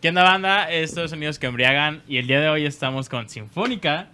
¿Qué 0.00 0.10
onda, 0.10 0.22
banda? 0.22 0.70
Estos 0.70 0.94
son 0.94 1.08
sonidos 1.08 1.40
que 1.40 1.48
embriagan 1.48 2.04
y 2.06 2.18
el 2.18 2.28
día 2.28 2.40
de 2.40 2.48
hoy 2.48 2.64
estamos 2.64 3.08
con 3.08 3.28
Sinfónica. 3.28 4.10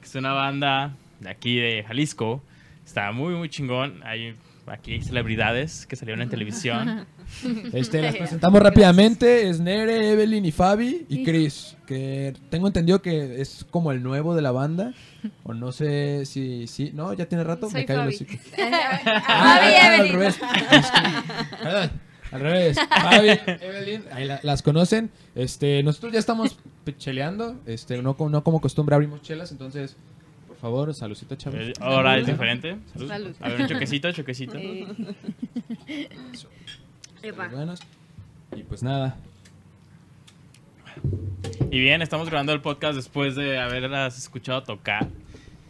Es 0.00 0.14
una 0.14 0.32
banda 0.34 0.94
de 1.18 1.28
aquí 1.28 1.56
de 1.56 1.82
Jalisco. 1.82 2.44
Está 2.86 3.10
muy, 3.10 3.34
muy 3.34 3.48
chingón. 3.48 4.00
Hay 4.04 4.36
aquí 4.68 5.02
celebridades 5.02 5.84
que 5.84 5.96
salieron 5.96 6.22
en 6.22 6.28
televisión. 6.28 7.08
Este, 7.72 8.02
las 8.02 8.16
presentamos 8.18 8.60
rápidamente. 8.62 9.48
Es 9.48 9.60
Nere, 9.60 10.12
Evelyn 10.12 10.44
y 10.44 10.52
Fabi 10.52 11.06
y 11.08 11.24
Chris. 11.24 11.76
Que 11.86 12.34
tengo 12.50 12.66
entendido 12.66 13.02
que 13.02 13.40
es 13.40 13.66
como 13.70 13.92
el 13.92 14.02
nuevo 14.02 14.34
de 14.34 14.42
la 14.42 14.52
banda. 14.52 14.92
O 15.42 15.52
no 15.52 15.70
sé 15.70 16.24
si... 16.24 16.66
si 16.66 16.92
no, 16.92 17.12
ya 17.12 17.26
tiene 17.26 17.44
rato. 17.44 17.68
Soy 17.68 17.84
Me 17.86 17.94
Fabi. 17.94 18.14
así. 18.14 18.26
Ah, 18.58 19.58
Fabi 19.60 19.74
al 19.74 19.94
Evelyn. 20.00 20.12
revés. 20.14 20.38
Perdón, 21.62 21.90
Al 22.32 22.40
revés. 22.40 22.76
Fabi, 22.88 23.28
Evelyn, 23.60 24.02
ahí 24.12 24.24
la- 24.26 24.40
las 24.42 24.62
conocen. 24.62 25.10
Este, 25.34 25.82
nosotros 25.82 26.12
ya 26.14 26.18
estamos 26.20 26.56
cheleando. 26.98 27.60
Este, 27.66 28.00
no, 28.00 28.16
como- 28.16 28.30
no 28.30 28.42
como 28.44 28.60
costumbre 28.62 28.94
abrimos 28.94 29.20
chelas, 29.20 29.52
entonces, 29.52 29.96
por 30.48 30.56
favor, 30.56 30.94
saludcita, 30.94 31.36
chavos. 31.36 31.58
Eh, 31.60 31.72
Ahora 31.80 32.16
es 32.16 32.26
diferente. 32.26 32.76
Salud. 32.94 33.08
Salud. 33.08 33.36
A 33.40 33.48
ver, 33.50 33.60
un 33.62 33.66
choquecito, 33.68 34.10
choquecito. 34.12 34.56
Epa. 34.56 34.94
Buenas. 37.22 37.80
Y 38.56 38.62
pues 38.62 38.82
nada. 38.82 39.16
Y 41.70 41.78
bien, 41.80 42.02
estamos 42.02 42.28
grabando 42.28 42.52
el 42.52 42.60
podcast 42.60 42.96
después 42.96 43.36
de 43.36 43.58
haberlas 43.58 44.18
escuchado 44.18 44.62
tocar. 44.62 45.08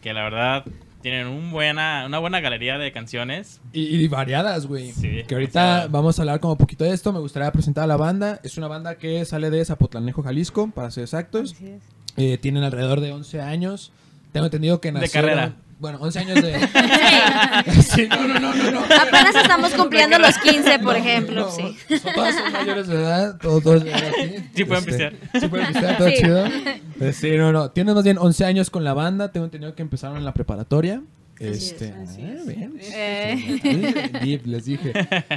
Que 0.00 0.14
la 0.14 0.22
verdad 0.22 0.64
tienen 1.02 1.26
un 1.26 1.50
buena, 1.50 2.04
una 2.06 2.18
buena 2.18 2.40
galería 2.40 2.78
de 2.78 2.92
canciones. 2.92 3.60
Y, 3.72 3.96
y 3.96 4.08
variadas, 4.08 4.66
güey. 4.66 4.92
Sí, 4.92 5.24
que 5.26 5.34
ahorita 5.34 5.88
vamos 5.88 6.18
a 6.18 6.22
hablar 6.22 6.40
como 6.40 6.56
poquito 6.56 6.84
de 6.84 6.92
esto. 6.92 7.12
Me 7.12 7.18
gustaría 7.18 7.50
presentar 7.52 7.84
a 7.84 7.86
la 7.88 7.96
banda. 7.96 8.40
Es 8.42 8.56
una 8.56 8.68
banda 8.68 8.96
que 8.96 9.24
sale 9.24 9.50
de 9.50 9.64
Zapotlanejo, 9.64 10.22
Jalisco, 10.22 10.70
para 10.70 10.90
ser 10.90 11.04
exactos. 11.04 11.52
Así 11.52 11.66
es. 11.68 11.82
Eh, 12.16 12.38
tienen 12.38 12.62
alrededor 12.62 13.00
de 13.00 13.12
11 13.12 13.40
años. 13.40 13.92
Tengo 14.32 14.46
entendido 14.46 14.80
que 14.80 14.92
De 14.92 15.00
nacieron... 15.00 15.30
carrera. 15.30 15.54
Bueno, 15.80 15.98
11 16.02 16.18
años 16.18 16.34
de... 16.42 16.52
sí, 17.82 18.06
no, 18.08 18.28
no, 18.28 18.38
no, 18.38 18.54
no, 18.54 18.70
no. 18.70 18.80
Apenas 18.80 19.34
estamos 19.34 19.72
cumpliendo 19.72 20.18
los 20.18 20.36
15, 20.38 20.78
por 20.80 20.94
ejemplo. 20.94 21.40
No, 21.46 21.50
sí. 21.50 21.74
son- 21.98 22.12
todos 22.14 22.34
son 22.34 22.52
mayores 22.52 22.86
de 22.86 22.94
edad, 22.96 23.38
todos, 23.40 23.62
todos 23.62 23.84
de 23.84 23.90
edad 23.90 24.02
aquí. 24.08 24.44
Sí 24.54 24.64
pueden 24.66 24.88
Este, 24.88 25.10
pistear. 25.10 25.40
Sí 25.40 25.48
pueden 25.48 25.66
pistear, 25.68 25.96
todo 25.98 26.08
Sí. 26.08 26.14
chido. 26.18 26.44
Sí, 27.12 27.30
no, 27.38 27.52
no. 27.52 27.70
Tienen 27.70 27.94
más 27.94 28.04
bien 28.04 28.18
11 28.18 28.44
años 28.44 28.68
con 28.68 28.84
la 28.84 28.92
banda. 28.92 29.32
Tengo 29.32 29.46
entendido 29.46 29.74
que 29.74 29.80
empezaron 29.82 30.18
en 30.18 30.24
la 30.26 30.34
preparatoria. 30.34 31.00
es, 31.38 31.72
Este, 31.72 31.94
ah. 31.96 32.04
Eh. 32.92 34.10
Deep, 34.22 34.46
les 34.46 34.64
dije. 34.66 34.92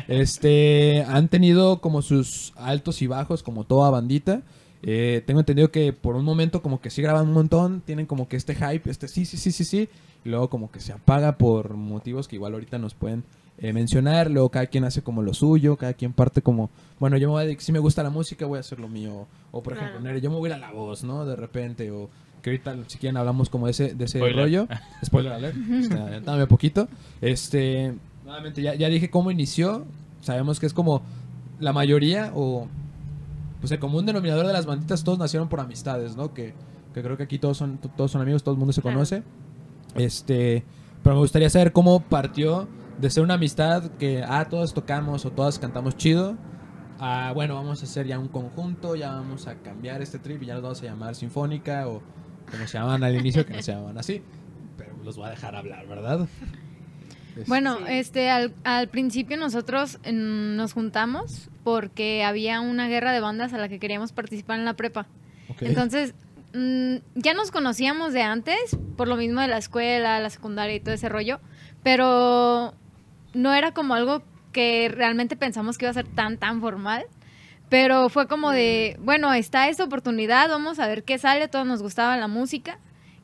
Este, 0.10 1.06
han 1.08 1.30
tenido 1.30 1.80
como 1.80 2.02
sus 2.02 2.52
altos 2.58 3.02
y 3.02 3.08
bajos, 3.08 3.44
como 3.44 3.64
toda 3.64 3.90
bandita. 3.90 4.42
Eh, 4.86 5.24
tengo 5.26 5.40
entendido 5.40 5.72
que 5.72 5.94
por 5.94 6.16
un 6.16 6.26
momento 6.26 6.62
como 6.62 6.82
que 6.82 6.90
sí 6.90 7.02
graban 7.02 7.28
un 7.28 7.34
montón, 7.34 7.82
tienen 7.86 8.06
como 8.06 8.28
que 8.28 8.36
este 8.36 8.54
hype, 8.54 8.90
este 8.90 9.08
sí, 9.08 9.26
sí, 9.26 9.38
sí, 9.38 9.52
sí, 9.54 9.64
sí, 9.64 9.90
y 10.26 10.30
luego 10.30 10.50
como 10.50 10.70
que 10.72 10.82
se 10.82 10.92
apaga 10.92 11.38
por 11.38 11.76
motivos 11.76 12.28
que 12.28 12.36
igual 12.36 12.54
ahorita 12.54 12.78
nos 12.80 12.94
pueden 12.94 13.24
eh, 13.60 13.72
mencionar, 13.72 14.30
luego 14.30 14.50
cada 14.50 14.66
quien 14.66 14.84
hace 14.84 15.02
como 15.02 15.22
lo 15.22 15.34
suyo, 15.34 15.78
cada 15.78 15.94
quien 15.94 16.12
parte 16.12 16.42
como, 16.42 16.70
bueno, 17.00 17.16
yo 17.18 17.30
me 17.30 17.34
voy 17.34 17.44
a 17.44 17.46
decir, 17.46 17.62
si 17.62 17.72
me 17.72 17.80
gusta 17.80 18.04
la 18.04 18.10
música 18.10 18.46
voy 18.46 18.58
a 18.58 18.60
hacer 18.60 18.80
lo 18.80 18.90
mío, 18.90 19.26
o 19.52 19.64
por 19.64 19.74
ejemplo, 19.74 20.02
Claro. 20.02 20.18
Yo 20.18 20.30
me 20.30 20.36
voy 20.36 20.52
a 20.52 20.58
ir 20.58 20.62
a 20.62 20.68
la 20.68 20.74
voz, 20.74 21.04
¿no? 21.06 21.24
De 21.26 21.38
repente, 21.38 21.90
o 21.92 22.10
que 22.42 22.50
ahorita 22.50 22.76
si 22.88 22.98
quieren 22.98 23.16
hablamos 23.16 23.50
como 23.50 23.68
de 23.68 23.72
ese, 23.72 23.96
de 23.96 24.04
ese 24.04 24.18
Spoiler. 24.18 24.36
rollo, 24.36 24.68
spoiler 25.06 25.32
alert, 25.32 25.56
este, 25.72 25.96
adelántame 25.96 26.46
poquito, 26.48 26.90
este, 27.22 27.94
nuevamente 28.26 28.62
ya, 28.62 28.76
ya 28.76 28.90
dije 28.90 29.10
cómo 29.10 29.32
inició, 29.32 29.86
sabemos 30.20 30.60
que 30.60 30.66
es 30.66 30.74
como 30.74 31.04
la 31.62 31.72
mayoría 31.72 32.34
o 32.36 32.68
pues 33.64 33.72
el 33.72 33.80
común 33.80 34.06
denominador 34.06 34.46
de 34.46 34.52
las 34.52 34.66
banditas 34.66 35.06
todos 35.06 35.18
nacieron 35.20 35.48
por 35.48 35.62
amistades, 35.62 36.18
¿no? 36.18 36.34
Que, 36.34 36.54
que 36.94 37.02
creo 37.02 37.16
que 37.16 37.24
aquí 37.24 37.40
todos 37.40 37.56
son 37.56 37.78
todos 37.78 38.12
son 38.12 38.22
amigos, 38.22 38.44
todo 38.44 38.54
el 38.56 38.60
mundo 38.60 38.74
se 38.74 38.82
Claro. 38.82 38.96
conoce. 38.98 39.24
Este, 39.96 40.66
pero 41.02 41.16
me 41.16 41.22
gustaría 41.22 41.50
saber 41.50 41.72
cómo 41.72 42.02
partió 42.02 42.68
de 43.00 43.10
ser 43.10 43.24
una 43.24 43.36
amistad 43.36 43.84
que 44.00 44.22
ah 44.28 44.48
todos 44.50 44.74
tocamos 44.74 45.26
o 45.26 45.32
todas 45.32 45.60
cantamos 45.60 45.96
chido. 45.96 46.36
a, 47.00 47.32
bueno, 47.34 47.56
vamos 47.56 47.82
a 47.82 47.86
hacer 47.86 48.06
ya 48.06 48.20
un 48.20 48.28
conjunto, 48.28 48.96
ya 48.96 49.14
vamos 49.14 49.48
a 49.48 49.56
cambiar 49.56 50.02
este 50.02 50.20
trip 50.20 50.44
y 50.44 50.48
ya 50.48 50.54
nos 50.56 50.64
vamos 50.64 50.82
a 50.82 50.86
llamar 50.86 51.16
Sinfónica 51.16 51.88
o 51.88 52.02
como 52.52 52.68
se 52.68 52.78
llamaban 52.78 53.04
al 53.04 53.16
inicio, 53.16 53.46
que 53.46 53.54
no 53.54 53.62
se 53.62 53.72
llamaban 53.72 53.98
así. 53.98 54.22
Pero 54.78 54.92
los 55.04 55.16
voy 55.18 55.28
a 55.28 55.30
dejar 55.32 55.56
hablar, 55.56 55.88
¿verdad? 55.88 56.28
Bueno, 57.48 57.78
Sí. 57.80 57.84
este, 57.90 58.30
al, 58.30 58.54
al 58.64 58.88
principio 58.90 59.38
nosotros 59.38 60.00
mm, 60.06 60.56
nos 60.56 60.74
juntamos 60.74 61.50
porque 61.64 62.24
había 62.24 62.62
una 62.62 62.88
guerra 62.88 63.12
de 63.12 63.20
bandas 63.20 63.54
a 63.54 63.58
la 63.58 63.70
que 63.70 63.80
queríamos 63.80 64.12
participar 64.12 64.60
en 64.60 64.66
la 64.66 64.74
prepa. 64.76 65.08
Entonces, 65.62 66.14
mm, 66.54 66.96
ya 67.16 67.34
nos 67.34 67.52
conocíamos 67.52 68.14
de 68.14 68.22
antes, 68.22 68.78
por 68.98 69.08
lo 69.08 69.16
mismo 69.16 69.42
de 69.42 69.48
la 69.48 69.58
escuela, 69.58 70.20
la 70.20 70.30
secundaria 70.30 70.76
y 70.76 70.80
todo 70.80 70.94
ese 70.96 71.10
rollo, 71.10 71.40
pero 71.84 72.74
no 73.34 73.54
era 73.54 73.72
como 73.74 73.94
algo 73.96 74.24
que 74.52 74.90
realmente 74.94 75.36
pensamos 75.36 75.78
que 75.78 75.86
iba 75.86 75.92
a 75.92 75.94
ser 75.96 76.08
tan, 76.08 76.38
tan 76.38 76.62
formal. 76.62 77.06
Pero 77.70 78.10
fue 78.10 78.28
como 78.28 78.52
de, 78.52 78.98
bueno, 79.02 79.34
está 79.34 79.68
esta 79.68 79.84
oportunidad, 79.84 80.48
vamos 80.50 80.78
a 80.80 80.88
ver 80.88 81.04
qué 81.04 81.18
sale, 81.18 81.48
todos 81.48 81.66
nos 81.66 81.82
gustaba 81.82 82.16
la 82.18 82.28
música. 82.28 82.78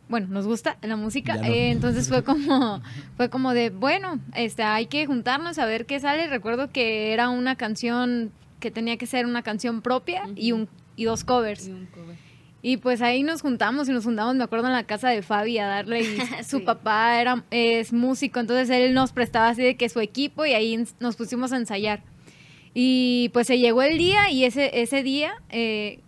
Bueno, 0.09 0.28
nos 0.30 0.46
gusta 0.47 0.78
la 0.81 0.96
música, 0.97 1.36
no. 1.36 1.44
eh, 1.44 1.70
entonces 1.72 2.09
fue 2.09 2.24
como, 2.25 2.81
fue 3.16 3.30
como 3.30 3.53
de, 3.53 3.70
bueno, 3.70 4.20
este, 4.36 4.64
hay 4.64 4.88
que 4.88 5.06
juntarnos 5.06 5.58
a 5.59 5.66
ver 5.66 5.86
qué 5.86 6.00
sale. 6.00 6.28
Recuerdo 6.28 6.72
que 6.72 7.14
era 7.14 7.30
una 7.30 7.56
canción 7.56 8.31
que 8.59 8.72
tenía 8.72 8.98
que 8.98 9.06
ser 9.06 9.25
una 9.25 9.44
canción 9.44 9.81
propia 9.81 10.24
y 10.36 10.52
un 10.52 10.68
y 10.98 11.06
dos 11.06 11.24
covers. 11.24 11.68
Y 11.68 11.72
un 11.72 11.86
cover. 11.86 12.18
Y 12.62 12.75
pues 12.75 13.02
ahí 13.02 13.24
nos 13.24 13.42
juntamos 13.42 13.88
y 13.88 13.94
nos 13.94 14.03
juntamos, 14.03 14.36
me 14.36 14.44
acuerdo, 14.44 14.68
en 14.68 14.74
la 14.74 14.84
casa 14.84 15.08
de 15.09 15.22
Fabi 15.22 15.59
a 15.59 15.66
darle 15.68 16.02
y 16.02 16.18
su 16.44 16.58
Sí. 16.58 16.64
papá 16.66 17.22
era, 17.22 17.46
es 17.52 17.94
músico, 17.94 18.42
entonces 18.42 18.69
él 18.69 18.94
nos 18.94 19.14
prestaba 19.14 19.48
así 19.48 19.62
de 19.62 19.78
que 19.78 19.88
su 19.88 20.02
equipo 20.02 20.46
y 20.46 20.52
ahí 20.53 20.84
nos 21.00 21.16
pusimos 21.16 21.53
a 21.53 21.58
ensayar. 21.58 22.02
Y 22.74 23.30
pues 23.31 23.48
se 23.48 23.59
llegó 23.59 23.81
el 23.81 23.98
día 23.98 24.30
y 24.30 24.44
ese, 24.44 24.81
ese 24.81 25.03
día 25.03 25.31
eh, 25.50 26.02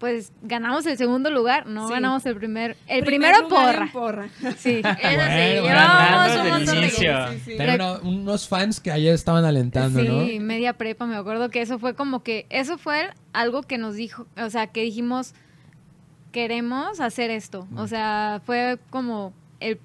pues 0.00 0.32
ganamos 0.42 0.84
el 0.86 0.96
segundo 0.96 1.30
lugar, 1.30 1.66
no 1.66 1.86
Sí. 1.86 1.92
ganamos 1.94 2.26
el 2.26 2.34
primer, 2.34 2.70
el 2.88 3.04
Primer 3.04 3.32
primero 3.34 3.48
lugar 3.48 3.90
porra. 3.92 4.24
en 4.24 4.30
porra. 4.40 4.54
Sí. 4.56 4.80
Eso 4.84 4.88
sí, 4.90 5.60
Bueno, 5.60 5.62
llevábamos 5.62 6.36
un 6.40 6.48
montón 6.48 6.74
de 6.74 6.80
inicio. 6.80 7.12
cosas. 7.12 7.34
Sí, 7.44 7.56
sí. 7.56 7.56
Una- 7.62 7.98
unos 8.00 8.48
fans 8.48 8.80
que 8.80 8.90
ayer 8.90 9.14
estaban 9.14 9.44
alentando, 9.44 10.02
¿no? 10.02 10.24
Sí, 10.24 10.40
media 10.40 10.72
prepa, 10.72 11.06
me 11.06 11.14
acuerdo 11.16 11.50
que 11.50 11.60
eso 11.60 11.78
fue 11.78 11.94
como 11.94 12.22
que, 12.24 12.46
eso 12.50 12.78
fue 12.78 13.10
algo 13.32 13.62
que 13.62 13.76
nos 13.78 13.94
dijo, 13.94 14.26
o 14.36 14.50
sea, 14.50 14.66
que 14.68 14.82
dijimos, 14.82 15.34
queremos 16.32 17.00
hacer 17.00 17.30
esto. 17.30 17.66
O 17.76 17.86
sea, 17.86 18.40
fue 18.46 18.78
como 18.90 19.32
el, 19.60 19.78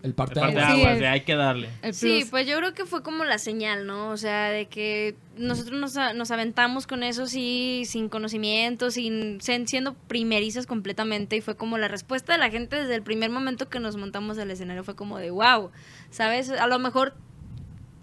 El 0.00 0.14
parte, 0.14 0.38
Aparte 0.38 0.56
de 0.60 0.64
Sí, 0.64 0.70
aguas, 0.80 0.92
el- 0.94 1.00
de 1.00 1.06
hay 1.08 1.20
que 1.22 1.34
darle. 1.34 1.68
el 1.82 1.92
Sí, 1.92 2.24
pues 2.30 2.46
yo 2.46 2.56
creo 2.58 2.72
que 2.72 2.84
fue 2.84 3.02
como 3.02 3.24
la 3.24 3.38
señal, 3.38 3.84
¿no? 3.84 4.10
O 4.10 4.16
sea, 4.16 4.48
de 4.50 4.66
que 4.66 5.16
nosotros 5.36 5.80
nos, 5.80 6.14
nos 6.14 6.30
aventamos 6.30 6.86
con 6.86 7.02
eso 7.02 7.26
sí, 7.26 7.82
sin 7.84 8.08
conocimiento, 8.08 8.92
sin 8.92 9.40
siendo 9.40 9.94
primerizas 9.94 10.66
completamente 10.66 11.34
y 11.36 11.40
fue 11.40 11.56
como 11.56 11.78
la 11.78 11.88
respuesta 11.88 12.32
de 12.32 12.38
la 12.38 12.48
gente 12.48 12.76
desde 12.76 12.94
el 12.94 13.02
primer 13.02 13.30
momento 13.30 13.68
que 13.68 13.80
nos 13.80 13.96
montamos 13.96 14.38
al 14.38 14.50
escenario 14.52 14.84
fue 14.84 14.94
como 14.94 15.18
de 15.18 15.30
wow, 15.32 15.72
¿sabes? 16.10 16.50
A 16.50 16.68
lo 16.68 16.78
mejor 16.78 17.14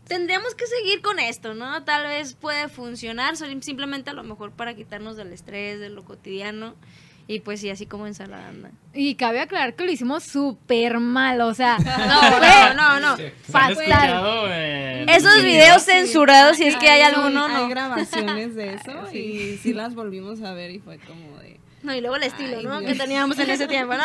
tendríamos 0.07 0.53
que 0.53 0.65
seguir 0.67 1.01
con 1.01 1.17
esto, 1.19 1.53
¿no? 1.53 1.83
Tal 1.83 2.03
vez 2.07 2.35
puede 2.35 2.67
funcionar, 2.67 3.35
simplemente 3.37 4.09
a 4.09 4.13
lo 4.13 4.23
mejor 4.23 4.51
para 4.51 4.75
quitarnos 4.75 5.15
del 5.17 5.31
estrés, 5.33 5.79
de 5.79 5.89
lo 5.89 6.03
cotidiano 6.03 6.75
y 7.27 7.39
pues 7.39 7.59
sí, 7.59 7.69
así 7.69 7.85
como 7.85 8.05
ensalada. 8.07 8.47
anda. 8.49 8.69
Y 8.93 9.15
cabe 9.15 9.39
aclarar 9.41 9.73
que 9.75 9.83
lo 9.85 9.91
hicimos 9.91 10.23
súper 10.23 10.99
mal, 10.99 11.41
o 11.41 11.53
sea, 11.53 11.77
No, 11.79 12.73
no, 12.73 12.99
no, 12.99 12.99
no. 12.99 13.23
¿Han 13.53 13.75
fatal. 13.75 14.47
eh, 14.51 15.05
Esos 15.09 15.41
videos 15.43 15.81
censurados, 15.83 16.57
si 16.57 16.65
es 16.65 16.75
que 16.77 16.89
hay 16.89 17.01
Hay- 17.01 17.13
alguno, 17.13 17.45
Hay 17.45 17.53
no. 17.63 17.67
grabaciones 17.69 18.55
de 18.55 18.75
eso 18.75 18.91
y 19.13 19.57
sí 19.61 19.73
las 19.73 19.95
volvimos 19.95 20.41
a 20.43 20.53
ver 20.53 20.71
y 20.71 20.79
fue 20.79 20.97
como 20.99 21.37
de... 21.39 21.59
No, 21.83 21.93
y 21.93 22.01
luego 22.01 22.15
el 22.15 22.23
estilo, 22.23 22.57
Ay, 22.57 22.63
¿no? 22.65 22.79
Dios. 22.79 22.93
Que 22.93 22.97
teníamos 22.97 23.37
en 23.37 23.47
ese 23.47 23.67
tiempo, 23.67 23.93
¿no? 23.93 24.03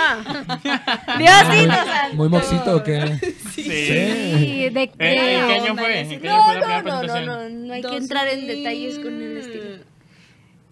Diosito, 1.18 1.72
o 1.72 1.84
sea, 1.84 2.10
Muy 2.12 2.28
moxito 2.28 2.76
o 2.76 2.82
qué? 2.82 3.18
Sí. 3.54 3.62
Sí, 3.62 4.68
de 4.70 4.82
Eh, 4.82 4.90
¿En 4.98 4.98
qué 4.98 4.98
que 4.98 5.54
año 5.54 5.76
fue? 5.76 6.00
¿En 6.00 6.20
qué 6.20 6.28
año 6.28 6.60
No, 6.60 6.82
no, 6.82 6.82
no, 6.82 7.02
no, 7.02 7.20
no, 7.26 7.48
no 7.48 7.72
hay 7.74 7.82
que 7.82 7.96
entrar 7.96 8.28
en 8.28 8.46
detalles 8.46 8.98
con 8.98 9.14
el 9.22 9.36
estilo. 9.36 9.89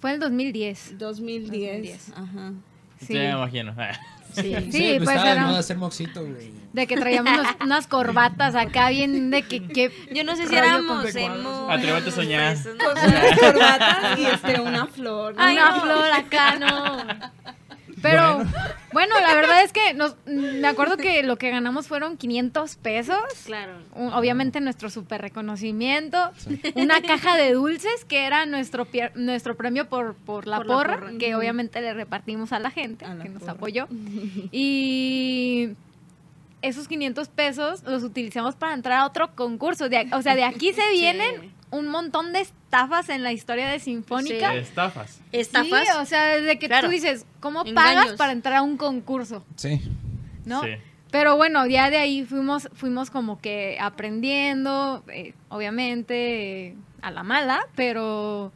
Fue 0.00 0.12
el 0.12 0.20
2010. 0.20 0.98
2010. 0.98 2.08
2010. 2.08 2.12
Ajá. 2.16 2.52
Sí. 3.00 3.06
Sí, 3.06 3.12
me 3.14 3.30
imagino. 3.30 3.74
Sí, 4.32 4.42
Sí, 4.72 4.94
pues 4.98 5.04
pues 5.04 5.22
de 5.22 5.30
era 5.30 5.46
moda 5.46 5.60
hacer 5.60 5.76
moxito, 5.76 6.20
güey. 6.20 6.50
de 6.72 6.86
que 6.88 6.96
traíamos 6.96 7.32
unos- 7.32 7.56
unas 7.62 7.86
corbatas 7.86 8.56
acá 8.56 8.90
bien 8.90 9.30
de 9.30 9.42
que, 9.42 9.66
que 9.68 9.92
Yo 10.12 10.24
no 10.24 10.34
sé 10.34 10.48
si 10.48 10.56
éramos 10.56 11.14
emo. 11.14 11.70
Atrévete 11.70 12.08
a 12.08 12.12
soñar. 12.12 12.56
Con 12.62 12.74
unas 12.98 13.38
corbatas 13.38 14.18
y 14.18 14.24
este, 14.26 14.60
una 14.60 14.86
flor. 14.86 15.34
¿no? 15.36 15.40
Ay, 15.42 15.56
una 15.56 15.70
no. 15.76 15.80
flor 15.82 16.12
acá, 16.12 16.56
no. 16.58 17.06
Pero 18.02 18.36
Bueno. 18.36 18.50
Bueno, 18.90 19.14
la 19.20 19.34
verdad 19.34 19.62
es 19.62 19.72
que 19.72 19.92
nos, 19.92 20.16
me 20.24 20.66
acuerdo 20.66 20.96
que 20.96 21.22
lo 21.22 21.36
que 21.36 21.50
ganamos 21.50 21.86
fueron 21.86 22.16
500 22.16 22.76
pesos. 22.76 23.18
Claro. 23.44 23.74
Un- 23.94 24.14
obviamente 24.14 24.60
nuestro 24.62 24.88
super 24.88 25.20
reconocimiento, 25.20 26.18
una 26.74 27.02
caja 27.02 27.36
de 27.36 27.52
dulces 27.52 28.06
que 28.06 28.24
era 28.24 28.46
nuestro 28.46 28.88
nuestro 29.14 29.56
premio 29.58 29.88
por, 29.90 30.14
por 30.14 30.46
la 30.46 30.56
Por 30.56 30.66
la 30.68 30.74
porra, 30.74 31.00
que 31.18 31.34
obviamente 31.34 31.82
le 31.82 31.92
repartimos 31.92 32.52
a 32.52 32.58
la 32.60 32.70
gente 32.70 33.04
A 33.04 33.14
la 33.14 33.24
que 33.24 33.28
nos 33.28 33.40
porra. 33.42 33.52
apoyó. 33.52 33.88
Y 34.52 35.70
esos 36.62 36.88
500 36.88 37.28
pesos 37.28 37.82
los 37.84 38.02
utilizamos 38.02 38.56
para 38.56 38.74
entrar 38.74 39.00
a 39.00 39.06
otro 39.06 39.34
concurso. 39.34 39.88
De 39.88 40.08
o 40.12 40.22
sea, 40.22 40.34
de 40.34 40.44
aquí 40.44 40.72
se 40.72 40.90
vienen 40.90 41.40
Sí. 41.42 41.50
Un 41.70 41.88
montón 41.88 42.32
de 42.32 42.40
estafas 42.40 43.08
en 43.08 43.22
la 43.22 43.32
historia 43.32 43.68
de 43.68 43.78
Sinfónica. 43.78 44.52
De 44.52 44.60
estafas. 44.60 45.20
Estafas. 45.32 45.86
Sí, 45.86 45.92
o 46.00 46.04
sea, 46.06 46.36
desde 46.36 46.58
que 46.58 46.66
Claro. 46.66 46.88
tú 46.88 46.92
dices, 46.92 47.26
¿cómo 47.40 47.64
Engaños. 47.64 47.74
pagas 48.04 48.12
para 48.16 48.32
entrar 48.32 48.56
a 48.56 48.62
un 48.62 48.76
concurso? 48.76 49.44
Sí. 49.56 49.80
¿No? 50.44 50.62
Sí. 50.62 50.70
Pero 51.10 51.36
bueno, 51.36 51.66
ya 51.66 51.88
de 51.90 51.96
ahí 51.98 52.24
fuimos, 52.24 52.68
fuimos 52.74 53.10
como 53.10 53.40
que 53.40 53.78
aprendiendo, 53.80 55.02
eh, 55.08 55.32
obviamente 55.48 56.66
eh, 56.68 56.74
a 57.00 57.10
la 57.10 57.22
mala, 57.22 57.60
pero 57.74 58.52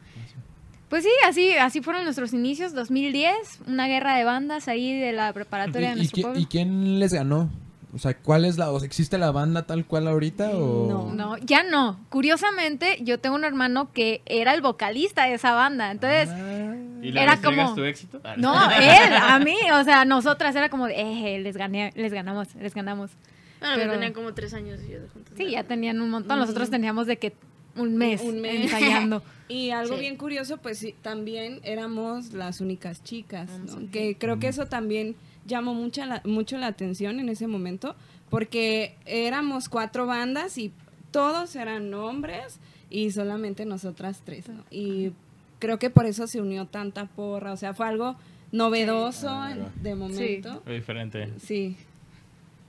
pues 0.89 1.03
sí, 1.03 1.09
así, 1.27 1.53
así 1.53 1.81
fueron 1.81 2.03
nuestros 2.03 2.31
inicios, 2.33 2.73
2010, 2.75 3.61
una 3.67 3.87
guerra 3.87 4.15
de 4.15 4.23
bandas 4.25 4.67
ahí 4.67 4.95
de 4.99 5.11
la 5.13 5.33
preparatoria 5.33 5.89
de 5.89 5.93
¿Y, 5.93 5.97
y 5.97 5.97
nuestro 6.01 6.21
pueblo. 6.21 6.39
y 6.39 6.45
quién 6.45 6.99
les 6.99 7.13
ganó? 7.13 7.49
O 7.93 7.99
sea, 7.99 8.17
¿cuál 8.17 8.43
es 8.45 8.57
la... 8.57 8.71
O 8.71 8.79
sea, 8.79 8.87
¿existe 8.87 9.17
la 9.19 9.31
banda 9.31 9.67
tal 9.67 9.85
cual 9.85 10.07
ahorita 10.07 10.49
o...? 10.57 10.87
No. 10.89 11.13
No, 11.13 11.37
ya 11.37 11.61
no. 11.63 11.99
Curiosamente, 12.09 12.97
yo 13.01 13.19
tengo 13.19 13.35
un 13.35 13.43
hermano 13.43 13.91
que 13.93 14.21
era 14.25 14.53
el 14.55 14.61
vocalista 14.61 15.25
de 15.25 15.35
esa 15.35 15.53
banda, 15.53 15.91
entonces... 15.91 16.29
Ah. 16.31 16.75
¿Y 17.03 17.11
le 17.11 17.21
Era 17.21 17.39
como- 17.41 17.75
tu 17.75 17.83
éxito? 17.83 18.19
Ah, 18.23 18.35
No, 18.37 18.53
él, 18.81 19.13
a 19.13 19.37
mí, 19.39 19.55
o 19.79 19.83
sea, 19.83 20.05
nosotras 20.05 20.55
era 20.55 20.69
como 20.69 20.87
eh, 20.87 21.39
les 21.43 21.55
gané, 21.57 21.91
les 21.95 22.13
ganamos, 22.13 22.55
les 22.55 22.73
ganamos. 22.73 23.11
Bueno, 23.59 23.75
Pero- 23.75 23.91
que 23.91 23.95
tenían 23.97 24.13
como 24.13 24.33
tres 24.33 24.53
años 24.53 24.79
y 24.87 24.93
yo 24.93 24.99
juntos. 25.13 25.33
Sí, 25.37 25.51
ya 25.51 25.63
tenían 25.63 26.01
un 26.01 26.09
montón. 26.09 26.39
Nosotros 26.39 26.69
teníamos 26.69 27.05
de 27.07 27.17
que 27.17 27.35
un 27.75 27.95
mes, 27.97 28.21
Un 28.21 28.41
mes. 28.41 28.63
ensayando. 28.71 29.21
Y 29.49 29.71
algo 29.71 29.95
Sí. 29.95 29.99
bien 29.99 30.15
curioso, 30.15 30.57
pues 30.57 30.79
sí, 30.79 30.95
también 31.01 31.59
éramos 31.63 32.31
las 32.33 32.61
únicas 32.61 33.03
chicas, 33.03 33.49
Ah, 33.53 33.59
¿no? 33.65 33.79
sí. 33.81 33.87
que 33.91 34.17
creo 34.17 34.39
que 34.39 34.47
eso 34.47 34.65
también 34.67 35.15
llamó 35.45 35.73
mucha 35.73 36.05
la- 36.05 36.21
mucho 36.25 36.57
la 36.57 36.67
atención 36.67 37.19
en 37.19 37.29
ese 37.29 37.47
momento, 37.47 37.95
porque 38.29 38.95
éramos 39.05 39.69
cuatro 39.69 40.05
bandas 40.05 40.57
y 40.57 40.71
todos 41.11 41.55
eran 41.55 41.93
hombres 41.93 42.59
y 42.89 43.11
solamente 43.11 43.65
nosotras 43.65 44.21
tres, 44.25 44.49
¿no? 44.49 44.63
Y 44.71 45.11
creo 45.59 45.79
que 45.79 45.89
por 45.89 46.05
eso 46.05 46.27
se 46.27 46.41
unió 46.41 46.65
tanta 46.67 47.05
porra, 47.05 47.53
o 47.53 47.57
sea, 47.57 47.73
fue 47.73 47.87
algo 47.87 48.15
novedoso 48.51 49.29
Ah, 49.29 49.55
de 49.81 49.95
momento. 49.95 50.61
Muy 50.65 50.75
diferente. 50.75 51.29
Sí. 51.39 51.75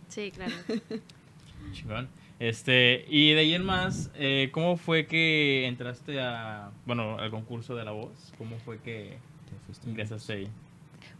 Sí, 0.08 0.30
claro. 0.30 0.52
Chingón. 1.72 2.08
Este, 2.40 3.04
y 3.08 3.32
de 3.32 3.40
ahí 3.40 3.54
en 3.54 3.64
más, 3.64 4.10
eh, 4.16 4.50
¿cómo 4.52 4.76
fue 4.76 5.06
que 5.06 5.66
entraste 5.66 6.20
a, 6.20 6.70
bueno, 6.84 7.18
al 7.18 7.30
concurso 7.30 7.74
de 7.76 7.84
la 7.84 7.92
voz? 7.92 8.32
¿Cómo 8.38 8.58
fue 8.58 8.78
que 8.80 9.16
ingresaste 9.86 10.32
ahí? 10.32 10.48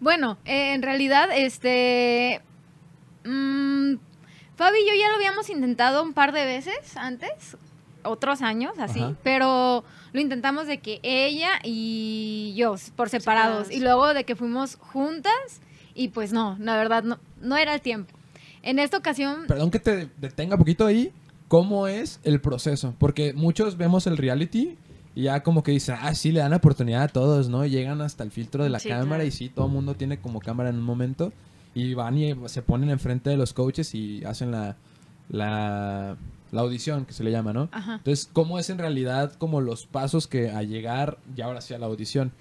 Bueno, 0.00 0.38
eh, 0.44 0.74
en 0.74 0.82
realidad, 0.82 1.28
este. 1.34 2.40
mm, 3.24 3.94
Fabi 4.56 4.78
y 4.78 4.88
yo 4.88 4.94
ya 5.00 5.08
lo 5.08 5.16
habíamos 5.16 5.50
intentado 5.50 6.02
un 6.02 6.12
par 6.12 6.32
de 6.32 6.44
veces 6.44 6.96
antes, 6.96 7.56
otros 8.04 8.40
años, 8.42 8.74
así, 8.78 9.00
Ajá. 9.00 9.14
pero 9.24 9.82
lo 10.12 10.20
intentamos 10.20 10.66
de 10.68 10.78
que 10.78 11.00
ella 11.02 11.50
y 11.64 12.54
yo, 12.56 12.76
por 12.94 13.08
separados, 13.08 13.66
Separados. 13.66 13.70
y 13.72 13.80
luego 13.80 14.14
de 14.14 14.24
que 14.24 14.36
fuimos 14.36 14.76
juntas, 14.76 15.32
y 15.94 16.08
pues 16.08 16.32
no, 16.32 16.56
la 16.60 16.76
verdad, 16.76 17.02
no, 17.02 17.18
no 17.40 17.56
era 17.56 17.74
el 17.74 17.80
tiempo. 17.80 18.14
En 18.62 18.78
esta 18.78 18.96
ocasión, 18.96 19.44
Perdón 19.48 19.70
que 19.70 19.78
te 19.80 20.08
detenga 20.18 20.56
poquito 20.56 20.86
ahí. 20.86 21.12
¿Cómo 21.48 21.86
es 21.88 22.20
el 22.24 22.40
proceso? 22.40 22.94
Porque 22.98 23.32
muchos 23.34 23.76
vemos 23.76 24.06
el 24.06 24.16
reality 24.16 24.78
y 25.14 25.22
ya 25.22 25.42
como 25.42 25.62
que 25.62 25.72
dicen, 25.72 25.96
ah, 26.00 26.14
sí, 26.14 26.32
le 26.32 26.40
dan 26.40 26.52
oportunidad 26.54 27.02
a 27.04 27.08
todos, 27.08 27.48
¿no? 27.48 27.64
Llegan 27.66 28.00
hasta 28.00 28.24
el 28.24 28.30
filtro 28.30 28.64
de 28.64 28.70
la 28.70 28.78
Sí, 28.80 28.88
cámara 28.88 29.06
claro. 29.16 29.24
y 29.24 29.30
sí, 29.30 29.48
todo 29.48 29.66
el 29.66 29.72
mundo 29.72 29.94
tiene 29.94 30.18
como 30.18 30.40
cámara 30.40 30.70
en 30.70 30.76
un 30.76 30.82
momento. 30.82 31.32
Y 31.74 31.94
van 31.94 32.16
y 32.18 32.32
se 32.48 32.62
ponen 32.62 32.90
enfrente 32.90 33.30
de 33.30 33.36
los 33.36 33.52
coaches 33.52 33.94
y 33.94 34.24
hacen 34.24 34.50
la, 34.52 34.76
la, 35.28 36.16
la 36.52 36.60
audición, 36.60 37.04
que 37.04 37.12
se 37.12 37.24
le 37.24 37.30
llama, 37.32 37.52
¿no? 37.52 37.68
Ajá. 37.72 37.96
Entonces, 37.96 38.28
¿cómo 38.32 38.58
es 38.58 38.70
en 38.70 38.78
realidad 38.78 39.32
como 39.34 39.60
los 39.60 39.86
pasos 39.86 40.26
que 40.28 40.50
a 40.50 40.62
llegar 40.62 41.18
y 41.36 41.40
ahora 41.40 41.60
sí 41.60 41.74
a 41.74 41.78
la 41.78 41.86
audición? 41.86 42.32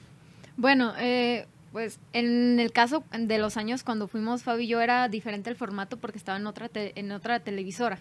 Bueno, 0.58 0.94
eh, 1.00 1.48
pues 1.72 1.98
en 2.14 2.60
el 2.60 2.72
caso 2.72 3.04
de 3.18 3.38
los 3.40 3.58
años 3.58 3.84
cuando 3.84 4.08
fuimos 4.08 4.44
Fabi 4.44 4.66
y 4.66 4.68
yo 4.68 4.82
era 4.82 5.10
diferente 5.10 5.50
el 5.50 5.56
formato 5.56 5.98
porque 5.98 6.20
estaba 6.20 6.38
en 6.38 6.46
otra 6.46 6.70
te- 6.70 6.98
en 7.00 7.12
otra 7.12 7.40
televisora. 7.40 7.98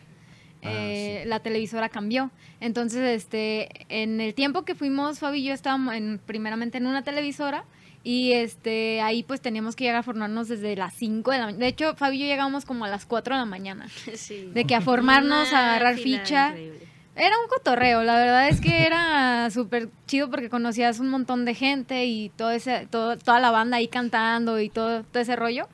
Ah, 0.62 0.68
Eh, 0.72 1.24
La 1.26 1.40
televisora 1.40 1.88
cambió. 1.88 2.30
Entonces, 2.60 3.00
este, 3.16 3.68
en 3.88 4.20
el 4.20 4.34
tiempo 4.34 4.62
que 4.64 4.74
fuimos 4.74 5.18
Fabi 5.18 5.40
y 5.40 5.44
yo 5.44 5.54
estábamos 5.54 5.94
en, 5.94 6.18
primeramente 6.24 6.78
en 6.78 6.86
una 6.86 7.02
televisora 7.02 7.64
y 8.04 8.32
este 8.32 9.00
ahí 9.00 9.22
pues 9.22 9.40
teníamos 9.40 9.76
que 9.76 9.84
llegar 9.84 9.98
a 9.98 10.02
formarnos 10.02 10.48
desde 10.48 10.74
las 10.76 10.94
5 10.94 11.30
de 11.30 11.38
la 11.38 11.44
mañana. 11.46 11.60
De 11.64 11.68
hecho, 11.68 11.94
Fabi 11.96 12.16
y 12.16 12.20
yo 12.20 12.26
llegábamos 12.26 12.64
como 12.64 12.84
a 12.84 12.88
las 12.88 13.06
4 13.06 13.34
de 13.34 13.40
la 13.40 13.46
mañana. 13.46 13.86
Sí. 14.16 14.50
De 14.52 14.64
que 14.64 14.74
a 14.74 14.80
formarnos, 14.80 15.48
a 15.48 15.50
Una 15.52 15.70
agarrar 15.74 15.96
ficha. 15.96 16.48
increíble. 16.50 16.88
Era 17.14 17.36
un 17.38 17.46
cotorreo, 17.48 18.02
la 18.04 18.16
verdad 18.16 18.48
es 18.48 18.60
que 18.60 18.86
era 18.86 19.50
súper 19.52 19.90
chido 20.06 20.30
porque 20.30 20.48
conocías 20.48 20.98
un 20.98 21.10
montón 21.10 21.44
de 21.44 21.54
gente 21.54 22.06
y 22.06 22.30
todo 22.30 22.50
ese, 22.52 22.86
todo, 22.90 23.18
toda 23.18 23.38
la 23.38 23.50
banda 23.50 23.76
ahí 23.76 23.86
cantando 23.88 24.58
y 24.60 24.70
todo, 24.70 25.02
todo 25.04 25.22
ese 25.22 25.36
rollo. 25.36 25.68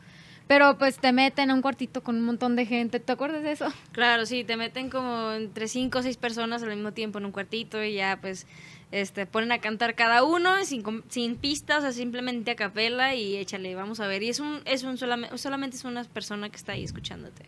Pero 0.49 0.79
pues 0.79 0.97
te 0.97 1.13
meten 1.13 1.51
a 1.51 1.55
un 1.55 1.61
cuartito 1.61 2.03
con 2.03 2.17
un 2.17 2.25
montón 2.25 2.57
de 2.57 2.65
gente, 2.65 3.01
¿te 3.01 3.13
acuerdas 3.13 3.43
de 3.43 3.53
eso? 3.53 3.67
Claro, 3.93 4.25
sí, 4.25 4.45
te 4.45 4.57
meten 4.57 4.89
como 4.89 5.33
entre 5.33 5.69
cinco 5.69 5.99
o 5.99 6.03
seis 6.03 6.17
personas 6.17 6.63
al 6.63 6.71
mismo 6.71 6.93
tiempo 6.93 7.19
en 7.19 7.27
un 7.27 7.33
cuartito 7.33 7.85
y 7.85 7.95
ya 7.95 8.19
pues 8.21 8.47
este 8.91 9.27
ponen 9.27 9.53
a 9.53 9.59
cantar 9.59 9.95
cada 9.95 10.25
uno 10.25 10.65
sin, 10.65 10.83
sin 11.11 11.37
pistas, 11.37 11.81
o 11.81 11.83
sea, 11.83 11.93
simplemente 11.93 12.51
a 12.51 12.57
capela 12.57 13.15
y 13.15 13.37
échale, 13.37 13.75
vamos 13.75 14.01
a 14.01 14.07
ver. 14.07 14.23
Y 14.23 14.31
es 14.31 14.41
un, 14.41 14.63
es 14.65 14.85
un 14.85 14.97
solamente, 14.97 15.37
solamente 15.37 15.77
es 15.77 15.85
una 15.85 16.03
persona 16.05 16.49
que 16.49 16.57
está 16.57 16.73
ahí 16.73 16.85
escuchándote. 16.85 17.45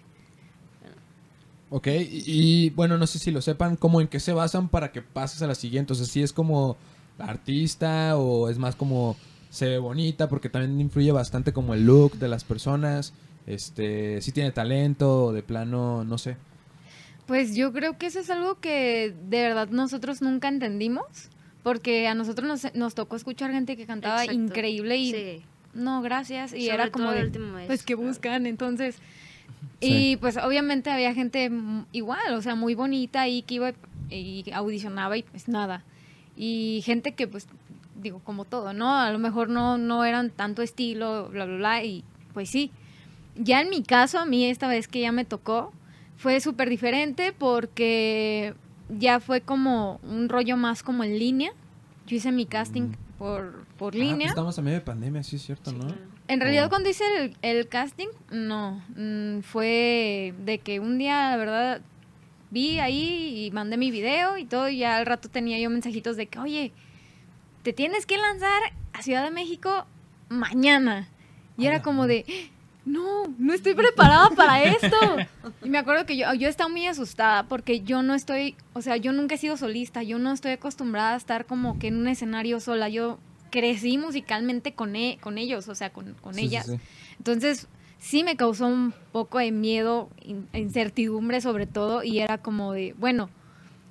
Ok, 1.70 1.86
y, 1.86 2.24
y, 2.26 2.70
bueno, 2.70 2.98
no 2.98 3.06
sé 3.06 3.20
si 3.20 3.30
lo 3.30 3.40
sepan, 3.40 3.76
como 3.76 4.00
en 4.00 4.08
qué 4.08 4.18
se 4.18 4.32
basan 4.32 4.68
para 4.68 4.90
que 4.90 5.02
pases 5.02 5.40
a 5.40 5.46
la 5.46 5.54
siguiente. 5.54 5.92
O 5.92 5.96
sea, 5.96 6.04
si 6.04 6.20
es 6.20 6.32
como 6.32 6.76
la 7.16 7.26
artista 7.26 8.18
o 8.18 8.48
es 8.50 8.58
más 8.58 8.74
como 8.74 9.16
se 9.50 9.68
ve 9.68 9.78
bonita, 9.78 10.28
porque 10.28 10.48
también 10.48 10.80
influye 10.80 11.12
bastante 11.12 11.52
como 11.52 11.74
el 11.74 11.84
look 11.84 12.14
de 12.14 12.28
las 12.28 12.44
personas. 12.44 13.12
Este, 13.46 14.20
si 14.22 14.32
tiene 14.32 14.52
talento 14.52 15.24
o 15.26 15.32
de 15.32 15.42
plano, 15.42 16.04
no 16.04 16.18
sé. 16.18 16.36
Pues 17.26 17.54
yo 17.54 17.72
creo 17.72 17.98
que 17.98 18.06
eso 18.06 18.20
es 18.20 18.30
algo 18.30 18.60
que 18.60 19.14
de 19.28 19.42
verdad 19.42 19.68
nosotros 19.68 20.22
nunca 20.22 20.48
entendimos, 20.48 21.28
porque 21.62 22.08
a 22.08 22.14
nosotros 22.14 22.48
nos, 22.48 22.74
nos 22.74 22.94
tocó 22.94 23.16
escuchar 23.16 23.50
gente 23.50 23.76
que 23.76 23.86
cantaba 23.86 24.24
Exacto. 24.24 24.40
increíble 24.42 24.96
y 24.96 25.12
Sí. 25.12 25.42
no, 25.74 26.00
gracias, 26.02 26.52
y 26.52 26.62
Sobre 26.62 26.74
era 26.74 26.90
como 26.90 27.06
todo 27.06 27.14
el 27.14 27.20
de, 27.20 27.26
último 27.26 27.56
mes, 27.56 27.66
pues 27.66 27.82
que 27.82 27.94
claro. 27.94 28.08
buscan, 28.08 28.46
entonces... 28.46 28.96
Sí. 29.80 30.12
Y 30.12 30.16
pues 30.16 30.36
obviamente 30.36 30.90
había 30.90 31.12
gente 31.14 31.50
igual, 31.92 32.34
o 32.34 32.42
sea, 32.42 32.54
muy 32.54 32.74
bonita 32.74 33.28
y 33.28 33.42
que 33.42 33.54
iba 33.54 33.72
y 34.10 34.44
audicionaba 34.52 35.16
y 35.16 35.22
pues 35.22 35.48
nada. 35.48 35.84
Y 36.36 36.82
gente 36.84 37.12
que 37.12 37.26
pues, 37.26 37.46
digo, 38.00 38.20
como 38.24 38.44
todo, 38.44 38.72
¿no? 38.72 38.94
A 38.96 39.10
lo 39.12 39.18
mejor 39.18 39.48
no, 39.48 39.78
no 39.78 40.04
eran 40.04 40.30
tanto 40.30 40.62
estilo, 40.62 41.28
bla, 41.30 41.44
bla, 41.46 41.56
bla, 41.56 41.84
y 41.84 42.04
pues 42.34 42.50
sí. 42.50 42.70
Ya 43.36 43.60
en 43.60 43.70
mi 43.70 43.82
caso, 43.82 44.18
a 44.18 44.26
mí 44.26 44.44
esta 44.46 44.68
vez 44.68 44.88
que 44.88 45.00
ya 45.00 45.12
me 45.12 45.24
tocó, 45.24 45.72
fue 46.16 46.40
súper 46.40 46.68
diferente 46.68 47.32
porque 47.32 48.54
ya 48.88 49.20
fue 49.20 49.40
como 49.40 50.00
un 50.02 50.28
rollo 50.28 50.56
más 50.56 50.82
como 50.82 51.04
en 51.04 51.18
línea. 51.18 51.52
Yo 52.06 52.16
hice 52.16 52.32
mi 52.32 52.44
casting 52.46 52.82
Mm. 52.90 52.94
por, 53.18 53.64
por 53.78 53.94
Ah, 53.94 53.96
pues 53.98 54.08
línea. 54.08 54.26
estamos 54.28 54.58
a 54.58 54.62
medio 54.62 54.78
de 54.78 54.84
pandemia, 54.84 55.22
sí 55.22 55.36
es 55.36 55.42
cierto, 55.42 55.70
Sí, 55.70 55.76
¿no? 55.76 55.86
claro. 55.86 56.00
En 56.28 56.40
realidad 56.40 56.66
Oh. 56.66 56.68
cuando 56.70 56.88
hice 56.90 57.04
el, 57.18 57.36
el 57.42 57.68
casting, 57.68 58.08
no, 58.30 58.82
mm, 58.96 59.40
fue 59.40 60.34
de 60.44 60.58
que 60.58 60.80
un 60.80 60.98
día, 60.98 61.30
la 61.30 61.36
verdad, 61.36 61.80
vi 62.50 62.78
ahí 62.80 63.46
y 63.46 63.50
mandé 63.52 63.76
mi 63.76 63.90
video 63.90 64.36
y 64.38 64.44
todo, 64.44 64.68
y 64.68 64.78
ya 64.78 64.96
al 64.96 65.06
rato 65.06 65.28
tenía 65.28 65.58
yo 65.58 65.70
mensajitos 65.70 66.16
de 66.16 66.26
que, 66.26 66.38
oye, 66.38 66.72
te 67.62 67.72
tienes 67.72 68.06
que 68.06 68.16
lanzar 68.18 68.60
a 68.92 69.02
Ciudad 69.02 69.24
de 69.24 69.30
México 69.30 69.86
mañana. 70.28 71.08
Y 71.58 71.66
era 71.66 71.82
como 71.82 72.06
de, 72.06 72.24
no, 72.86 73.24
no 73.38 73.52
estoy 73.52 73.74
preparada 73.74 74.30
para 74.30 74.64
esto. 74.64 74.96
Y 75.62 75.68
me 75.70 75.78
acuerdo 75.78 76.06
que 76.06 76.16
yo, 76.16 76.32
yo 76.34 76.48
estaba 76.48 76.68
muy 76.70 76.86
asustada 76.86 77.44
porque 77.48 77.80
yo 77.80 78.02
no 78.02 78.14
estoy, 78.14 78.56
o 78.72 78.82
sea, 78.82 78.96
yo 78.96 79.12
nunca 79.12 79.34
he 79.34 79.38
sido 79.38 79.56
solista, 79.56 80.02
yo 80.02 80.18
no 80.18 80.32
estoy 80.32 80.52
acostumbrada 80.52 81.14
a 81.14 81.16
estar 81.16 81.44
como 81.46 81.78
que 81.78 81.88
en 81.88 81.96
un 81.96 82.08
escenario 82.08 82.60
sola, 82.60 82.88
yo 82.88 83.18
crecí 83.50 83.98
musicalmente 83.98 84.72
con, 84.74 84.96
e- 84.96 85.18
con 85.20 85.36
ellos, 85.38 85.68
o 85.68 85.74
sea, 85.74 85.90
con, 85.92 86.14
con 86.20 86.34
Sí, 86.34 86.42
ellas. 86.42 86.66
sí. 86.66 86.76
Entonces, 87.18 87.68
sí 87.98 88.22
me 88.22 88.36
causó 88.36 88.66
un 88.66 88.94
poco 89.12 89.38
de 89.38 89.50
miedo, 89.50 90.08
in- 90.22 90.48
incertidumbre 90.54 91.40
sobre 91.40 91.66
todo, 91.66 92.02
y 92.04 92.20
era 92.20 92.38
como 92.38 92.72
de, 92.72 92.94
bueno, 92.98 93.28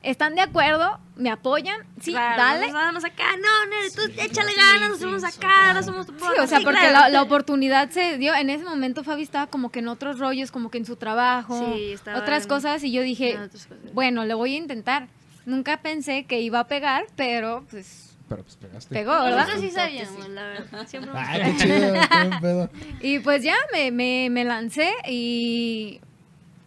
¿Están 0.01 0.35
de 0.35 0.41
acuerdo? 0.41 0.97
¿Me 1.17 1.29
apoyan? 1.29 1.81
Sí, 1.99 2.11
Claro, 2.11 2.41
dale. 2.41 2.65
Nos 2.67 2.73
vamos 2.73 3.03
acá. 3.03 3.23
No, 3.35 3.69
Nere, 3.69 3.91
tú 3.91 4.01
échale 4.21 4.53
ganas, 4.55 4.89
nos 4.91 5.01
vamos 5.03 5.23
acá, 5.25 5.73
nos 5.73 5.85
somos 5.85 6.05
tu 6.07 6.13
Sí, 6.13 6.25
o 6.41 6.47
sea, 6.47 6.59
Sí, 6.59 6.63
porque 6.63 6.79
claro. 6.79 6.93
la, 6.93 7.09
la 7.09 7.21
oportunidad 7.21 7.89
se 7.89 8.17
dio. 8.17 8.33
En 8.33 8.49
ese 8.49 8.63
momento 8.63 9.03
Fabi 9.03 9.23
estaba 9.23 9.47
como 9.47 9.71
que 9.71 9.79
en 9.79 9.89
otros 9.89 10.17
rollos, 10.19 10.51
como 10.51 10.71
que 10.71 10.77
en 10.77 10.85
su 10.85 10.95
trabajo, 10.95 11.73
Sí, 11.75 11.91
estaba 11.91 12.19
otras 12.19 12.43
en- 12.43 12.49
cosas, 12.49 12.83
y 12.85 12.91
yo 12.93 13.01
dije, 13.01 13.33
en 13.33 13.41
otras 13.41 13.65
cosas. 13.67 13.93
bueno, 13.93 14.23
le 14.23 14.33
voy 14.33 14.53
a 14.53 14.57
intentar. 14.57 15.07
Nunca 15.45 15.81
pensé 15.81 16.25
que 16.25 16.39
iba 16.39 16.59
a 16.61 16.67
pegar, 16.67 17.05
pero 17.17 17.65
pues 17.69 18.15
Pero 18.29 18.43
pues 18.43 18.55
pegaste. 18.55 18.93
pegó, 18.95 19.11
¿verdad? 19.11 19.39
Nosotros 19.47 19.61
sí 19.61 19.71
sabíamos, 19.71 20.29
la 20.29 20.43
verdad. 20.43 20.87
Siempre 20.87 21.11
hemos 21.11 21.23
Ah, 21.27 21.33
qué 21.43 21.57
chido, 21.57 21.93
qué 21.93 22.37
pedo. 22.39 22.69
Y 23.01 23.19
pues 23.19 23.43
ya 23.43 23.55
me, 23.73 23.91
me, 23.91 24.29
me 24.29 24.45
lancé 24.45 24.93
y 25.07 25.99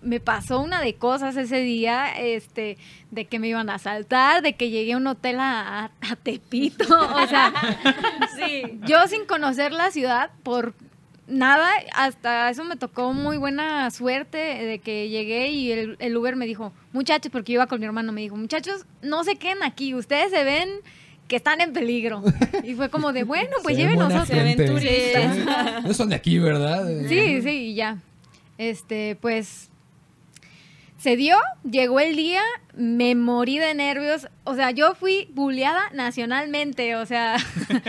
me 0.02 0.20
pasó 0.20 0.60
una 0.60 0.80
de 0.80 0.94
cosas 0.94 1.36
ese 1.36 1.60
día, 1.60 2.12
este, 2.18 2.76
de 3.10 3.24
que 3.26 3.38
me 3.38 3.48
iban 3.48 3.70
a 3.70 3.76
asaltar, 3.76 4.42
de 4.42 4.54
que 4.54 4.68
llegué 4.70 4.94
a 4.94 4.96
un 4.96 5.06
hotel 5.06 5.38
a, 5.40 5.84
a- 5.84 5.90
a 6.00 6.16
Tepito, 6.16 6.84
o 6.98 7.26
sea, 7.28 7.52
sí, 8.36 8.62
yo 8.86 9.06
sin 9.08 9.24
conocer 9.26 9.72
la 9.72 9.90
ciudad 9.90 10.30
por 10.42 10.74
nada, 11.28 11.70
hasta 11.94 12.50
eso 12.50 12.64
me 12.64 12.76
tocó 12.76 13.12
muy 13.12 13.36
buena 13.36 13.90
suerte 13.90 14.36
de 14.38 14.80
que 14.80 15.08
llegué 15.08 15.48
y 15.48 15.70
el, 15.72 15.96
el 16.00 16.16
Uber 16.16 16.36
me 16.36 16.46
dijo, 16.46 16.72
muchachos, 16.92 17.30
porque 17.30 17.52
yo 17.52 17.56
iba 17.58 17.66
con 17.68 17.78
mi 17.80 17.86
hermano, 17.86 18.12
me 18.12 18.20
dijo, 18.22 18.36
muchachos, 18.36 18.84
no 19.02 19.24
se 19.24 19.36
queden 19.36 19.62
aquí, 19.62 19.94
ustedes 19.94 20.30
se 20.30 20.42
ven 20.44 20.68
que 21.28 21.36
están 21.36 21.60
en 21.62 21.72
peligro. 21.72 22.22
Y 22.64 22.74
fue 22.74 22.90
como 22.90 23.12
de, 23.14 23.22
bueno, 23.24 23.48
pues 23.62 23.76
Se 23.76 23.82
ven 23.84 23.92
llévenos 23.92 24.08
buena 24.08 24.22
otro. 24.24 24.34
Se 24.36 24.42
ven 24.42 24.58
gente. 24.58 24.66
turistas. 24.66 25.82
No 25.84 25.94
son 25.94 26.10
de 26.10 26.16
aquí, 26.16 26.38
¿verdad? 26.38 26.86
Sí, 27.08 27.40
sí, 27.40 27.48
y 27.50 27.74
ya. 27.74 27.96
Este, 28.58 29.16
pues 29.18 29.70
se 31.02 31.16
dio, 31.16 31.36
llegó 31.68 31.98
el 31.98 32.14
día, 32.14 32.42
me 32.76 33.16
morí 33.16 33.58
de 33.58 33.74
nervios. 33.74 34.28
O 34.44 34.54
sea, 34.54 34.70
yo 34.70 34.94
fui 34.94 35.28
bulleada 35.34 35.90
nacionalmente. 35.92 36.94
O 36.94 37.04
sea, 37.06 37.38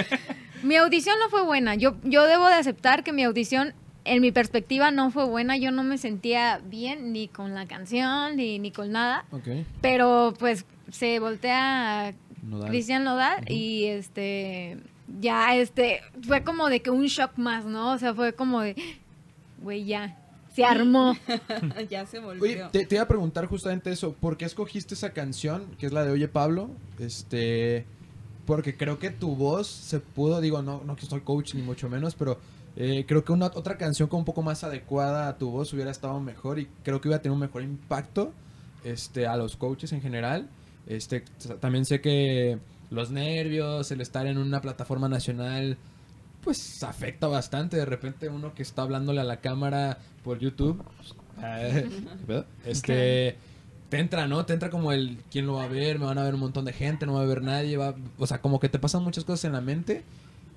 mi 0.63 0.77
audición 0.77 1.19
no 1.19 1.29
fue 1.29 1.43
buena. 1.43 1.75
Yo, 1.75 1.95
yo 2.03 2.23
debo 2.23 2.47
de 2.47 2.55
aceptar 2.55 3.03
que 3.03 3.13
mi 3.13 3.21
audición, 3.23 3.75
en 4.03 4.19
mi 4.19 4.31
perspectiva, 4.31 4.89
no 4.89 5.11
fue 5.11 5.25
buena. 5.25 5.57
Yo 5.57 5.69
no 5.69 5.83
me 5.83 5.99
sentía 5.99 6.59
bien 6.65 7.13
ni 7.13 7.27
con 7.27 7.53
la 7.53 7.67
canción 7.67 8.35
ni, 8.35 8.57
ni 8.57 8.71
con 8.71 8.91
nada. 8.91 9.25
Pero 9.81 10.33
pues 10.39 10.65
se 10.91 11.19
voltea. 11.19 12.15
Cristian 12.67 13.03
Nodal 13.05 13.49
y 13.49 13.85
este 13.85 14.77
ya 15.21 15.55
este 15.55 16.01
fue 16.23 16.43
como 16.43 16.67
de 16.67 16.81
que 16.81 16.89
un 16.89 17.05
shock 17.05 17.37
más, 17.37 17.63
¿no? 17.63 17.93
O 17.93 17.97
sea, 17.97 18.13
fue 18.13 18.33
como 18.33 18.59
de 18.59 18.75
güey, 19.61 19.85
ya 19.85 20.17
se 20.53 20.63
armó. 20.63 21.15
ya 21.89 22.05
se 22.05 22.19
volvió. 22.19 22.43
Oye, 22.43 22.63
te, 22.71 22.85
te 22.85 22.95
iba 22.95 23.03
a 23.03 23.07
preguntar 23.07 23.45
justamente 23.47 23.91
eso. 23.91 24.13
¿Por 24.13 24.37
qué 24.37 24.45
escogiste 24.45 24.93
esa 24.93 25.11
canción, 25.11 25.65
que 25.77 25.85
es 25.85 25.93
la 25.93 26.03
de 26.03 26.11
Oye 26.11 26.27
Pablo? 26.27 26.69
Este, 26.99 27.85
porque 28.45 28.75
creo 28.75 28.99
que 28.99 29.09
tu 29.09 29.35
voz 29.35 29.67
se 29.67 29.99
pudo, 29.99 30.41
digo, 30.41 30.61
no, 30.61 30.83
no 30.83 30.95
que 30.95 31.05
soy 31.05 31.21
coach 31.21 31.55
ni 31.55 31.61
mucho 31.61 31.89
menos, 31.89 32.15
pero 32.15 32.39
eh, 32.75 33.05
creo 33.07 33.23
que 33.23 33.31
una 33.31 33.47
otra 33.47 33.77
canción 33.77 34.09
con 34.09 34.19
un 34.19 34.25
poco 34.25 34.41
más 34.41 34.63
adecuada 34.63 35.27
a 35.27 35.37
tu 35.37 35.49
voz 35.49 35.73
hubiera 35.73 35.91
estado 35.91 36.19
mejor 36.19 36.59
y 36.59 36.67
creo 36.83 36.99
que 36.99 37.07
hubiera 37.07 37.21
tenido 37.21 37.35
un 37.35 37.41
mejor 37.41 37.63
impacto 37.63 38.33
este, 38.83 39.27
a 39.27 39.37
los 39.37 39.55
coaches 39.55 39.91
en 39.93 40.01
general. 40.01 40.49
Este, 40.87 41.23
también 41.59 41.85
sé 41.85 42.01
que 42.01 42.59
los 42.89 43.11
nervios, 43.11 43.91
el 43.91 44.01
estar 44.01 44.27
en 44.27 44.37
una 44.37 44.61
plataforma 44.61 45.07
nacional, 45.07 45.77
pues 46.43 46.83
afecta 46.83 47.27
bastante. 47.27 47.77
De 47.77 47.85
repente 47.85 48.29
uno 48.29 48.53
que 48.53 48.63
está 48.63 48.81
hablándole 48.81 49.21
a 49.21 49.23
la 49.23 49.41
cámara 49.41 49.99
por 50.23 50.39
YouTube, 50.39 50.83
eh, 51.41 51.89
¿qué 51.89 52.25
pedo? 52.25 52.45
este, 52.65 53.37
te 53.89 53.99
entra, 53.99 54.27
¿no? 54.27 54.45
Te 54.45 54.53
entra 54.53 54.69
como 54.69 54.91
el, 54.91 55.19
¿quién 55.31 55.45
lo 55.45 55.55
va 55.55 55.63
a 55.63 55.67
ver? 55.67 55.99
Me 55.99 56.05
van 56.05 56.17
a 56.17 56.23
ver 56.23 56.33
un 56.33 56.39
montón 56.39 56.65
de 56.65 56.73
gente, 56.73 57.05
no 57.05 57.13
va 57.13 57.21
a 57.21 57.25
ver 57.25 57.41
nadie, 57.41 57.77
va, 57.77 57.95
o 58.17 58.27
sea, 58.27 58.41
como 58.41 58.59
que 58.59 58.69
te 58.69 58.79
pasan 58.79 59.03
muchas 59.03 59.23
cosas 59.23 59.45
en 59.45 59.53
la 59.53 59.61
mente. 59.61 60.03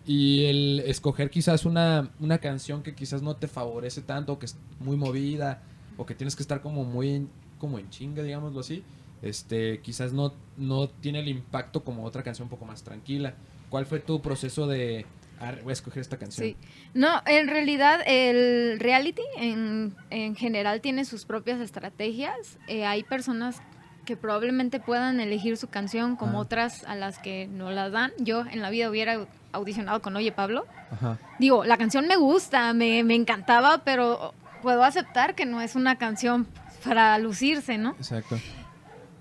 Y 0.07 0.45
el 0.45 0.83
escoger 0.87 1.31
quizás 1.31 1.65
una, 1.65 2.11
una 2.21 2.39
canción 2.39 2.83
que 2.83 2.95
quizás 2.95 3.23
no 3.23 3.37
te 3.37 3.49
favorece 3.49 4.03
tanto, 4.03 4.39
que 4.39 4.47
es 4.47 4.57
muy 4.79 4.97
movida, 4.97 5.63
o 5.97 6.07
que 6.07 6.15
tienes 6.15 6.37
que 6.37 6.43
estar 6.43 6.61
como 6.61 6.85
muy 6.85 7.11
en, 7.11 7.31
como 7.59 7.79
en 7.79 7.91
chinga, 7.91 8.23
digámoslo 8.23 8.61
así, 8.61 8.85
este, 9.23 9.81
quizás 9.81 10.13
no, 10.13 10.33
no 10.57 10.89
tiene 10.89 11.21
el 11.21 11.29
impacto 11.29 11.83
como 11.83 12.05
otra 12.05 12.23
canción 12.23 12.47
un 12.47 12.51
poco 12.51 12.67
más 12.67 12.85
tranquila. 12.85 13.35
¿Cuál 13.69 13.87
fue 13.87 13.99
tu 13.99 14.23
proceso 14.23 14.69
de, 14.69 15.07
"Ah, 15.41 15.53
voy 15.63 15.71
a 15.71 15.73
escoger 15.73 16.01
esta 16.01 16.17
canción? 16.17 16.47
Sí. 16.49 16.57
No, 16.95 17.23
en 17.27 17.49
realidad 17.49 18.01
el 18.07 18.79
reality 18.81 19.23
en, 19.37 19.95
en 20.11 20.35
general 20.37 20.81
tiene 20.81 21.05
sus 21.05 21.25
propias 21.27 21.61
estrategias. 21.61 22.59
Eh, 22.69 22.85
hay 22.87 23.03
personas 23.05 23.61
que 24.05 24.17
probablemente 24.17 24.79
puedan 24.79 25.19
elegir 25.21 25.57
su 25.57 25.67
canción 25.69 26.17
como 26.17 26.39
Ah. 26.39 26.43
otras 26.43 26.85
a 26.85 26.95
las 26.95 27.19
que 27.19 27.49
no 27.49 27.71
las 27.73 27.91
dan. 27.93 28.13
Yo 28.19 28.45
en 28.47 28.63
la 28.63 28.71
vida 28.71 28.89
hubiera 28.89 29.27
audicionado 29.53 30.01
con 30.01 30.15
Oye 30.17 30.31
Pablo. 30.33 30.67
Ajá. 30.93 31.19
Digo, 31.41 31.65
la 31.65 31.77
canción 31.77 32.07
me 32.07 32.17
gusta, 32.17 32.73
me, 32.73 33.03
me 33.03 33.15
encantaba, 33.17 33.79
pero 33.85 34.33
puedo 34.63 34.85
aceptar 34.85 35.35
que 35.35 35.45
no 35.45 35.61
es 35.61 35.75
una 35.75 35.97
canción 35.99 36.47
para 36.85 37.19
lucirse, 37.19 37.79
¿no? 37.79 37.91
Exacto. 37.99 38.39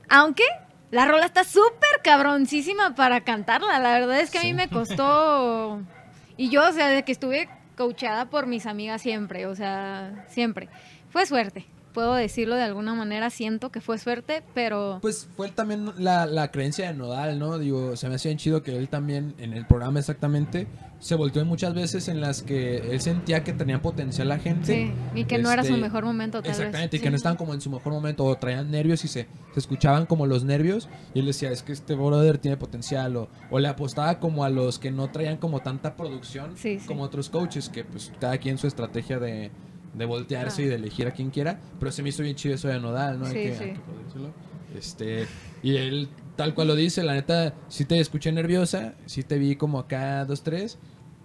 Aunque 0.07 0.43
la 0.91 1.05
rola 1.07 1.25
está 1.25 1.43
súper 1.43 2.01
cabroncísima 2.03 2.93
para 2.93 3.22
cantarla. 3.22 3.79
La 3.79 3.98
verdad 4.00 4.19
es 4.19 4.29
que 4.29 4.38
a 4.38 4.43
mí 4.43 4.53
me 4.53 4.69
costó. 4.69 5.81
Y 6.38 6.50
yo, 6.50 6.68
o 6.68 6.72
sea, 6.72 6.89
de 6.89 7.04
que 7.04 7.12
estuve 7.12 7.50
coachada 7.77 8.30
por 8.30 8.48
mis 8.48 8.65
amigas 8.65 9.01
siempre, 9.01 9.46
o 9.48 9.56
sea, 9.56 10.25
siempre. 10.30 10.70
Fue 11.10 11.25
suerte. 11.25 11.65
Puedo 11.95 12.13
decirlo 12.13 12.55
de 12.55 12.61
alguna 12.61 12.93
manera, 12.93 13.31
siento 13.31 13.71
que 13.71 13.81
fue 13.81 13.97
suerte, 13.97 14.43
pero 14.53 14.99
Pues 15.01 15.27
fue 15.35 15.49
también 15.49 15.89
la, 15.97 16.27
la 16.27 16.51
creencia 16.51 16.87
de 16.87 16.93
Nodal, 16.93 17.39
¿no? 17.39 17.57
Digo, 17.57 17.95
se 17.95 18.07
me 18.09 18.15
hacía 18.15 18.35
chido 18.37 18.61
que 18.61 18.77
él 18.77 18.87
también, 18.89 19.33
en 19.39 19.53
el 19.53 19.65
programa 19.65 19.99
exactamente, 19.99 20.67
se 20.99 21.15
volteó 21.15 21.43
muchas 21.45 21.73
veces 21.73 22.07
en 22.07 22.19
las 22.21 22.41
que 22.43 22.77
él 22.91 22.99
sentía 23.01 23.43
que 23.43 23.53
tenía 23.53 23.81
potencial 23.81 24.27
la 24.27 24.39
gente. 24.39 24.65
sí. 24.65 24.91
Y 25.19 25.23
que 25.25 25.37
no 25.37 25.51
era 25.51 25.63
su 25.63 25.69
Este, 25.69 25.81
mejor 25.81 26.03
momento, 26.05 26.41
tal 26.41 26.51
Exactamente, 26.51 26.97
vez. 26.97 27.01
y 27.01 27.03
que 27.03 27.09
no 27.09 27.15
estaban 27.15 27.37
como 27.37 27.53
en 27.53 27.61
su 27.61 27.69
mejor 27.69 27.93
momento 27.93 28.25
o 28.25 28.35
traían 28.37 28.69
nervios 28.71 29.03
y 29.05 29.07
se, 29.07 29.27
se 29.53 29.59
escuchaban 29.59 30.05
como 30.05 30.25
los 30.25 30.43
nervios 30.43 30.89
y 31.13 31.19
él 31.19 31.25
decía, 31.25 31.49
es 31.51 31.63
que 31.63 31.71
este 31.71 31.95
brother 31.95 32.37
tiene 32.39 32.57
potencial 32.57 33.15
o, 33.15 33.29
o 33.49 33.59
le 33.59 33.67
apostaba 33.69 34.19
como 34.19 34.43
a 34.43 34.49
los 34.49 34.79
que 34.79 34.91
no 34.91 35.09
traían 35.11 35.37
como 35.37 35.61
tanta 35.61 35.95
producción 35.95 36.51
sí. 36.57 36.79
como 36.87 37.03
otros 37.03 37.29
coaches, 37.29 37.69
que 37.69 37.83
pues 37.85 38.11
cada 38.19 38.37
quien 38.37 38.57
su 38.57 38.67
estrategia 38.67 39.19
de, 39.19 39.51
de 39.97 40.05
voltearse 40.05 40.63
y 40.63 40.65
de 40.65 40.75
elegir 40.75 41.07
a 41.07 41.11
quien 41.11 41.29
quiera, 41.29 41.59
pero 41.79 41.91
se 41.91 42.03
me 42.03 42.09
hizo 42.09 42.21
bien 42.23 42.35
chido 42.35 42.55
eso 42.55 42.67
de 42.67 42.79
Nodal, 42.79 43.19
¿no? 43.19 43.25
Hay 43.25 43.33
Sí, 43.33 43.39
que- 43.43 43.55
sí. 43.55 43.63
hay 43.63 43.73
que. 43.73 44.77
Este, 44.77 45.25
y 45.63 45.77
él 45.77 46.09
tal 46.35 46.53
cual 46.53 46.67
lo 46.67 46.75
dice, 46.75 47.01
la 47.03 47.13
neta, 47.13 47.53
sí 47.69 47.85
te 47.85 47.99
escuché 47.99 48.31
nerviosa, 48.31 48.95
sí 49.05 49.23
te 49.23 49.37
vi 49.37 49.55
como 49.55 49.79
acá 49.79 50.25
dos, 50.25 50.43
tres, 50.43 50.77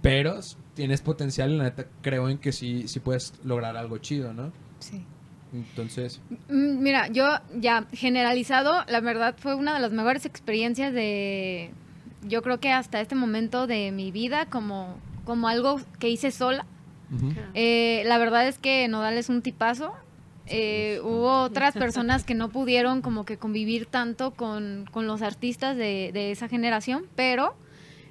pero 0.02 0.38
tienes 0.74 1.00
potencial 1.00 1.50
y 1.50 1.56
la 1.56 1.64
neta 1.64 1.86
creo 2.00 2.28
en 2.28 2.38
que 2.38 2.52
sí, 2.52 2.86
sí 2.86 3.00
puedes 3.00 3.32
lograr 3.44 3.76
algo 3.76 3.98
chido, 3.98 4.32
¿no? 4.32 4.52
Sí. 4.78 5.04
Entonces, 5.52 6.20
Mm, 6.48 6.78
Mira, 6.80 7.08
yo 7.08 7.26
ya 7.58 7.86
generalizado, 7.92 8.84
la 8.88 9.00
verdad 9.00 9.34
fue 9.38 9.54
una 9.56 9.74
de 9.74 9.80
las 9.80 9.90
mejores 9.92 10.24
experiencias 10.26 10.92
de, 10.94 11.70
yo 12.28 12.42
creo 12.42 12.60
que 12.60 12.70
hasta 12.70 13.00
este 13.00 13.16
momento 13.16 13.66
de 13.66 13.90
mi 13.90 14.12
vida, 14.12 14.46
como, 14.46 14.96
como 15.24 15.48
algo 15.48 15.80
que 15.98 16.08
hice 16.08 16.30
sola. 16.30 16.66
Ujú. 17.12 17.33
Eh, 17.55 18.02
la 18.07 18.19
verdad 18.19 18.47
es 18.49 18.59
que 18.59 18.87
Nodal 18.88 19.17
es 19.19 19.29
un 19.29 19.43
tipazo. 19.43 19.93
Eh, 20.47 21.00
hubo 21.05 21.43
otras 21.43 21.75
personas 21.75 22.25
que 22.25 22.35
no 22.35 22.49
pudieron 22.49 23.02
como 23.02 23.25
que 23.25 23.37
convivir 23.37 23.87
tanto 23.87 24.33
con, 24.33 24.85
con 24.90 25.07
los 25.07 25.23
artistas 25.23 25.76
de, 25.76 26.11
de 26.12 26.33
esa 26.33 26.49
generación, 26.49 27.05
pero 27.14 27.55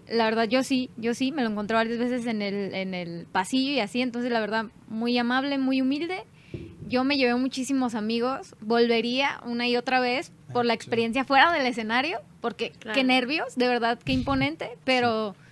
la 0.08 0.24
verdad 0.25 0.46
yo 0.46 0.63
sí, 0.63 0.89
yo 0.96 1.13
sí, 1.13 1.32
me 1.34 1.44
lo 1.44 1.50
encontré 1.50 1.75
varias 1.75 1.98
veces 2.00 2.25
en 2.27 2.41
el, 2.41 2.74
en 2.74 2.94
el 2.94 3.25
pasillo 3.32 3.72
y 3.74 3.79
así, 3.82 4.01
entonces 4.01 4.32
la 4.32 4.39
verdad 4.39 4.68
muy 4.88 5.18
amable, 5.18 5.58
muy 5.58 5.82
humilde. 5.82 6.24
Yo 6.88 7.03
me 7.03 7.18
llevé 7.18 7.36
muchísimos 7.36 7.94
amigos, 7.94 8.56
volvería 8.62 9.41
una 9.46 9.68
y 9.68 9.75
otra 9.75 10.00
vez 10.00 10.32
por 10.53 10.65
la 10.65 10.74
Ah, 10.74 10.75
experiencia 10.75 11.25
fuera 11.25 11.51
del 11.51 11.68
escenario, 11.68 12.20
porque 12.41 12.72
Claro. 12.72 12.96
qué 12.96 13.03
nervios, 13.03 13.56
de 13.56 13.68
verdad, 13.68 14.00
qué 14.03 14.13
imponente, 14.13 14.70
pero... 14.86 15.34
Sí, 15.34 15.49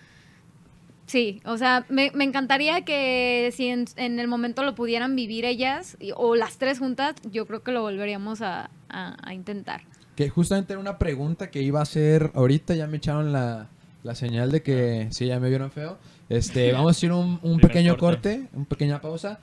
o 1.46 1.58
sea, 1.58 1.86
me, 1.90 2.12
me 2.14 2.24
encantaría 2.26 2.82
que 2.84 3.52
si 3.56 3.68
en, 3.68 3.86
en 3.96 4.20
el 4.20 4.28
momento 4.28 4.64
lo 4.64 4.76
pudieran 4.76 5.16
vivir 5.16 5.46
ellas 5.46 5.96
y- 6.00 6.12
o 6.16 6.36
las 6.36 6.58
tres 6.58 6.80
juntas, 6.80 7.16
yo 7.32 7.46
creo 7.46 7.64
que 7.64 7.72
lo 7.72 7.82
volveríamos 7.82 8.42
a, 8.42 8.70
a- 8.90 9.18
a 9.22 9.34
intentar. 9.34 9.82
Que 10.16 10.30
justamente 10.30 10.74
era 10.74 10.80
una 10.80 10.98
pregunta 10.98 11.50
que 11.50 11.62
iba 11.62 11.80
a 11.80 11.84
hacer 11.84 12.32
ahorita, 12.34 12.76
ya 12.76 12.88
me 12.88 12.98
echaron 12.98 13.32
la, 13.32 13.68
la 14.04 14.16
señal 14.16 14.52
de 14.52 14.62
que 14.64 15.08
sí, 15.12 15.28
ya 15.28 15.40
me 15.40 15.48
vieron 15.50 15.72
feo. 15.72 15.98
Este, 16.28 16.72
vamos 16.74 17.02
a 17.02 17.06
ir 17.06 17.12
un, 17.14 17.40
pequeño 17.62 17.96
corte. 17.98 18.40
corte, 18.40 18.50
una 18.54 18.66
pequeña 18.66 19.00
pausa 19.02 19.40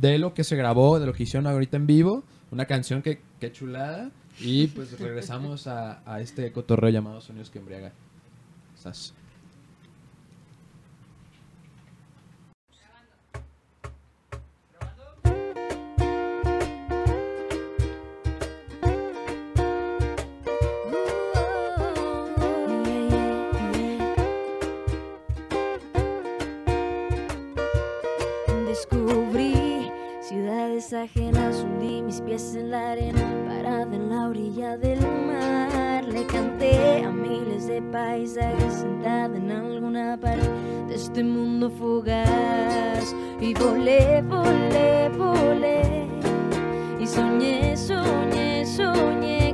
de 0.00 0.18
lo 0.18 0.34
que 0.34 0.44
se 0.44 0.56
grabó, 0.56 0.98
de 0.98 1.06
lo 1.06 1.12
que 1.12 1.22
hicieron 1.22 1.46
ahorita 1.46 1.76
en 1.76 1.86
vivo, 1.86 2.24
una 2.50 2.66
canción 2.66 3.02
que, 3.02 3.20
que 3.40 3.52
chulada 3.52 4.10
y 4.40 4.66
pues 4.68 4.98
regresamos 5.00 5.66
a, 5.66 6.00
a 6.04 6.20
este 6.20 6.52
cotorreo 6.52 6.90
llamado 6.90 7.20
Sonidos 7.22 7.48
que 7.50 7.58
embriaga. 7.58 7.92
Estás. 8.76 9.14
Vidas 30.76 30.92
ajenas, 30.92 31.64
hundí 31.64 32.02
mis 32.02 32.20
pies 32.20 32.54
en 32.54 32.70
la 32.70 32.92
arena, 32.92 33.22
parada 33.48 33.94
en 33.94 34.10
la 34.10 34.28
orilla 34.28 34.76
del 34.76 35.00
mar. 35.00 36.04
Le 36.04 36.26
canté 36.26 37.02
a 37.02 37.10
miles 37.10 37.66
de 37.66 37.80
paisajes, 37.80 38.74
sentada 38.74 39.36
en 39.36 39.50
alguna 39.50 40.18
pared 40.20 40.50
de 40.88 40.94
este 40.94 41.24
mundo 41.24 41.70
fugaz. 41.70 43.14
Y 43.40 43.54
volé, 43.54 44.22
volé, 44.22 45.08
volé. 45.16 46.06
Y 47.00 47.06
soñé, 47.06 47.74
soñé, 47.76 48.66
soñé 48.66 49.45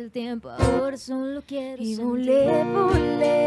el 0.00 0.10
tiempo, 0.10 0.48
ahora 0.48 0.96
solo 0.96 1.42
quiero 1.46 1.82
Y 1.82 1.96
volé, 1.96 2.64
volé, 2.64 3.39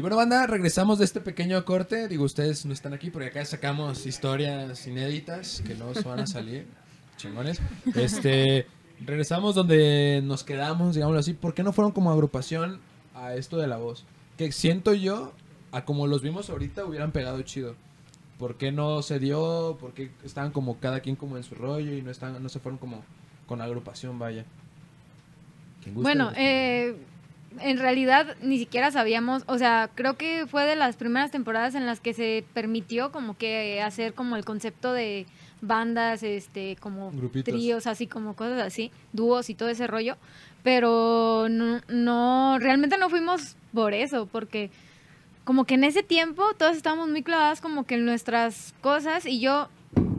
Y 0.00 0.02
bueno, 0.02 0.16
banda, 0.16 0.46
regresamos 0.46 0.98
de 0.98 1.04
este 1.04 1.20
pequeño 1.20 1.62
corte. 1.66 2.08
Digo, 2.08 2.24
ustedes 2.24 2.64
no 2.64 2.72
están 2.72 2.94
aquí 2.94 3.10
porque 3.10 3.28
acá 3.28 3.44
sacamos 3.44 4.06
historias 4.06 4.86
inéditas 4.86 5.62
que 5.66 5.74
no 5.74 5.92
se 5.92 6.00
van 6.04 6.20
a 6.20 6.26
salir. 6.26 6.66
Chingones. 7.18 7.60
Este, 7.94 8.64
regresamos 9.04 9.54
donde 9.54 10.22
nos 10.24 10.42
quedamos, 10.42 10.94
digámoslo 10.94 11.20
así. 11.20 11.34
¿Por 11.34 11.52
qué 11.52 11.62
no 11.62 11.74
fueron 11.74 11.92
como 11.92 12.10
agrupación 12.10 12.80
a 13.14 13.34
esto 13.34 13.58
de 13.58 13.66
la 13.66 13.76
voz? 13.76 14.06
Que 14.38 14.52
siento 14.52 14.94
yo, 14.94 15.34
a 15.70 15.84
como 15.84 16.06
los 16.06 16.22
vimos 16.22 16.48
ahorita, 16.48 16.86
hubieran 16.86 17.12
pegado 17.12 17.42
chido. 17.42 17.76
¿Por 18.38 18.56
qué 18.56 18.72
no 18.72 19.02
se 19.02 19.18
dio? 19.18 19.76
¿Por 19.78 19.92
qué 19.92 20.12
estaban 20.24 20.50
como 20.50 20.80
cada 20.80 21.00
quien 21.00 21.14
como 21.14 21.36
en 21.36 21.42
su 21.42 21.56
rollo 21.56 21.92
y 21.92 22.00
no, 22.00 22.10
están, 22.10 22.42
no 22.42 22.48
se 22.48 22.58
fueron 22.58 22.78
como 22.78 23.04
con 23.46 23.60
agrupación, 23.60 24.18
vaya? 24.18 24.46
Bueno, 25.92 26.32
eh, 26.38 26.96
en 27.58 27.78
realidad 27.78 28.36
ni 28.42 28.58
siquiera 28.58 28.90
sabíamos, 28.90 29.42
o 29.46 29.58
sea, 29.58 29.90
creo 29.94 30.16
que 30.16 30.46
fue 30.46 30.64
de 30.66 30.76
las 30.76 30.96
primeras 30.96 31.30
temporadas 31.30 31.74
en 31.74 31.86
las 31.86 32.00
que 32.00 32.14
se 32.14 32.44
permitió 32.54 33.10
como 33.10 33.36
que 33.36 33.82
hacer 33.82 34.14
como 34.14 34.36
el 34.36 34.44
concepto 34.44 34.92
de 34.92 35.26
bandas, 35.60 36.22
este, 36.22 36.76
como 36.76 37.10
Grupitos. 37.10 37.52
tríos, 37.52 37.86
así 37.86 38.06
como 38.06 38.34
cosas 38.34 38.60
así, 38.60 38.92
dúos 39.12 39.50
y 39.50 39.54
todo 39.54 39.68
ese 39.68 39.86
rollo, 39.86 40.16
pero 40.62 41.48
no, 41.50 41.80
no, 41.88 42.58
realmente 42.58 42.98
no 42.98 43.10
fuimos 43.10 43.56
por 43.74 43.94
eso, 43.94 44.26
porque 44.26 44.70
como 45.44 45.64
que 45.64 45.74
en 45.74 45.84
ese 45.84 46.02
tiempo 46.02 46.44
todas 46.56 46.76
estábamos 46.76 47.08
muy 47.08 47.22
clavadas 47.22 47.60
como 47.60 47.84
que 47.84 47.96
en 47.96 48.04
nuestras 48.04 48.74
cosas 48.80 49.26
y 49.26 49.40
yo 49.40 49.68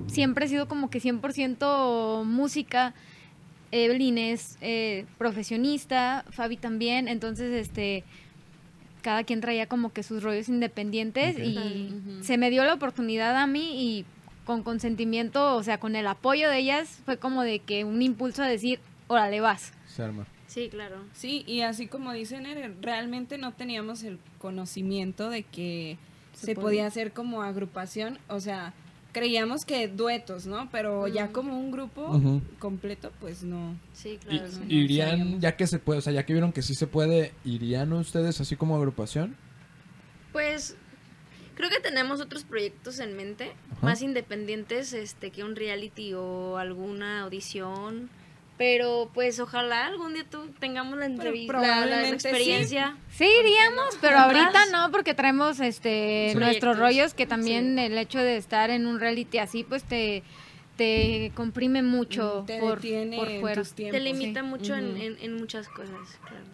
siempre 0.08 0.46
he 0.46 0.50
sido 0.50 0.68
como 0.68 0.90
que 0.90 1.00
100% 1.00 2.26
música. 2.26 2.94
Evelyn 3.72 4.18
es 4.18 4.58
eh, 4.62 5.06
profesionista, 5.18 6.26
Fabi 6.32 6.58
también, 6.58 7.08
entonces 7.08 7.52
este 7.54 8.04
cada 9.02 9.24
quien 9.24 9.42
traía 9.42 9.66
como 9.66 9.92
que 9.92 10.04
sus 10.04 10.22
rollos 10.22 10.48
independientes 10.48 11.38
y 11.40 11.92
se 12.22 12.38
me 12.38 12.52
dio 12.52 12.64
la 12.64 12.76
oportunidad 12.76 13.36
a 13.36 13.48
mí 13.48 13.98
y 13.98 14.06
con 14.46 14.64
consentimiento, 14.64 15.56
o 15.56 15.64
sea, 15.64 15.80
con 15.80 15.96
el 15.96 16.06
apoyo 16.08 16.50
de 16.50 16.60
ellas 16.60 17.00
fue 17.06 17.18
como 17.18 17.44
de 17.44 17.60
que 17.60 17.84
un 17.84 18.02
impulso 18.02 18.44
a 18.44 18.48
decir, 18.48 18.80
órale, 19.08 19.42
vas. 19.42 19.74
Se 19.88 20.04
arma. 20.04 20.28
Sí, 20.48 20.68
claro. 20.70 20.98
Sí, 21.14 21.44
y 21.48 21.62
así 21.62 21.88
como 21.88 22.12
dicen, 22.12 22.46
realmente 22.82 23.38
no 23.38 23.54
teníamos 23.54 24.04
el 24.04 24.20
conocimiento 24.38 25.30
de 25.30 25.44
que 25.44 25.98
Se 26.34 26.56
podía 26.56 26.86
hacer 26.88 27.14
como 27.14 27.42
agrupación, 27.42 28.20
o 28.28 28.40
sea, 28.40 28.74
creíamos 29.12 29.66
que 29.66 29.88
duetos, 29.88 30.46
¿no? 30.46 30.70
Pero 30.72 31.08
ya 31.08 31.32
como 31.32 31.58
un 31.60 31.72
grupo 31.72 32.42
completo, 32.60 33.12
pues 33.20 33.44
no. 33.44 33.76
Sí, 33.94 34.12
Y- 34.30 34.38
claro. 34.40 34.48
no. 34.60 34.66
¿Irían, 34.70 35.40
ya 35.42 35.56
que 35.58 35.68
se 35.68 35.80
puede, 35.80 36.00
o 36.00 36.02
sea, 36.02 36.14
ya 36.14 36.26
que 36.26 36.34
vieron 36.34 36.52
que 36.54 36.62
sí 36.62 36.74
se 36.76 36.88
puede, 36.88 37.34
¿irían 37.44 37.92
ustedes 37.94 38.40
así 38.42 38.56
como 38.56 38.76
agrupación? 38.76 39.36
Pues 40.32 40.76
creo 41.56 41.70
que 41.70 41.80
tenemos 41.80 42.22
otros 42.22 42.44
proyectos 42.44 43.00
en 43.00 43.16
mente, 43.18 43.52
Ajá. 43.72 43.86
más 43.86 44.02
independientes 44.02 44.94
este 44.94 45.32
que 45.32 45.44
un 45.44 45.56
reality 45.56 46.14
o 46.14 46.58
alguna 46.58 47.22
audición. 47.24 48.10
Pero 48.62 49.10
pues 49.12 49.40
ojalá 49.40 49.88
algún 49.88 50.14
día 50.14 50.24
tú 50.30 50.52
tengamos 50.60 51.00
la 51.00 51.08
entrevista, 51.08 51.60
la- 51.88 52.06
sí. 52.06 52.14
experiencia. 52.14 52.96
Sí, 53.10 53.26
iríamos, 53.26 53.98
pero 54.00 54.20
ahorita 54.20 54.68
no, 54.72 54.92
porque 54.92 55.16
traemos 55.16 55.60
este 55.60 56.28
Sí. 56.32 56.38
nuestros 56.38 56.76
Proyectos. 56.76 56.78
rollos, 56.78 57.14
que 57.16 57.26
también 57.26 57.80
el 57.80 57.98
hecho 57.98 58.20
de 58.20 58.38
estar 58.38 58.70
en 58.70 58.86
un 58.86 59.00
reality 59.00 59.40
así, 59.40 59.64
pues 59.64 59.84
te, 59.84 60.22
te 60.78 61.32
comprime 61.34 61.82
mucho 61.82 62.44
te 62.46 62.60
por, 62.60 62.80
por 63.16 63.40
fuera. 63.40 63.56
tus 63.62 63.74
tiempos. 63.74 63.98
Te 63.98 64.04
limita 64.04 64.42
sí. 64.42 64.46
mucho 64.46 64.76
en, 64.76 64.96
en- 64.96 65.18
en 65.20 65.34
muchas 65.38 65.68
cosas, 65.68 65.98
claro. 66.22 66.46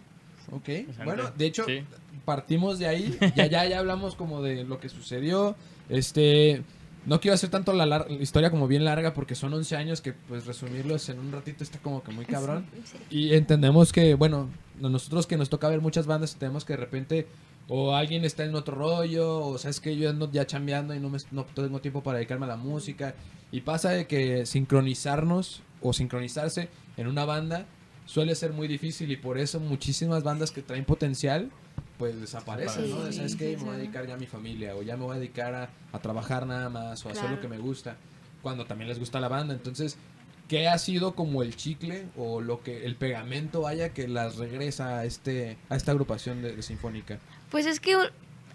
Ok. 0.52 0.70
Bueno, 1.04 1.30
de 1.36 1.46
hecho, 1.46 1.66
Sí. 1.66 1.84
partimos 2.24 2.80
de 2.80 2.88
ahí. 2.88 3.18
Ya, 3.36 3.48
ya, 3.48 3.66
ya 3.66 3.80
hablamos 3.80 4.16
como 4.16 4.42
de 4.42 4.64
lo 4.64 4.80
que 4.80 4.88
sucedió. 4.88 5.58
Este, 5.90 6.64
no 7.08 7.22
quiero 7.22 7.36
hacer 7.36 7.50
tanto 7.50 7.72
la, 7.72 7.86
la 7.86 8.06
historia 8.20 8.52
como 8.52 8.68
bien 8.68 8.84
larga 8.84 9.14
porque 9.14 9.34
son 9.34 9.54
11 9.54 9.78
años 9.78 10.02
que 10.02 10.12
pues 10.12 10.46
resumirlos 10.46 11.08
en 11.08 11.20
un 11.20 11.32
ratito 11.32 11.64
está 11.64 11.80
como 11.80 12.04
que 12.04 12.12
muy 12.12 12.26
cabrón. 12.26 12.66
Sí. 12.84 12.98
Y 13.10 13.34
entendemos 13.34 13.94
que, 13.94 14.14
bueno, 14.16 14.50
nosotros 14.78 15.26
que 15.26 15.38
nos 15.38 15.50
toca 15.50 15.70
ver 15.70 15.80
muchas 15.80 16.06
bandas, 16.06 16.36
tenemos 16.36 16.66
que 16.66 16.74
de 16.74 16.78
repente 16.78 17.28
o 17.70 17.96
alguien 17.96 18.26
está 18.26 18.44
en 18.44 18.56
otro 18.56 18.76
rollo, 18.76 19.40
o 19.40 19.58
sabes 19.58 19.80
que 19.80 19.96
yo 19.96 20.10
ando 20.10 20.30
ya 20.32 20.46
chambeando 20.46 20.94
y 20.94 21.00
no, 21.00 21.10
me, 21.10 21.20
no 21.32 21.46
tengo 21.46 21.80
tiempo 21.80 22.04
para 22.04 22.18
dedicarme 22.18 22.46
a 22.46 22.50
la 22.50 22.58
música. 22.58 23.16
Y 23.54 23.62
pasa 23.62 23.92
de 23.92 24.06
que 24.06 24.46
sincronizarnos 24.46 25.62
o 25.82 25.94
sincronizarse 25.94 26.68
en 26.98 27.08
una 27.08 27.24
banda 27.24 27.66
suele 28.06 28.36
ser 28.36 28.52
muy 28.52 28.68
difícil 28.68 29.12
y 29.12 29.16
por 29.16 29.38
eso 29.38 29.62
muchísimas 29.62 30.24
bandas 30.24 30.52
que 30.52 30.62
traen 30.62 30.84
potencial 30.84 31.52
pues 31.98 32.20
desaparecen, 32.20 32.90
¿no? 32.90 33.08
Sí, 33.08 33.14
¿Sabes 33.14 33.32
sí, 33.34 33.38
qué? 33.38 33.52
sí, 33.52 33.58
me 33.58 33.64
voy 33.64 33.76
a 33.76 33.78
dedicar 33.80 34.08
ya 34.08 34.14
a 34.14 34.18
mi 34.18 34.28
familia 34.28 34.76
o 34.76 34.82
ya 34.84 34.96
me 34.98 35.04
voy 35.04 35.16
a 35.16 35.20
dedicar 35.20 35.54
a, 35.56 35.70
a 35.92 36.00
trabajar 36.00 36.46
nada 36.46 36.70
más 36.70 37.06
o 37.06 37.10
a 37.10 37.12
hacer 37.14 37.30
lo 37.30 37.42
que 37.42 37.48
me 37.48 37.58
gusta 37.58 37.98
cuando 38.42 38.66
también 38.66 38.88
les 38.88 39.00
gusta 39.00 39.20
la 39.20 39.28
banda. 39.28 39.54
Entonces, 39.54 39.98
¿qué 40.48 40.68
ha 40.68 40.78
sido 40.78 41.16
como 41.16 41.42
el 41.42 41.56
chicle 41.56 42.08
o 42.16 42.40
lo 42.42 42.62
que 42.62 42.86
el 42.86 42.96
pegamento 42.96 43.62
vaya 43.62 43.94
que 43.94 44.08
las 44.08 44.38
regresa 44.38 45.00
a 45.00 45.06
este 45.06 45.58
a 45.70 45.76
esta 45.76 45.92
agrupación 45.92 46.42
de, 46.42 46.56
de 46.56 46.62
Sinfónica? 46.62 47.20
Pues 47.50 47.66
es 47.66 47.80
que 47.80 47.96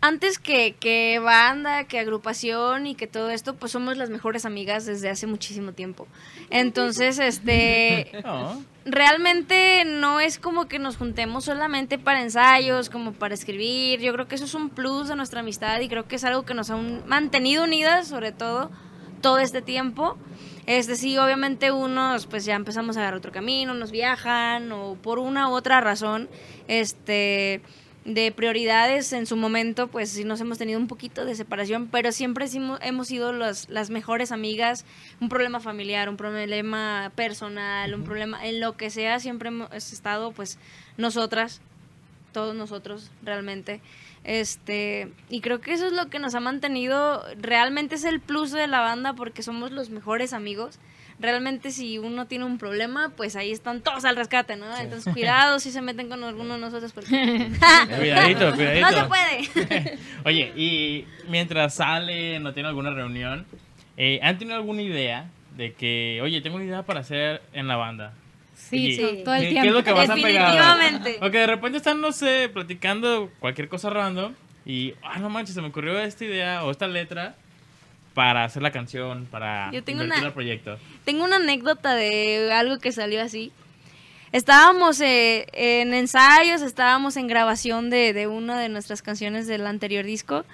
antes 0.03 0.39
que, 0.39 0.75
que 0.79 1.19
banda, 1.21 1.85
que 1.85 1.99
agrupación 1.99 2.87
y 2.87 2.95
que 2.95 3.07
todo 3.07 3.31
esto, 3.31 3.55
pues 3.55 3.73
somos 3.73 3.97
las 3.97 4.11
mejores 4.11 4.45
amigas 4.45 4.85
desde 4.85 5.09
hace 5.09 5.27
muchísimo 5.27 5.73
tiempo. 5.73 6.07
Entonces, 6.51 7.19
este, 7.19 8.11
realmente 8.85 9.85
no 9.87 10.21
es 10.21 10.39
como 10.39 10.67
que 10.67 10.79
nos 10.79 10.97
juntemos 10.97 11.45
solamente 11.45 11.99
para 11.99 12.21
ensayos, 12.21 12.91
como 12.91 13.13
para 13.13 13.35
escribir. 13.35 14.01
Yo 14.01 14.13
creo 14.13 14.29
que 14.29 14.35
eso 14.35 14.45
es 14.45 14.55
un 14.55 14.71
plus 14.71 15.09
de 15.09 15.17
nuestra 15.17 15.41
amistad 15.41 15.81
y 15.81 15.89
creo 15.89 16.07
que 16.09 16.17
es 16.17 16.25
algo 16.25 16.45
que 16.45 16.55
nos 16.55 16.71
ha 16.71 16.77
un- 16.77 17.03
mantenido 17.07 17.65
unidas, 17.65 18.09
sobre 18.09 18.33
todo 18.33 18.71
todo 19.21 19.39
este 19.39 19.63
tiempo. 19.63 20.19
Este 20.67 20.97
sí, 20.97 21.17
obviamente 21.19 21.71
unos 21.73 22.27
pues 22.27 22.45
ya 22.45 22.55
empezamos 22.55 22.97
a 22.97 23.01
agarrar 23.01 23.19
otro 23.19 23.33
camino, 23.33 23.73
nos 23.75 23.91
viajan 23.93 24.71
o 24.73 24.95
por 24.97 25.19
una 25.21 25.49
u 25.49 25.53
otra 25.53 25.81
razón, 25.81 26.29
este 26.69 27.63
de 28.05 28.33
prioridades 28.33 29.13
en 29.13 29.27
su 29.27 29.37
momento, 29.37 29.87
pues 29.87 30.11
sí 30.11 30.25
nos 30.25 30.41
hemos 30.41 30.59
tenido 30.59 30.81
un 30.81 30.89
poquito 30.89 31.25
de 31.25 31.37
separación, 31.37 31.87
pero 31.87 32.11
siempre 32.11 32.47
hemos- 32.53 32.81
hemos 32.83 33.07
sido 33.07 33.33
las, 33.33 33.69
las 33.69 33.91
mejores 33.91 34.33
amigas, 34.33 34.85
un 35.21 35.29
problema 35.29 35.61
familiar, 35.61 36.09
un 36.09 36.17
problema 36.17 37.13
personal, 37.15 37.95
un 37.95 38.03
problema, 38.03 38.45
en 38.45 38.61
lo 38.61 38.77
que 38.77 38.91
sea, 38.91 39.21
siempre 39.21 39.49
hemos 39.51 39.73
estado 39.73 40.33
pues 40.33 40.59
nosotras, 40.97 41.61
todos 42.33 42.57
nosotros 42.57 43.11
realmente. 43.23 43.81
Este, 44.25 45.13
y 45.29 45.41
creo 45.41 45.61
que 45.61 45.73
eso 45.73 45.87
es 45.87 45.93
lo 45.93 46.09
que 46.09 46.19
nos 46.19 46.35
ha 46.35 46.41
mantenido, 46.41 47.25
realmente 47.41 47.95
es 47.97 48.05
el 48.05 48.21
plus 48.21 48.51
de 48.53 48.67
la 48.67 48.81
banda 48.81 49.13
porque 49.15 49.43
somos 49.43 49.71
los 49.71 49.91
mejores 49.91 50.33
amigos. 50.33 50.79
Realmente 51.23 51.71
si 51.71 51.99
uno 51.99 52.27
tiene 52.27 52.45
un 52.45 52.59
problema, 52.59 53.11
pues 53.17 53.37
ahí 53.37 53.53
están 53.53 53.81
todos 53.81 54.05
al 54.05 54.17
rescate, 54.17 54.57
¿no? 54.57 54.67
Entonces 54.77 55.13
cuidado 55.13 55.61
si 55.61 55.71
se 55.71 55.81
meten 55.81 56.09
con 56.09 56.23
alguno 56.25 56.55
de 56.55 56.61
nosotros 56.61 56.93
porque 56.93 57.09
Cuidadito, 57.97 58.53
cuidadito. 58.55 58.91
no 58.91 58.99
se 59.03 59.05
puede. 59.05 59.99
Oye, 60.25 60.53
y 60.57 61.07
mientras 61.29 61.75
salen 61.77 62.45
o 62.47 62.53
tienen 62.53 62.69
alguna 62.69 62.91
reunión, 62.91 63.47
eh, 63.97 64.19
¿han 64.23 64.37
tenido 64.39 64.57
alguna 64.57 64.83
idea 64.83 65.31
de 65.57 65.73
que, 65.75 66.19
oye, 66.23 66.41
tengo 66.41 66.57
una 66.57 66.65
idea 66.65 66.83
para 66.83 67.01
hacer 67.01 67.41
en 67.53 67.69
la 67.69 67.77
banda? 67.77 68.15
Sí, 68.57 68.97
sí, 68.97 69.23
todo 69.25 69.35
el 69.35 69.43
¿qué- 69.43 69.49
tiempo. 69.51 69.63
¿Qué 69.63 69.69
es 69.69 69.75
lo 69.75 69.85
que 69.85 69.93
vas 69.93 70.11
a 70.11 70.15
pegar? 70.15 70.53
Definitivamente. 70.53 71.19
O 71.23 71.31
que 71.31 71.39
de 71.39 71.47
repente 71.47 71.79
están, 71.79 72.01
no 72.01 72.11
sé, 72.13 72.49
platicando 72.53 73.31
cualquier 73.39 73.69
cosa 73.69 73.91
random 73.91 74.35
y, 74.67 74.95
ah, 75.03 75.19
no 75.19 75.29
manches, 75.31 75.55
se 75.55 75.61
me 75.63 75.69
ocurrió 75.69 75.99
esta 76.01 76.25
idea 76.25 76.65
o 76.65 76.71
esta 76.71 76.87
letra 76.89 77.35
para 78.15 78.45
hacer 78.45 78.63
la 78.63 78.71
canción, 78.73 79.27
para 79.31 79.71
Yo 79.73 79.83
tengo 79.83 80.03
una- 80.05 80.19
al 80.19 80.33
proyecto. 80.33 80.79
Tengo 81.05 81.25
una 81.25 81.37
anécdota 81.37 81.95
de 81.95 82.53
algo 82.53 82.79
que 82.79 82.93
salió 82.93 83.23
así. 83.23 83.53
Estábamos 84.33 85.01
eh, 85.03 85.47
en 85.53 85.93
ensayos, 85.93 86.63
estábamos 86.63 87.17
en 87.19 87.27
grabación 87.27 87.91
de, 87.91 88.13
de 88.15 88.27
una 88.27 88.59
de 88.59 88.71
nuestras 88.71 89.03
canciones 89.03 89.47
del 89.47 89.67
anterior 89.67 90.07
disco 90.07 90.45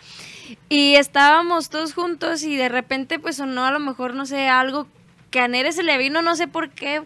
y 0.69 0.97
estábamos 0.97 1.71
todos 1.71 1.95
juntos 1.95 2.43
y 2.43 2.57
de 2.57 2.69
repente 2.69 3.21
pues 3.21 3.37
sonó 3.37 3.65
a 3.65 3.71
lo 3.71 3.79
mejor, 3.79 4.15
no 4.15 4.27
sé, 4.27 4.49
algo 4.49 4.89
que 5.31 5.39
a 5.41 5.47
Nere 5.47 5.71
se 5.73 5.85
le 5.85 5.97
vino, 5.97 6.23
no 6.23 6.35
sé 6.35 6.49
por 6.49 6.71
qué, 6.71 7.03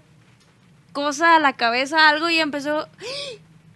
cosa 0.94 1.36
a 1.36 1.40
la 1.40 1.52
cabeza, 1.54 2.08
algo 2.08 2.30
y 2.30 2.38
empezó, 2.38 2.88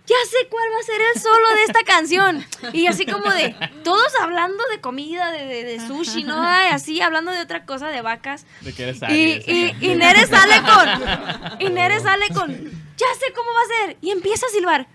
ya 0.07 0.17
sé 0.31 0.49
cuál 0.49 0.65
va 0.73 0.79
a 0.79 0.83
ser 0.85 1.01
el 1.15 1.21
solo 1.21 1.49
de 1.55 1.63
esta 1.65 1.83
canción. 1.83 2.45
Y 2.73 2.87
así 2.87 3.07
como 3.07 3.29
de, 3.31 3.57
todos 3.83 4.13
hablando 4.21 4.63
de 4.71 4.81
comida, 4.81 5.33
de, 5.33 5.47
de, 5.47 5.65
de 5.65 5.87
sushi, 5.87 6.23
¿no? 6.23 6.41
Ay, 6.41 6.69
así, 6.71 7.01
hablando 7.01 7.33
de 7.33 7.41
otra 7.41 7.65
cosa, 7.67 7.89
de 7.89 8.03
vacas. 8.03 8.47
De 8.61 8.73
que 8.73 8.85
eres 8.85 9.01
Y, 9.09 9.43
y, 9.51 9.77
y 9.81 9.95
Nere 9.97 10.27
sale 10.27 10.63
con. 10.63 11.61
Y 11.61 11.71
Nere 11.71 12.01
sale 12.01 12.29
con. 12.29 12.55
Ya 12.55 13.07
sé 13.19 13.33
cómo 13.35 13.51
va 13.53 13.61
a 13.61 13.87
ser. 13.87 13.97
Y 14.01 14.11
empieza 14.11 14.47
a 14.47 14.51
silbar. 14.51 14.87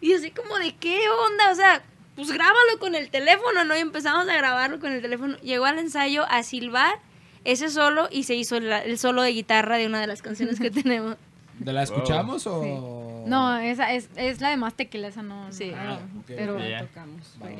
Y 0.00 0.12
así 0.12 0.30
como 0.30 0.58
de 0.58 0.76
qué 0.76 1.08
onda. 1.08 1.50
O 1.50 1.54
sea, 1.54 1.82
pues 2.16 2.30
grábalo 2.30 2.78
con 2.78 2.94
el 2.94 3.10
teléfono, 3.10 3.64
¿no? 3.64 3.74
Y 3.76 3.80
empezamos 3.80 4.28
a 4.28 4.36
grabarlo 4.36 4.78
con 4.78 4.92
el 4.92 5.00
teléfono. 5.00 5.38
Llegó 5.38 5.64
al 5.64 5.78
ensayo 5.78 6.26
a 6.28 6.42
silbar 6.42 6.98
ese 7.44 7.70
solo 7.70 8.08
y 8.10 8.24
se 8.24 8.34
hizo 8.34 8.56
el 8.56 8.98
solo 8.98 9.22
de 9.22 9.30
guitarra 9.30 9.78
de 9.78 9.86
una 9.86 10.00
de 10.00 10.06
las 10.06 10.20
canciones 10.20 10.60
que 10.60 10.70
tenemos. 10.82 11.16
¿De 11.58 11.72
la 11.72 11.82
escuchamos 11.82 12.46
o...? 12.46 13.24
No, 13.26 13.56
esa 13.58 13.92
es, 13.92 14.10
es 14.16 14.40
la 14.40 14.50
de 14.50 14.56
más 14.56 14.74
tequila, 14.74 15.08
esa 15.08 15.22
no. 15.22 15.50
Sí. 15.50 15.72
Ah, 15.74 15.98
pero 16.26 16.58
tocamos. 16.80 17.38
Va, 17.42 17.46
va. 17.46 17.52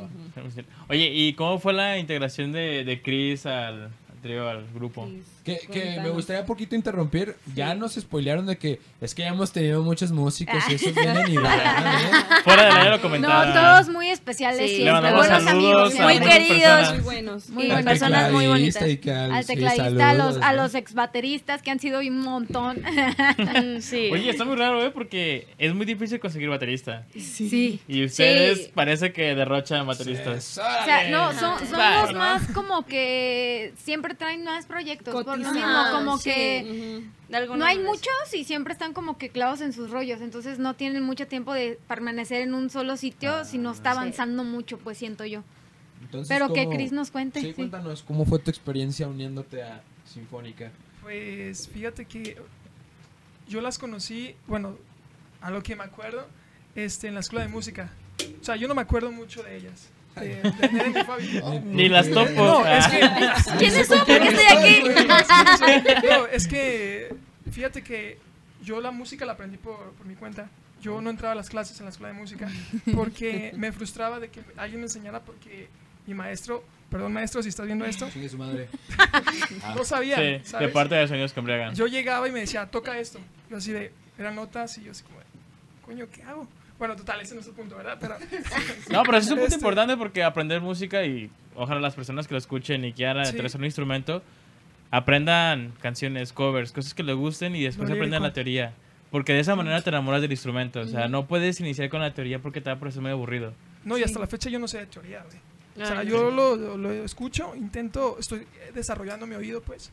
Ujú. 0.42 0.62
Oye, 0.88 1.10
¿y 1.12 1.32
cómo 1.34 1.58
fue 1.58 1.72
la 1.72 1.98
integración 1.98 2.52
de, 2.52 2.84
de 2.84 3.00
Chris 3.00 3.46
al 3.46 3.90
trío, 4.24 4.48
al 4.48 4.66
grupo? 4.74 5.06
Que, 5.44 5.58
que 5.70 6.00
me 6.02 6.08
gustaría 6.08 6.40
un 6.40 6.46
poquito 6.46 6.74
interrumpir. 6.74 7.36
Ya 7.54 7.74
nos 7.74 7.92
spoilearon 7.94 8.46
de 8.46 8.56
que 8.56 8.80
es 9.02 9.14
que 9.14 9.20
ya 9.22 9.28
hemos 9.28 9.52
tenido 9.52 9.82
muchos 9.82 10.10
músicos 10.10 10.56
y 10.70 10.74
vienen 10.92 11.30
y 11.30 11.36
van, 11.36 11.58
¿eh? 11.60 12.10
Fuera 12.42 12.64
del 12.64 12.72
aire 12.76 12.90
lo 12.90 12.96
no, 12.96 13.02
comentaban. 13.02 13.52
todos 13.52 13.88
muy 13.94 14.08
especiales, 14.08 14.70
Sí. 14.70 14.76
siempre 14.76 15.12
buenos 15.12 15.46
amigos, 15.46 15.94
Muy 15.96 16.18
muchas 16.18 16.32
queridos. 16.38 16.90
Muy 16.94 17.00
buenos. 17.00 17.50
Muy 17.50 17.66
buenas. 17.66 17.84
personas 17.84 18.32
muy 18.32 18.46
bonitas. 18.46 18.82
al- 18.82 19.46
tecladista, 19.46 20.10
a 20.10 20.14
los, 20.14 20.36
a 20.38 20.52
¿no? 20.52 20.62
los 20.62 20.74
exbateristas 20.74 21.60
que 21.60 21.70
han 21.70 21.78
sido 21.78 22.00
un 22.00 22.20
montón. 22.20 22.82
Sí. 23.80 24.08
Oye, 24.12 24.30
está 24.30 24.44
muy 24.44 24.56
raro, 24.56 24.82
¿eh? 24.84 24.90
Porque 24.90 25.46
es 25.58 25.74
muy 25.74 25.84
difícil 25.84 26.18
conseguir 26.20 26.48
baterista. 26.48 27.04
sí. 27.14 27.80
Y 27.86 28.04
ustedes 28.04 28.58
Sí. 28.64 28.70
parece 28.74 29.12
que 29.12 29.34
derrochan 29.34 29.86
bateristas. 29.86 30.44
Sí, 30.44 30.60
O 30.60 30.84
sea, 30.84 31.10
no, 31.10 31.32
son, 31.32 31.58
son 31.58 31.68
Claro. 31.68 32.06
los 32.06 32.14
más 32.16 32.46
como 32.52 32.86
que 32.86 33.74
siempre 33.82 34.13
traen 34.14 34.44
más 34.44 34.66
proyectos. 34.66 35.12
Por 35.12 35.26
lo 35.26 35.36
mismo, 35.52 35.60
como 35.92 36.18
Sí. 36.18 36.24
que. 36.30 37.02
De 37.28 37.46
no 37.46 37.52
hay 37.64 37.76
manera. 37.76 37.82
muchos 37.90 38.34
y 38.34 38.44
siempre 38.44 38.72
están 38.72 38.92
como 38.92 39.18
que 39.18 39.28
clavos 39.30 39.60
en 39.60 39.72
sus 39.72 39.90
rollos. 39.90 40.20
Entonces 40.20 40.58
no 40.58 40.74
tienen 40.74 41.02
mucho 41.02 41.26
tiempo 41.26 41.52
de 41.52 41.78
permanecer 41.88 42.42
en 42.42 42.54
un 42.54 42.70
solo 42.70 42.96
sitio 42.96 43.32
Ah, 43.36 43.44
si 43.44 43.58
no 43.58 43.72
está 43.72 43.92
sí. 43.92 43.98
avanzando 43.98 44.44
mucho, 44.44 44.78
pues 44.78 44.98
siento 44.98 45.24
yo. 45.24 45.42
Entonces, 46.02 46.28
Pero 46.28 46.52
que 46.52 46.64
¿cómo- 46.64 46.76
Chris 46.76 46.92
nos 46.92 47.10
cuente. 47.10 47.40
Sí, 47.40 47.46
sí. 47.48 47.52
cuéntanos, 47.54 48.02
¿cómo 48.02 48.24
fue 48.26 48.38
tu 48.38 48.50
experiencia 48.50 49.08
uniéndote 49.08 49.62
a 49.62 49.82
Sinfónica? 50.04 50.70
Pues 51.02 51.68
fíjate 51.68 52.04
que 52.04 52.36
yo 53.48 53.60
las 53.60 53.78
conocí, 53.78 54.34
bueno, 54.46 54.76
a 55.40 55.50
lo 55.50 55.62
que 55.62 55.76
me 55.76 55.84
acuerdo, 55.84 56.26
este, 56.74 57.08
en 57.08 57.14
la 57.14 57.20
escuela 57.20 57.44
de 57.46 57.50
música. 57.50 57.90
O 58.40 58.44
sea, 58.44 58.56
yo 58.56 58.68
no 58.68 58.74
me 58.74 58.82
acuerdo 58.82 59.10
mucho 59.12 59.42
de 59.42 59.56
ellas. 59.56 59.88
De, 60.16 60.36
de 60.36 60.68
Nere 60.72 61.60
ni 61.64 61.88
las 61.88 62.08
topo. 62.10 62.30
No, 62.34 62.66
es 62.66 62.86
que... 62.86 63.00
¿Quiénes 63.58 63.88
son? 63.88 63.98
¿Por 63.98 64.06
qué 64.06 64.28
estoy 64.28 64.56
aquí? 64.56 64.82
No, 66.08 66.26
es 66.26 66.46
que 66.46 67.14
fíjate 67.50 67.82
que 67.82 68.18
yo 68.62 68.80
la 68.80 68.90
música 68.90 69.24
la 69.24 69.32
aprendí 69.32 69.56
por, 69.56 69.92
por 69.92 70.06
mi 70.06 70.14
cuenta. 70.14 70.48
Yo 70.80 71.00
no 71.00 71.10
entraba 71.10 71.32
a 71.32 71.34
las 71.34 71.48
clases 71.48 71.78
en 71.80 71.86
la 71.86 71.90
escuela 71.90 72.12
de 72.12 72.18
música 72.18 72.48
porque 72.94 73.52
me 73.56 73.72
frustraba 73.72 74.20
de 74.20 74.28
que 74.28 74.42
alguien 74.56 74.80
me 74.80 74.86
enseñara 74.86 75.20
porque 75.20 75.68
mi 76.06 76.14
maestro, 76.14 76.62
perdón 76.90 77.12
maestro 77.12 77.42
si 77.42 77.48
estás 77.48 77.66
viendo 77.66 77.84
esto, 77.84 78.08
Chingue 78.10 78.28
su 78.28 78.38
madre. 78.38 78.68
no 79.74 79.84
sabía. 79.84 80.16
Sí, 80.16 80.22
de 80.22 80.44
¿sabes? 80.44 80.70
parte 80.70 80.94
de 80.94 81.08
Sueños 81.08 81.34
embriagan. 81.36 81.74
Yo 81.74 81.86
llegaba 81.86 82.28
y 82.28 82.32
me 82.32 82.40
decía, 82.40 82.66
toca 82.66 82.98
esto. 82.98 83.18
Yo 83.50 83.56
así 83.56 83.72
de, 83.72 83.92
eran 84.18 84.34
notas 84.36 84.76
y 84.78 84.84
yo 84.84 84.92
así 84.92 85.02
como, 85.04 85.18
coño, 85.84 86.06
¿qué 86.12 86.22
hago? 86.22 86.46
Bueno, 86.78 86.96
total, 86.96 87.20
ese 87.20 87.34
no 87.34 87.40
es 87.40 87.46
el 87.46 87.52
punto, 87.54 87.76
¿verdad? 87.76 87.96
Pero 88.00 88.16
No, 88.90 89.02
pero 89.04 89.18
eso 89.18 89.26
es 89.26 89.30
un 89.32 89.38
punto 89.38 89.44
Este- 89.44 89.54
importante 89.56 89.96
porque 89.96 90.22
aprender 90.24 90.60
música 90.60 91.04
y 91.04 91.30
ojalá 91.54 91.80
las 91.80 91.94
personas 91.94 92.26
que 92.26 92.34
lo 92.34 92.38
escuchen 92.38 92.84
y 92.84 92.92
quieran 92.92 93.24
Sí. 93.26 93.30
interesar 93.32 93.60
un 93.60 93.64
instrumento 93.66 94.22
aprendan 94.90 95.72
canciones, 95.80 96.32
covers, 96.32 96.72
cosas 96.72 96.94
que 96.94 97.02
les 97.02 97.16
gusten 97.16 97.56
y 97.56 97.62
después 97.64 97.90
aprendan 97.90 98.22
la 98.22 98.32
teoría. 98.32 98.74
Porque 99.10 99.32
de 99.32 99.40
esa 99.40 99.54
manera 99.54 99.80
te 99.80 99.90
enamoras 99.90 100.20
del 100.22 100.32
instrumento. 100.32 100.80
O 100.80 100.86
sea, 100.86 101.06
no 101.08 101.26
puedes 101.26 101.60
iniciar 101.60 101.88
con 101.88 102.00
la 102.00 102.12
teoría 102.12 102.40
porque 102.40 102.60
te 102.60 102.70
va 102.70 102.76
a 102.76 102.80
parecer 102.80 103.00
muy 103.02 103.10
aburrido. 103.10 103.52
no, 103.84 103.98
y 103.98 104.02
hasta 104.02 104.18
la 104.18 104.26
fecha 104.26 104.48
yo 104.50 104.58
no 104.58 104.66
sé 104.66 104.78
de 104.78 104.86
teoría, 104.86 105.22
güey. 105.22 105.36
O 105.82 105.86
sea, 105.86 106.02
yo 106.04 106.30
lo, 106.30 106.56
lo- 106.56 106.76
lo 106.76 106.90
escucho, 107.04 107.54
intento, 107.56 108.16
estoy 108.18 108.46
desarrollando 108.74 109.26
mi 109.26 109.34
oído, 109.34 109.60
pues. 109.60 109.90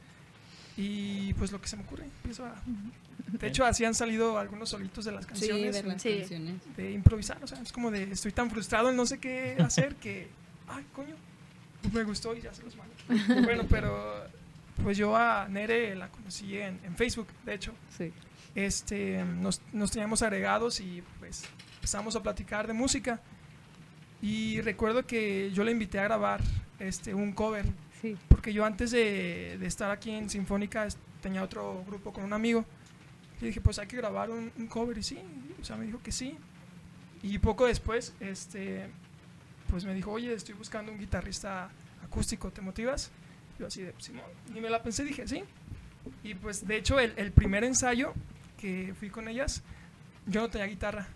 Y 0.81 1.33
pues 1.35 1.51
lo 1.51 1.61
que 1.61 1.67
se 1.67 1.77
me 1.77 1.83
ocurre, 1.83 2.05
empiezo 2.05 2.45
a... 2.45 2.55
De 3.27 3.47
hecho, 3.47 3.63
así 3.65 3.85
han 3.85 3.93
salido 3.93 4.37
algunos 4.39 4.69
solitos 4.69 5.05
de 5.05 5.11
las 5.11 5.23
Sí, 5.25 5.29
canciones. 5.29 5.75
de 5.75 5.83
las 5.83 6.01
Sí. 6.01 6.17
canciones. 6.19 6.55
de 6.75 6.91
improvisar, 6.91 7.37
o 7.43 7.47
sea, 7.47 7.61
es 7.61 7.71
como 7.71 7.91
de 7.91 8.03
estoy 8.11 8.31
tan 8.31 8.49
frustrado 8.49 8.89
en 8.89 8.95
no 8.95 9.05
sé 9.05 9.19
qué 9.19 9.55
hacer 9.63 9.95
que, 9.95 10.27
ay, 10.67 10.83
coño, 10.93 11.15
pues 11.81 11.93
me 11.93 12.03
gustó 12.03 12.35
y 12.35 12.41
ya 12.41 12.53
se 12.53 12.63
los 12.63 12.75
mando. 12.75 13.43
bueno, 13.43 13.65
pero 13.69 14.25
pues 14.83 14.97
yo 14.97 15.15
a 15.15 15.47
Nere 15.47 15.95
la 15.95 16.09
conocí 16.09 16.57
en, 16.57 16.79
en 16.83 16.95
Facebook, 16.95 17.27
de 17.45 17.53
hecho. 17.53 17.73
Sí. 17.95 18.11
Este, 18.55 19.23
nos, 19.23 19.61
nos 19.71 19.91
teníamos 19.91 20.21
agregados 20.23 20.79
y 20.81 21.03
pues 21.19 21.43
empezamos 21.75 22.15
a 22.15 22.23
platicar 22.23 22.65
de 22.67 22.73
música. 22.73 23.21
Y 24.21 24.59
recuerdo 24.61 25.05
que 25.05 25.51
yo 25.53 25.63
le 25.63 25.71
invité 25.71 25.99
a 25.99 26.03
grabar 26.03 26.41
este, 26.79 27.13
un 27.13 27.31
cover. 27.33 27.65
Porque 28.41 28.53
yo 28.53 28.65
antes 28.65 28.89
de, 28.89 29.55
de 29.59 29.67
estar 29.67 29.91
aquí 29.91 30.09
en 30.09 30.27
Sinfónica 30.27 30.87
tenía 31.21 31.43
otro 31.43 31.83
grupo 31.85 32.11
con 32.11 32.23
un 32.23 32.33
amigo. 32.33 32.65
Y 33.39 33.45
dije, 33.45 33.61
pues 33.61 33.77
hay 33.77 33.85
que 33.85 33.95
grabar 33.95 34.31
un, 34.31 34.51
un 34.57 34.65
cover 34.65 34.97
y 34.97 35.03
sí, 35.03 35.19
o 35.61 35.63
sea, 35.63 35.75
me 35.75 35.85
dijo 35.85 36.01
que 36.01 36.11
sí. 36.11 36.35
Y 37.21 37.37
poco 37.37 37.67
después, 37.67 38.15
este, 38.19 38.89
pues 39.69 39.85
me 39.85 39.93
dijo, 39.93 40.09
oye, 40.11 40.33
estoy 40.33 40.55
buscando 40.55 40.91
un 40.91 40.97
guitarrista 40.97 41.69
acústico, 42.03 42.49
¿te 42.49 42.61
motivas? 42.61 43.11
Yo 43.59 43.67
así 43.67 43.83
de, 43.83 43.93
Simón. 43.99 44.25
Y 44.55 44.59
me 44.59 44.71
la 44.71 44.81
pensé, 44.81 45.03
dije, 45.03 45.27
sí. 45.27 45.43
Y 46.23 46.33
pues 46.33 46.65
de 46.65 46.77
hecho 46.77 46.99
el, 46.99 47.13
el 47.17 47.31
primer 47.31 47.63
ensayo 47.63 48.11
que 48.57 48.95
fui 48.99 49.11
con 49.11 49.27
ellas, 49.27 49.61
yo 50.25 50.41
no 50.41 50.49
tenía 50.49 50.65
guitarra. 50.65 51.07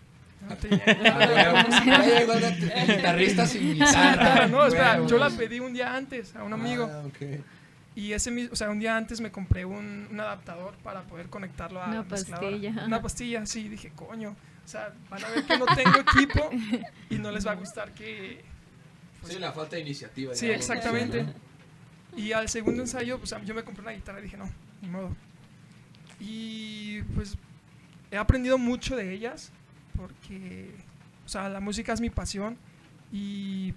Yo 0.42 0.48
no 0.50 0.56
tenía- 0.58 0.86
Guitarrista 2.88 3.48
sin 3.48 3.62
Sí, 3.62 3.74
guitarra. 3.74 4.48
no, 4.48 4.66
espera, 4.66 5.06
yo 5.08 5.18
la 5.18 5.30
pedí 5.30 5.60
un 5.60 5.74
día 5.74 5.96
antes 5.96 6.36
a 6.36 6.44
un 6.44 6.54
amigo. 6.54 6.90
Ah, 6.92 7.04
ok. 7.08 7.40
Y 7.96 8.12
ese 8.12 8.30
mismo, 8.30 8.52
o 8.54 8.56
sea, 8.56 8.70
un 8.70 8.80
día 8.80 8.98
antes 8.98 9.22
me 9.22 9.32
compré 9.32 9.64
un, 9.64 10.08
un 10.12 10.20
adaptador 10.20 10.74
para 10.84 11.04
poder 11.04 11.30
conectarlo 11.30 11.82
a 11.82 11.88
Una 11.88 12.04
pastilla. 12.04 12.84
Una 12.86 13.02
pastilla, 13.02 13.46
sí, 13.46 13.70
dije, 13.70 13.92
coño. 13.96 14.36
O 14.66 14.68
sea, 14.68 14.94
van 15.10 15.24
a 15.24 15.30
ver 15.30 15.46
que 15.46 15.58
no 15.58 15.66
tengo 15.68 15.98
equipo 16.00 16.50
y 17.10 17.16
no 17.20 17.32
les 17.32 17.48
va 17.48 17.52
a 17.52 17.56
gustar 17.56 17.94
que... 17.94 18.44
pues, 19.22 19.34
Sí, 19.34 19.40
la 19.40 19.54
falta 19.54 19.76
de 19.78 19.84
iniciativa. 19.84 20.34
Sí, 20.36 20.48
digamos, 20.48 20.70
exactamente. 20.70 21.24
¿no? 21.24 21.34
Y 22.18 22.32
al 22.34 22.50
segundo 22.50 22.82
ensayo, 22.82 23.18
pues 23.20 23.34
yo 23.46 23.54
me 23.54 23.64
compré 23.64 23.84
una 23.84 23.92
guitarra 23.92 24.20
y 24.20 24.24
dije, 24.24 24.38
no, 24.38 24.50
ni 24.82 24.90
modo. 24.90 25.16
Y 26.20 27.02
pues 27.14 27.38
he 28.12 28.18
aprendido 28.18 28.58
mucho 28.58 28.96
de 28.96 29.14
ellas 29.14 29.52
porque, 29.98 30.72
o 31.26 31.30
sea, 31.30 31.50
la 31.50 31.60
música 31.60 31.94
es 31.94 32.02
mi 32.02 32.10
pasión 32.10 32.58
y 33.12 33.74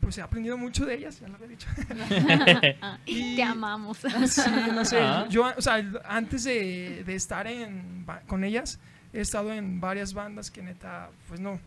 pues 0.00 0.16
he 0.18 0.22
aprendido 0.22 0.56
mucho 0.56 0.86
de 0.86 0.94
ellas, 0.94 1.20
ya 1.20 1.28
lo 1.28 1.34
había 1.36 1.48
dicho. 1.48 1.68
Y- 3.06 3.36
Te 3.36 3.42
amamos. 3.42 3.98
Sí, 4.26 4.40
no 4.72 4.84
sé. 4.84 5.00
Ah. 5.00 5.26
Yo, 5.28 5.50
o 5.56 5.60
sea, 5.60 5.84
antes 6.08 6.44
de, 6.44 7.02
de 7.04 7.14
estar 7.14 7.46
en, 7.46 8.06
con 8.26 8.44
ellas, 8.44 8.78
he 9.12 9.20
estado 9.20 9.52
en 9.52 9.80
varias 9.80 10.14
bandas 10.14 10.50
que 10.50 10.62
neta, 10.62 11.10
pues 11.28 11.40
no, 11.40 11.58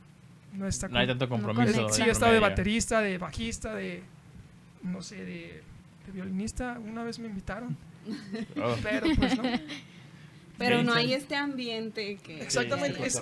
no 0.54 0.67
está 0.67 0.88
No 0.88 1.00
hay 1.00 1.08
tanto 1.08 1.28
compromiso. 1.28 1.74
conecta. 1.74 1.94
Sí, 1.94 2.04
he 2.04 2.10
estado 2.12 2.32
de 2.34 2.39
baterista, 2.39 3.02
de 3.02 3.17
bajista, 3.17 3.76
de, 3.76 4.04
no 4.84 5.02
sé, 5.02 5.17
de, 5.26 5.63
de 6.06 6.12
violinista. 6.13 6.80
Una 6.80 7.04
vez 7.04 7.20
me 7.20 7.28
invitaron, 7.28 7.76
Oh. 8.62 8.76
pero 8.82 9.08
pues 9.17 9.38
no. 9.38 9.44
Pero 10.62 10.84
no 10.84 10.93
hay 10.93 11.13
este 11.13 11.36
ambiente 11.36 12.17
que... 12.24 12.41
Exactamente. 12.41 13.06
es- 13.06 13.21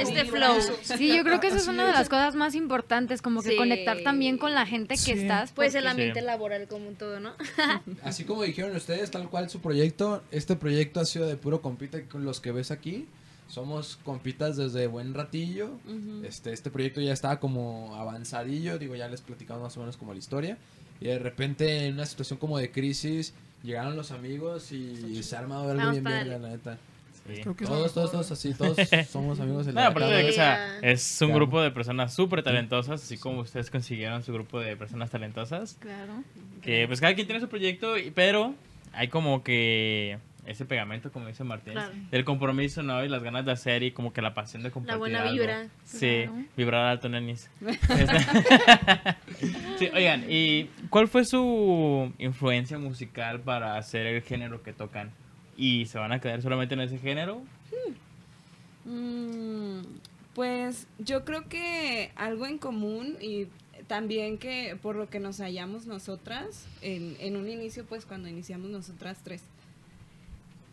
Este 0.00 0.24
flow. 0.24 0.56
Sí, 0.82 1.14
yo 1.16 1.22
creo 1.24 1.40
que 1.40 1.48
eso 1.48 1.56
es 1.56 1.68
una 1.68 1.86
de 1.86 1.92
las 1.92 2.08
cosas 2.08 2.34
más 2.34 2.54
importantes, 2.54 3.22
como 3.22 3.42
que 3.42 3.50
Sí. 3.50 3.56
conectar 3.56 3.98
también 4.02 4.38
con 4.38 4.54
la 4.54 4.66
gente 4.66 4.94
que 4.94 5.00
Sí. 5.00 5.12
estás. 5.12 5.52
Pues 5.52 5.74
el 5.74 5.86
ambiente 5.86 6.20
Sí. 6.20 6.26
laboral 6.26 6.66
como 6.68 6.88
un 6.88 6.96
todo, 6.96 7.20
¿no? 7.20 7.32
Así 8.02 8.24
como 8.24 8.42
dijeron 8.42 8.74
ustedes, 8.76 9.10
tal 9.10 9.28
cual 9.28 9.50
su 9.50 9.60
proyecto, 9.60 10.22
este 10.30 10.56
proyecto 10.56 11.00
ha 11.00 11.04
sido 11.04 11.26
de 11.26 11.36
puro 11.36 11.60
compita 11.62 12.00
con 12.04 12.24
los 12.24 12.40
que 12.40 12.52
ves 12.52 12.70
aquí. 12.70 13.06
Somos 13.48 13.96
compitas 14.04 14.56
desde 14.56 14.88
buen 14.88 15.14
ratillo. 15.14 15.70
Ujú. 15.86 16.24
Este, 16.24 16.52
este 16.52 16.70
proyecto 16.70 17.00
ya 17.00 17.12
estaba 17.12 17.38
como 17.38 17.94
avanzadillo, 17.94 18.78
digo, 18.78 18.96
ya 18.96 19.08
les 19.08 19.20
platicamos 19.20 19.62
más 19.62 19.76
o 19.76 19.80
menos 19.80 19.96
como 19.96 20.12
la 20.12 20.18
historia. 20.18 20.58
Y 21.00 21.06
de 21.06 21.18
repente 21.18 21.86
en 21.86 21.94
una 21.94 22.06
situación 22.06 22.38
como 22.38 22.58
de 22.58 22.70
crisis 22.72 23.34
llegaron 23.62 23.96
los 23.96 24.10
amigos 24.12 24.70
y 24.72 25.22
se 25.22 25.36
ha 25.36 25.40
armado 25.40 25.62
algo 25.70 25.76
Vamos 25.76 25.92
bien 25.92 26.04
para 26.04 26.16
verga, 26.18 26.38
la 26.38 26.48
neta. 26.50 26.78
Sí. 27.26 27.40
Creo 27.42 27.56
que 27.56 27.64
es 27.64 27.70
lo 27.70 27.76
Todos, 27.76 27.92
todos, 27.94 28.10
todos 28.12 28.30
así, 28.30 28.54
todos 28.54 28.76
somos 29.10 29.40
amigos 29.40 29.66
de 29.66 29.72
No, 29.72 29.80
aparte 29.80 30.12
de 30.14 30.22
que, 30.24 30.30
o 30.30 30.32
sea, 30.32 30.78
es 30.80 31.20
un 31.22 31.28
Claro. 31.28 31.40
grupo 31.40 31.60
de 31.60 31.70
personas 31.72 32.14
súper 32.14 32.42
talentosas, 32.44 33.02
así 33.02 33.18
como 33.18 33.40
ustedes 33.40 33.68
consiguieron 33.70 34.22
su 34.22 34.32
grupo 34.32 34.60
de 34.60 34.76
personas 34.76 35.10
talentosas. 35.10 35.76
Claro. 35.80 36.22
Que 36.62 36.86
pues 36.86 37.00
cada 37.00 37.14
quien 37.14 37.26
tiene 37.26 37.40
su 37.40 37.48
proyecto, 37.48 37.94
pero 38.14 38.54
hay 38.92 39.08
como 39.08 39.42
que 39.42 40.18
ese 40.46 40.64
pegamento, 40.64 41.12
como 41.12 41.26
dice 41.28 41.44
Martín, 41.44 41.74
Claro. 41.74 41.92
del 42.10 42.24
compromiso, 42.24 42.82
¿no? 42.82 43.04
Y 43.04 43.08
las 43.08 43.22
ganas 43.22 43.44
de 43.44 43.52
hacer 43.52 43.82
y 43.82 43.92
como 43.92 44.12
que 44.12 44.22
la 44.22 44.34
pasión 44.34 44.62
de 44.62 44.70
compartir 44.70 44.92
La 44.94 44.98
buena 44.98 45.22
algo. 45.22 45.32
vibra. 45.32 45.68
Sí, 45.84 46.22
Claro. 46.24 46.44
vibrar 46.56 46.84
alto, 46.86 47.08
nenis. 47.08 47.50
sí, 49.78 49.88
oigan, 49.94 50.24
¿y 50.28 50.64
cuál 50.90 51.08
fue 51.08 51.24
su 51.24 52.12
influencia 52.18 52.78
musical 52.78 53.40
para 53.40 53.76
hacer 53.76 54.06
el 54.06 54.22
género 54.22 54.62
que 54.62 54.72
tocan? 54.72 55.10
¿Y 55.56 55.86
se 55.86 55.98
van 55.98 56.12
a 56.12 56.20
quedar 56.20 56.42
solamente 56.42 56.74
en 56.74 56.80
ese 56.82 56.98
género? 56.98 57.42
Mm, 58.84 59.80
pues 60.34 60.86
yo 60.98 61.24
creo 61.24 61.48
que 61.48 62.12
algo 62.16 62.46
en 62.46 62.58
común 62.58 63.16
y 63.20 63.46
también 63.88 64.38
que 64.38 64.76
por 64.80 64.96
lo 64.96 65.08
que 65.08 65.20
nos 65.20 65.38
hallamos 65.40 65.86
nosotras 65.86 66.66
en, 66.82 67.16
en 67.20 67.36
un 67.36 67.48
inicio, 67.48 67.84
pues 67.84 68.04
cuando 68.04 68.28
iniciamos 68.28 68.70
nosotras 68.70 69.18
tres, 69.22 69.42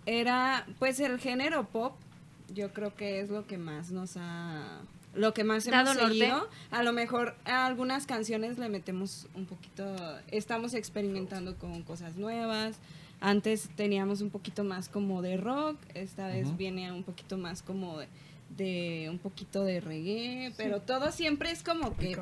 era 0.05 0.65
pues 0.79 0.99
el 0.99 1.19
género 1.19 1.65
pop, 1.65 1.93
yo 2.53 2.71
creo 2.71 2.95
que 2.95 3.19
es 3.21 3.29
lo 3.29 3.45
que 3.47 3.57
más 3.57 3.91
nos 3.91 4.17
ha 4.17 4.81
lo 5.15 5.33
que 5.33 5.43
más 5.43 5.67
hemos 5.67 5.85
Dado 5.85 5.93
norte. 5.93 6.17
seguido. 6.17 6.49
A 6.71 6.83
lo 6.83 6.91
mejor 6.91 7.35
a 7.45 7.65
algunas 7.65 8.05
canciones 8.05 8.57
le 8.57 8.69
metemos 8.69 9.27
un 9.35 9.45
poquito, 9.45 9.85
estamos 10.31 10.73
experimentando 10.73 11.55
con 11.57 11.83
cosas 11.83 12.15
nuevas. 12.15 12.77
Antes 13.21 13.69
teníamos 13.75 14.21
un 14.21 14.31
poquito 14.31 14.63
más 14.63 14.89
como 14.89 15.21
de 15.21 15.37
rock, 15.37 15.77
esta 15.93 16.27
vez 16.27 16.57
viene 16.57 16.91
un 16.91 17.03
poquito 17.03 17.37
más 17.37 17.61
como 17.61 17.99
de, 17.99 18.07
de 18.57 19.07
un 19.09 19.17
poquito 19.17 19.63
de 19.63 19.79
reggae, 19.79 20.51
pero 20.57 20.81
todo 20.81 21.11
siempre 21.11 21.51
es 21.51 21.63
como 21.63 21.95
que. 21.95 22.17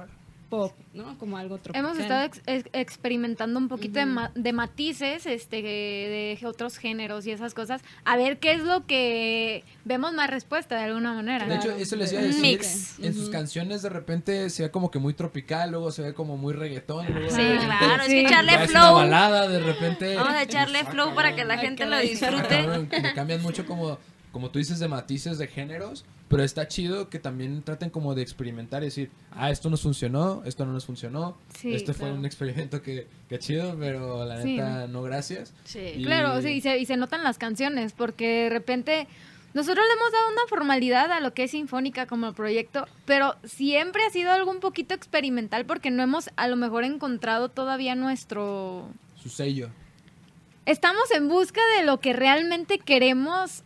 Pop, 0.52 0.74
¿no? 0.94 1.18
Como 1.18 1.38
algo 1.38 1.58
tropical. 1.58 1.86
Hemos 1.86 1.98
estado 1.98 2.26
ex- 2.26 2.42
ex- 2.46 2.70
experimentando 2.74 3.58
un 3.58 3.70
poquito 3.70 4.00
de, 4.00 4.06
ma- 4.06 4.32
de 4.36 4.52
matices 4.54 5.26
este, 5.26 5.62
de 5.64 6.40
otros 6.46 6.78
géneros 6.78 7.26
y 7.26 7.32
esas 7.32 7.54
cosas. 7.54 7.82
A 8.04 8.18
ver 8.18 8.38
qué 8.38 8.52
es 8.52 8.62
lo 8.64 8.86
que 8.86 9.64
vemos 9.86 10.14
más 10.14 10.30
respuesta 10.30 10.76
de 10.76 10.84
alguna 10.84 11.14
manera. 11.14 11.46
De 11.48 11.56
hecho, 11.56 11.72
eso 11.72 11.96
les 11.96 12.12
iba 12.12 12.22
a 12.22 12.26
decir. 12.26 12.42
mix. 12.42 13.00
En 13.00 13.14
sus 13.14 13.30
canciones 13.30 13.82
de 13.82 13.90
repente 13.90 14.50
se 14.50 14.64
ve 14.64 14.72
como 14.72 14.92
que 14.92 15.00
muy 15.00 15.14
tropical, 15.14 15.72
luego 15.72 15.90
se 15.92 16.02
ve 16.02 16.14
como 16.14 16.36
muy 16.36 16.54
reggaetón. 16.54 17.08
luego 17.12 17.30
Sí, 17.34 17.42
de 17.42 17.58
claro, 17.58 18.04
es 18.04 18.08
que 18.10 18.22
echarle 18.22 18.56
una 18.58 18.68
flow. 18.68 18.96
balada, 18.96 19.48
de 19.48 19.60
repente. 19.62 20.16
Vamos 20.18 20.34
a 20.34 20.44
echarle 20.44 20.84
flow 20.92 21.16
para 21.16 21.34
que 21.34 21.46
la 21.46 21.58
gente 21.60 21.86
lo 21.86 21.98
disfrute. 21.98 22.66
Cabrón, 22.66 22.90
como 22.94 23.14
cambian 23.16 23.42
mucho 23.42 23.66
como, 23.66 23.98
como 24.32 24.50
tú 24.52 24.60
dices 24.60 24.80
de 24.80 24.88
matices 24.88 25.38
de 25.38 25.48
géneros, 25.48 26.06
pero 26.30 26.44
está 26.44 26.68
chido 26.68 27.10
que 27.10 27.20
también 27.20 27.62
traten 27.64 27.90
como 27.90 28.16
de 28.16 28.22
experimentar 28.22 28.82
y 28.84 28.86
decir, 28.86 29.12
ah, 29.32 29.52
esto 29.52 29.70
nos 29.70 29.82
funcionó, 29.82 30.42
esto 30.46 30.66
no 30.66 30.72
nos 30.72 30.86
funcionó, 30.86 31.38
Sí, 31.58 31.74
este 31.74 31.94
fue 31.94 32.12
un 32.12 32.26
experimento 32.26 32.82
que, 32.82 33.08
que 33.28 33.40
chido, 33.40 33.76
pero 33.78 34.24
la 34.26 34.42
Sí. 34.42 34.56
neta 34.56 34.88
no 34.88 35.02
gracias. 35.04 35.54
Sí. 35.66 35.80
Y- 35.98 36.04
Claro, 36.06 36.42
sí, 36.42 36.50
y 36.50 36.62
se, 36.62 36.78
y 36.80 36.86
se 36.86 36.96
notan 36.96 37.24
las 37.24 37.38
canciones, 37.38 37.92
porque 37.92 38.44
de 38.44 38.50
repente 38.50 39.08
nosotros 39.54 39.86
le 39.86 39.94
hemos 40.00 40.12
dado 40.14 40.30
una 40.30 40.48
formalidad 40.48 41.12
a 41.12 41.20
lo 41.20 41.34
que 41.34 41.44
es 41.44 41.52
Sinfónica 41.52 42.06
como 42.06 42.32
proyecto, 42.32 42.88
pero 43.06 43.36
siempre 43.44 44.06
ha 44.06 44.10
sido 44.10 44.32
algo 44.32 44.50
un 44.52 44.62
poquito 44.62 44.94
experimental 44.96 45.66
porque 45.66 45.92
no 45.92 46.02
hemos 46.02 46.30
a 46.38 46.48
lo 46.48 46.56
mejor 46.56 46.86
encontrado 46.86 47.50
todavía 47.50 47.96
nuestro... 47.96 48.88
Su 49.22 49.28
sello. 49.28 49.70
Estamos 50.66 51.12
en 51.12 51.28
busca 51.28 51.60
de 51.78 51.84
lo 51.86 52.00
que 52.00 52.14
realmente 52.14 52.80
queremos 52.80 53.64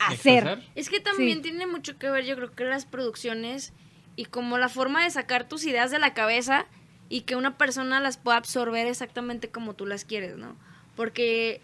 hacer. 0.00 0.44
¿Expresar? 0.46 0.62
Es 0.74 0.88
que 0.90 1.00
también 1.00 1.38
Sí. 1.38 1.42
tiene 1.42 1.66
mucho 1.66 1.98
que 1.98 2.10
ver, 2.10 2.24
yo 2.24 2.36
creo 2.36 2.52
que 2.54 2.64
las 2.64 2.86
producciones 2.86 3.72
y 4.16 4.24
como 4.26 4.58
la 4.58 4.68
forma 4.68 5.04
de 5.04 5.10
sacar 5.10 5.48
tus 5.48 5.64
ideas 5.64 5.90
de 5.90 5.98
la 5.98 6.14
cabeza 6.14 6.66
y 7.08 7.22
que 7.22 7.36
una 7.36 7.56
persona 7.56 8.00
las 8.00 8.16
pueda 8.18 8.36
absorber 8.36 8.86
exactamente 8.86 9.48
como 9.48 9.74
tú 9.74 9.86
las 9.86 10.04
quieres, 10.04 10.36
¿no? 10.36 10.56
Porque 10.96 11.60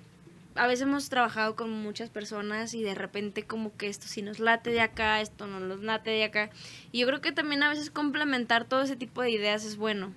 a 0.54 0.66
veces 0.68 0.82
hemos 0.82 1.08
trabajado 1.08 1.56
con 1.56 1.70
muchas 1.70 2.10
personas 2.10 2.74
y 2.74 2.82
de 2.84 2.94
repente 2.94 3.42
como 3.42 3.76
que 3.76 3.88
esto 3.88 4.06
sí 4.06 4.22
nos 4.22 4.38
late 4.38 4.70
de 4.70 4.80
acá, 4.80 5.20
esto 5.20 5.46
no 5.48 5.58
nos 5.58 5.82
late 5.82 6.10
de 6.10 6.22
acá. 6.24 6.50
Y 6.92 7.00
yo 7.00 7.06
creo 7.08 7.20
que 7.20 7.32
también 7.32 7.62
a 7.64 7.68
veces 7.68 7.90
complementar 7.90 8.64
todo 8.64 8.82
ese 8.82 8.94
tipo 8.94 9.20
de 9.20 9.30
ideas 9.30 9.64
es 9.64 9.76
bueno. 9.76 10.12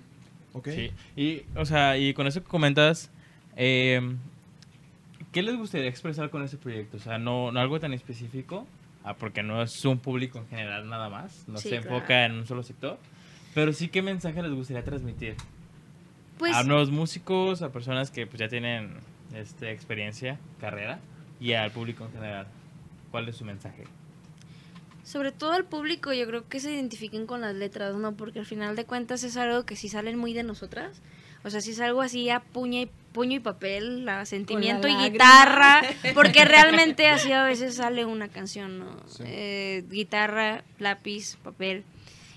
¿Ok? 0.52 0.68
Sí, 0.68 0.92
y, 1.16 1.42
o 1.56 1.64
sea, 1.66 1.98
y 1.98 2.14
con 2.14 2.26
eso 2.28 2.42
que 2.42 2.48
comentas, 2.48 3.10
eh, 3.56 4.00
¿qué 5.38 5.42
les 5.44 5.56
gustaría 5.56 5.88
expresar 5.88 6.30
con 6.30 6.42
ese 6.42 6.56
proyecto? 6.56 6.96
O 6.96 7.00
sea, 7.00 7.16
no, 7.16 7.52
no 7.52 7.60
algo 7.60 7.78
tan 7.78 7.92
específico, 7.92 8.66
ah, 9.04 9.14
porque 9.14 9.44
no 9.44 9.62
es 9.62 9.84
un 9.84 10.00
público 10.00 10.40
en 10.40 10.48
general 10.48 10.88
nada 10.88 11.08
más, 11.08 11.44
no 11.46 11.58
Sí, 11.58 11.68
se 11.68 11.78
claro. 11.78 11.94
enfoca 11.94 12.24
en 12.24 12.32
un 12.32 12.44
solo 12.44 12.64
sector, 12.64 12.98
pero 13.54 13.72
sí 13.72 13.86
qué 13.86 14.02
mensaje 14.02 14.42
les 14.42 14.50
gustaría 14.50 14.82
transmitir 14.82 15.36
Pues 16.38 16.56
a 16.56 16.64
nuevos 16.64 16.90
músicos, 16.90 17.62
a 17.62 17.70
personas 17.70 18.10
que 18.10 18.26
pues, 18.26 18.40
ya 18.40 18.48
tienen 18.48 18.94
este, 19.32 19.70
experiencia, 19.70 20.40
carrera, 20.60 20.98
y 21.38 21.52
al 21.52 21.70
público 21.70 22.04
en 22.06 22.12
general. 22.14 22.48
¿Cuál 23.12 23.28
es 23.28 23.36
su 23.36 23.44
mensaje? 23.44 23.84
Sobre 25.04 25.30
todo 25.30 25.52
al 25.52 25.66
público, 25.66 26.12
yo 26.12 26.26
creo 26.26 26.48
que 26.48 26.58
se 26.58 26.72
identifiquen 26.72 27.26
con 27.26 27.42
las 27.42 27.54
letras, 27.54 27.94
¿no? 27.94 28.16
Porque 28.16 28.40
al 28.40 28.46
final 28.46 28.74
de 28.74 28.86
cuentas 28.86 29.22
es 29.22 29.36
algo 29.36 29.64
que 29.64 29.76
sí 29.76 29.88
salen 29.88 30.18
muy 30.18 30.34
de 30.34 30.42
nosotras. 30.42 31.00
O 31.44 31.50
sea, 31.50 31.60
si 31.60 31.70
es 31.70 31.80
algo 31.80 32.02
así 32.02 32.28
a 32.28 32.40
puño 32.40 32.80
y, 32.80 32.90
puño 33.18 33.34
y 33.34 33.40
papel, 33.40 34.04
la 34.04 34.24
sentimiento 34.26 34.86
y 34.86 34.94
guitarra, 34.94 35.82
porque 36.14 36.44
realmente 36.44 37.08
así 37.08 37.32
a 37.32 37.42
veces 37.42 37.74
sale 37.74 38.04
una 38.04 38.28
canción, 38.28 38.78
¿no? 38.78 38.86
Sí. 39.08 39.24
Eh, 39.26 39.84
guitarra, 39.90 40.62
lápiz, 40.78 41.34
papel. 41.42 41.82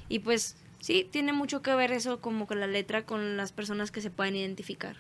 Y 0.10 0.20
pues 0.20 0.56
sí, 0.80 1.08
tiene 1.12 1.34
mucho 1.34 1.62
que 1.62 1.76
ver 1.76 1.91
eso 1.91 2.20
como 2.20 2.48
con 2.48 2.60
la 2.60 2.65
letra, 2.65 3.04
con 3.04 3.38
las 3.38 3.52
personas 3.52 3.91
que 3.91 4.02
se 4.02 4.10
pueden 4.10 4.36
identificar. 4.36 4.96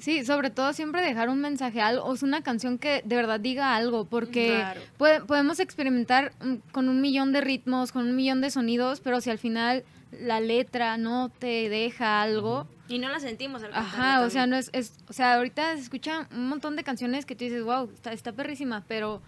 Sí, 0.00 0.24
sobre 0.24 0.48
todo 0.48 0.72
siempre 0.72 1.02
dejar 1.02 1.28
un 1.28 1.40
mensaje, 1.42 1.82
algo, 1.82 2.04
o 2.06 2.14
una 2.22 2.42
canción 2.42 2.78
que 2.78 3.02
de 3.04 3.14
verdad 3.16 3.38
diga 3.40 3.76
algo, 3.76 4.06
porque 4.06 4.46
Claro. 4.56 4.80
puede- 4.96 5.20
podemos 5.20 5.60
experimentar 5.60 6.32
mm, 6.42 6.54
con 6.72 6.88
un 6.88 7.02
millón 7.02 7.32
de 7.34 7.42
ritmos, 7.42 7.92
con 7.92 8.06
un 8.08 8.16
millón 8.16 8.40
de 8.40 8.50
sonidos, 8.50 9.00
pero 9.00 9.20
si 9.20 9.28
al 9.28 9.38
final 9.38 9.84
la 10.12 10.40
letra 10.40 10.96
no 10.96 11.28
te 11.30 11.68
deja 11.68 12.22
algo, 12.22 12.66
Y 12.88 12.98
no 12.98 13.08
la 13.10 13.20
sentimos 13.20 13.62
al 13.62 13.74
ajá, 13.74 14.22
o 14.22 14.30
sea, 14.30 14.46
no 14.46 14.56
es, 14.56 14.70
es, 14.72 14.94
o 15.08 15.12
sea, 15.12 15.34
ahorita 15.34 15.74
se 15.76 15.82
escuchan 15.82 16.26
un 16.32 16.48
montón 16.48 16.74
de 16.76 16.84
canciones 16.84 17.26
que 17.26 17.34
tú 17.34 17.44
dices, 17.44 17.62
wow, 17.62 17.90
está, 17.92 18.12
está 18.12 18.32
perrísima, 18.32 18.84
pero 18.88 19.20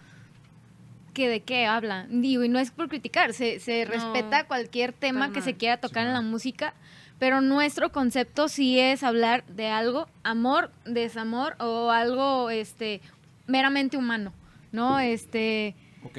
que 1.12 1.29
de 1.29 1.40
qué 1.40 1.66
habla. 1.66 2.07
Digo, 2.09 2.45
y 2.45 2.49
no 2.49 2.59
es 2.59 2.71
por 2.71 2.88
criticar, 2.88 3.35
se, 3.35 3.59
se 3.61 3.85
No, 3.85 3.90
respeta 3.93 4.47
cualquier 4.47 4.93
tema 4.93 5.33
que 5.33 5.43
se 5.43 5.55
quiera 5.55 5.77
tocar 5.79 6.05
Sí, 6.05 6.09
en 6.09 6.14
la 6.14 6.21
música, 6.23 6.75
pero 7.19 7.40
nuestro 7.43 7.93
concepto 7.93 8.49
sí 8.49 8.79
es 8.79 9.03
hablar 9.03 9.45
de 9.47 9.69
algo, 9.69 10.09
amor, 10.23 10.71
desamor 10.87 11.57
o 11.59 11.90
algo 11.90 12.49
este 12.49 13.01
meramente 13.47 13.97
humano, 13.97 14.33
¿no? 14.73 14.99
Este 15.01 15.75
Ok. 16.05 16.19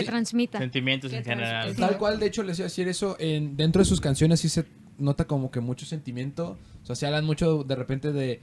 Que 0.00 0.06
transmita. 0.06 0.58
Sentimientos 0.58 1.12
en 1.12 1.22
¿Qué 1.22 1.30
general. 1.30 1.74
Tal 1.76 1.98
cual, 1.98 2.18
de 2.20 2.26
hecho, 2.26 2.42
les 2.42 2.58
iba 2.58 2.64
a 2.66 2.68
decir 2.68 2.88
eso. 2.88 3.16
En, 3.18 3.56
dentro 3.56 3.80
de 3.80 3.86
sus 3.86 4.00
canciones 4.00 4.40
sí 4.40 4.48
se 4.48 4.64
nota 4.98 5.26
como 5.26 5.50
que 5.50 5.60
mucho 5.60 5.86
sentimiento. 5.86 6.56
O 6.82 6.86
sea, 6.86 6.96
se 6.96 7.06
hablan 7.06 7.24
mucho 7.24 7.64
de 7.64 7.74
repente 7.74 8.12
de. 8.12 8.40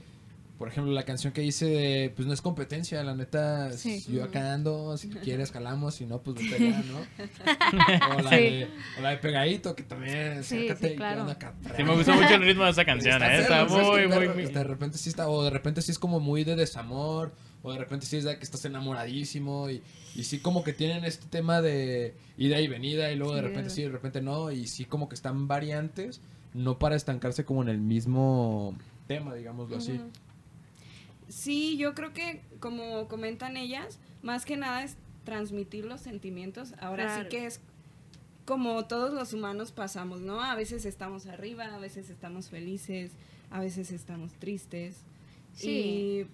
Por 0.58 0.68
ejemplo, 0.68 0.90
la 0.94 1.04
canción 1.04 1.34
que 1.34 1.42
hice 1.44 1.66
de. 1.66 2.12
Pues 2.16 2.26
no 2.26 2.32
es 2.32 2.40
competencia, 2.40 3.02
la 3.04 3.14
neta. 3.14 3.72
Sí. 3.72 4.00
si 4.00 4.12
Yo 4.14 4.24
acá 4.24 4.54
ando, 4.54 4.96
si 4.96 5.08
tú 5.08 5.18
quieres, 5.22 5.52
jalamos. 5.52 5.96
Si 5.96 6.06
no, 6.06 6.22
pues 6.22 6.36
vete 6.38 6.54
allá, 6.64 6.82
¿no? 6.90 8.16
O 8.16 8.22
la, 8.22 8.30
Sí. 8.30 8.36
de, 8.36 8.68
o 8.98 9.02
la 9.02 9.10
de 9.10 9.16
Pegadito, 9.18 9.76
que 9.76 9.82
también. 9.82 10.42
Sí, 10.44 10.56
acércate 10.68 10.88
sí, 10.88 10.94
y 10.94 10.96
claro. 10.96 11.22
acá 11.24 11.54
Sí, 11.76 11.82
me 11.84 11.94
gustó 11.94 12.14
mucho 12.14 12.34
el 12.34 12.42
ritmo 12.42 12.64
de 12.64 12.70
esa 12.70 12.86
canción, 12.86 13.22
Está 13.22 13.34
¿eh? 13.36 13.40
Está 13.42 13.64
muy, 13.66 14.06
muy, 14.08 14.28
muy- 14.28 14.46
De 14.46 14.64
repente 14.64 14.96
sí 14.96 15.10
está, 15.10 15.28
o 15.28 15.44
de 15.44 15.50
repente 15.50 15.82
sí 15.82 15.90
es 15.90 15.98
como 15.98 16.20
muy 16.20 16.42
de 16.44 16.56
desamor, 16.56 17.34
o 17.62 17.72
de 17.72 17.78
repente 17.78 18.06
sí 18.06 18.16
es 18.16 18.24
de 18.24 18.38
que 18.38 18.44
estás 18.44 18.64
enamoradísimo, 18.64 19.68
y, 19.68 19.82
y 20.16 20.24
sí 20.24 20.38
como 20.38 20.64
que 20.64 20.72
tienen 20.72 21.04
este 21.04 21.26
tema 21.26 21.60
de 21.60 22.14
ida 22.38 22.60
y 22.60 22.68
venida, 22.68 23.12
y 23.12 23.16
luego 23.16 23.34
de 23.34 23.42
repente 23.42 23.70
sí, 23.70 23.82
de 23.82 23.90
repente 23.90 24.22
no, 24.22 24.50
y 24.50 24.66
sí 24.66 24.84
como 24.84 25.08
que 25.08 25.14
están 25.14 25.46
variantes, 25.46 26.20
no 26.54 26.78
para 26.78 26.96
estancarse 26.96 27.44
como 27.44 27.62
en 27.62 27.68
el 27.68 27.78
mismo 27.78 28.74
tema, 29.06 29.34
digámoslo 29.34 29.76
así. 29.76 30.00
Sí, 31.28 31.76
yo 31.76 31.94
creo 31.94 32.12
que 32.12 32.42
como 32.60 33.08
comentan 33.08 33.56
ellas, 33.56 33.98
más 34.22 34.44
que 34.44 34.56
nada 34.56 34.84
es 34.84 34.96
transmitir 35.24 35.84
los 35.84 36.00
sentimientos. 36.00 36.72
Ahora 36.80 37.04
Claro. 37.06 37.22
sí 37.24 37.28
que 37.28 37.46
es 37.46 37.60
como 38.44 38.84
todos 38.86 39.12
los 39.12 39.32
humanos 39.32 39.72
pasamos, 39.72 40.20
¿no? 40.20 40.40
A 40.40 40.54
veces 40.54 40.84
estamos 40.86 41.26
arriba, 41.26 41.64
a 41.74 41.78
veces 41.78 42.10
estamos 42.10 42.48
felices, 42.48 43.10
a 43.50 43.60
veces 43.60 43.90
estamos 43.90 44.32
tristes. 44.34 44.98
Sí. 45.52 46.26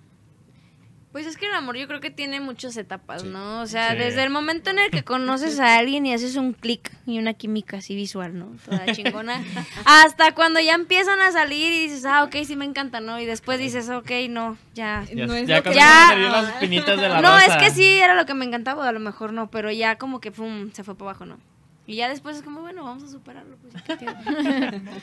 Pues 1.12 1.27
es 1.27 1.37
que 1.37 1.44
el 1.46 1.53
amor 1.53 1.77
yo 1.77 1.87
creo 1.87 2.01
que 2.01 2.11
tiene 2.11 2.40
muchas 2.40 2.75
etapas, 2.79 3.20
Sí. 3.20 3.29
¿no? 3.29 3.61
O 3.61 3.66
sea, 3.66 3.90
Sí. 3.90 3.98
desde 3.98 4.22
el 4.22 4.31
momento 4.31 4.70
en 4.70 4.79
el 4.79 4.90
que 4.90 5.05
conoces 5.05 5.61
a 5.61 5.77
alguien 5.77 6.07
y 6.07 6.14
haces 6.14 6.37
un 6.37 6.55
clic 6.55 6.90
y 7.05 7.18
una 7.18 7.35
química 7.35 7.77
así 7.77 7.94
visual, 7.94 8.38
¿no? 8.38 8.53
Toda 8.64 8.87
chingona. 8.94 9.35
hasta 9.85 10.33
cuando 10.35 10.59
ya 10.61 10.72
empiezan 10.75 11.20
a 11.20 11.31
salir 11.31 11.70
y 11.70 11.81
dices, 11.81 12.07
ah, 12.07 12.25
ok, 12.25 12.37
sí 12.46 12.57
me 12.57 12.64
encanta, 12.64 13.01
¿no? 13.01 13.20
Y 13.20 13.27
después 13.27 13.59
dices, 13.59 13.90
ok, 13.90 14.11
no, 14.31 14.57
ya. 14.72 15.05
Ya, 15.14 15.27
No 15.27 15.35
es 15.35 15.46
ya 15.46 15.57
lo 15.59 15.62
que- 15.64 15.75
Ya. 15.75 16.14
las 16.16 16.61
de 16.61 17.09
la 17.09 17.20
No, 17.20 17.33
rosa. 17.35 17.46
es 17.46 17.57
que 17.62 17.70
sí 17.70 17.85
era 17.98 18.14
lo 18.14 18.25
que 18.25 18.33
me 18.33 18.46
encantaba, 18.46 18.88
a 18.88 18.92
lo 18.92 19.01
mejor 19.01 19.35
no, 19.35 19.51
pero 19.51 19.70
ya 19.70 19.98
como 19.98 20.18
que 20.18 20.33
pum, 20.33 20.70
se 20.72 20.83
fue 20.83 20.94
para 20.94 21.11
abajo, 21.11 21.27
¿no? 21.27 21.38
Y 21.87 21.97
ya 21.97 22.09
después 22.09 22.37
es 22.37 22.42
como, 22.42 22.61
bueno, 22.61 22.85
vamos 22.85 23.03
a 23.03 23.09
superarlo. 23.09 23.57
Pues. 23.57 23.75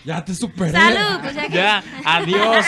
Ya 0.05 0.23
te 0.25 0.33
superé. 0.33 0.71
Salud, 0.71 1.21
pues 1.21 1.35
ya 1.35 1.47
que... 1.47 1.53
Ya, 1.53 1.83
adiós. 2.05 2.65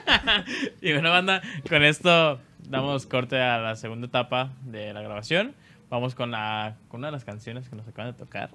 y 0.80 0.92
bueno, 0.92 1.10
banda, 1.10 1.40
con 1.68 1.84
esto 1.84 2.40
damos 2.68 3.06
corte 3.06 3.40
a 3.40 3.58
la 3.58 3.76
segunda 3.76 4.08
etapa 4.08 4.52
de 4.64 4.92
la 4.92 5.02
grabación. 5.02 5.54
Vamos 5.90 6.14
con, 6.14 6.32
la, 6.32 6.76
con 6.88 7.00
una 7.00 7.08
de 7.08 7.12
las 7.12 7.24
canciones 7.24 7.68
que 7.68 7.76
nos 7.76 7.86
acaban 7.86 8.12
de 8.12 8.18
tocar. 8.18 8.50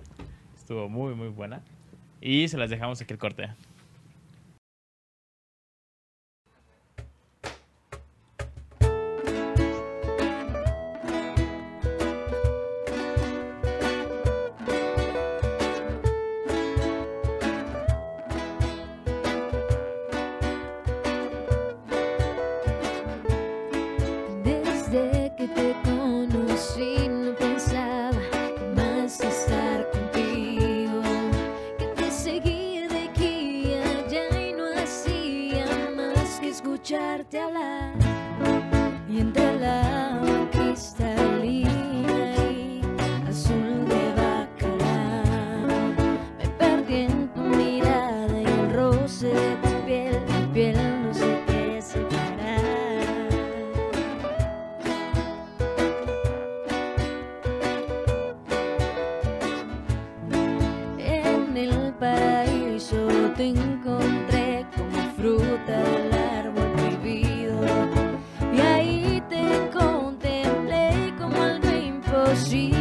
Estuvo 0.57 0.89
muy, 0.89 1.15
muy 1.15 1.29
buena. 1.29 1.61
Y 2.19 2.49
se 2.49 2.57
las 2.57 2.69
dejamos 2.69 2.99
aquí 3.01 3.13
el 3.13 3.19
corte. 3.19 3.49
Escucharte 37.29 37.39
hablar 39.39 40.08
magie. 72.39 72.78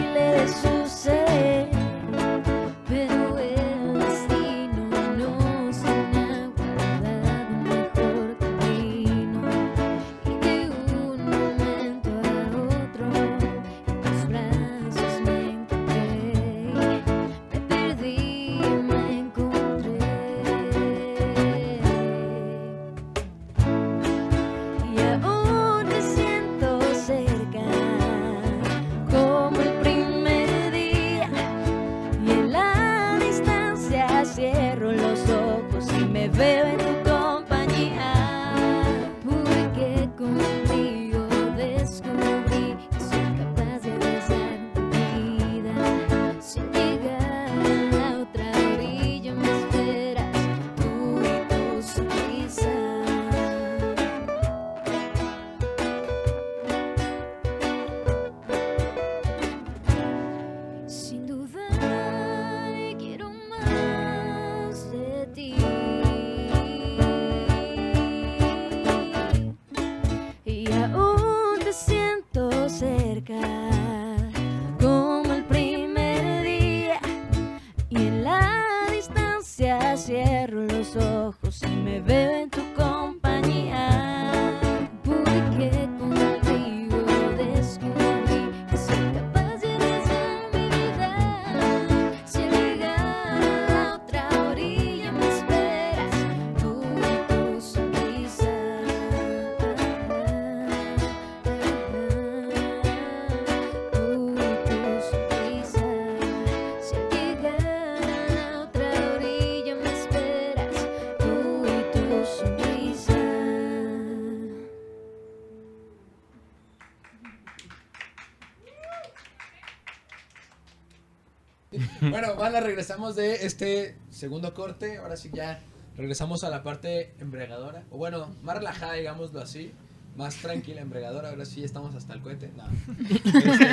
Bueno, 122.11 122.37
banda, 122.37 122.61
regresamos 122.61 123.17
de 123.17 123.47
este 123.47 123.97
segundo 124.11 124.55
corte. 124.55 124.99
Ahora 124.99 125.17
sí 125.17 125.31
ya 125.33 125.61
regresamos 125.97 126.45
a 126.45 126.51
la 126.51 126.63
parte 126.63 127.15
embriagadora. 127.19 127.85
O 127.91 127.97
bueno, 127.99 128.35
más 128.43 128.57
relajada, 128.59 128.95
digámoslo 128.95 129.41
así. 129.41 129.73
Más 130.17 130.35
tranquila, 130.37 130.81
embriagadora. 130.81 131.31
Ahora 131.31 131.45
sí 131.45 131.63
estamos 131.63 131.95
hasta 131.95 132.15
el 132.15 132.21
cohete. 132.21 132.51
No. 132.57 132.65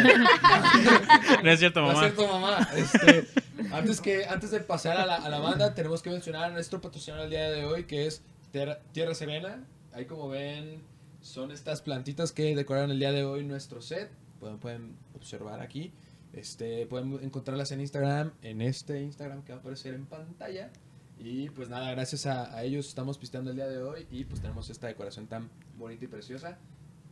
No 1.43 1.51
es 1.51 1.59
cierto, 1.59 1.81
No 1.81 1.89
es 1.89 1.93
mamá. 1.95 2.07
cierto, 2.07 2.27
mamá. 2.27 2.67
Este, 2.75 3.27
antes, 3.71 4.01
que, 4.01 4.25
antes 4.25 4.51
de 4.51 4.59
pasar 4.59 4.97
a 4.97 5.05
la, 5.05 5.15
a 5.15 5.29
la 5.29 5.39
banda, 5.39 5.73
tenemos 5.73 6.01
que 6.01 6.09
mencionar 6.09 6.45
a 6.45 6.49
nuestro 6.49 6.81
patrocinador 6.81 7.25
el 7.25 7.31
día 7.31 7.49
de 7.49 7.65
hoy, 7.65 7.85
que 7.85 8.07
es 8.07 8.21
Tierra, 8.51 8.79
Tierra 8.91 9.13
Serena. 9.15 9.63
Ahí 9.93 10.05
como 10.05 10.27
ven, 10.29 10.81
son 11.21 11.51
estas 11.51 11.81
plantitas 11.81 12.31
que 12.31 12.55
decoraron 12.55 12.91
el 12.91 12.99
día 12.99 13.11
de 13.11 13.23
hoy 13.23 13.43
nuestro 13.43 13.81
set. 13.81 14.11
Pueden, 14.39 14.59
pueden 14.59 14.95
observar 15.15 15.61
aquí. 15.61 15.93
Este, 16.35 16.85
pueden 16.85 17.17
encontrarlas 17.23 17.71
en 17.71 17.79
Instagram, 17.79 18.31
en 18.41 18.61
este 18.61 19.01
Instagram 19.01 19.43
que 19.43 19.53
va 19.53 19.59
a 19.59 19.61
aparecer 19.61 19.93
en 19.93 20.05
pantalla. 20.05 20.69
Y 21.17 21.49
pues 21.49 21.69
nada, 21.69 21.89
gracias 21.91 22.25
a, 22.25 22.53
a 22.53 22.63
ellos 22.63 22.87
estamos 22.89 23.17
pisteando 23.17 23.51
el 23.51 23.55
día 23.55 23.67
de 23.67 23.81
hoy 23.81 24.05
y 24.11 24.25
pues 24.25 24.41
tenemos 24.41 24.69
esta 24.69 24.87
decoración 24.87 25.27
tan 25.27 25.49
bonita 25.77 26.03
y 26.03 26.07
preciosa. 26.09 26.57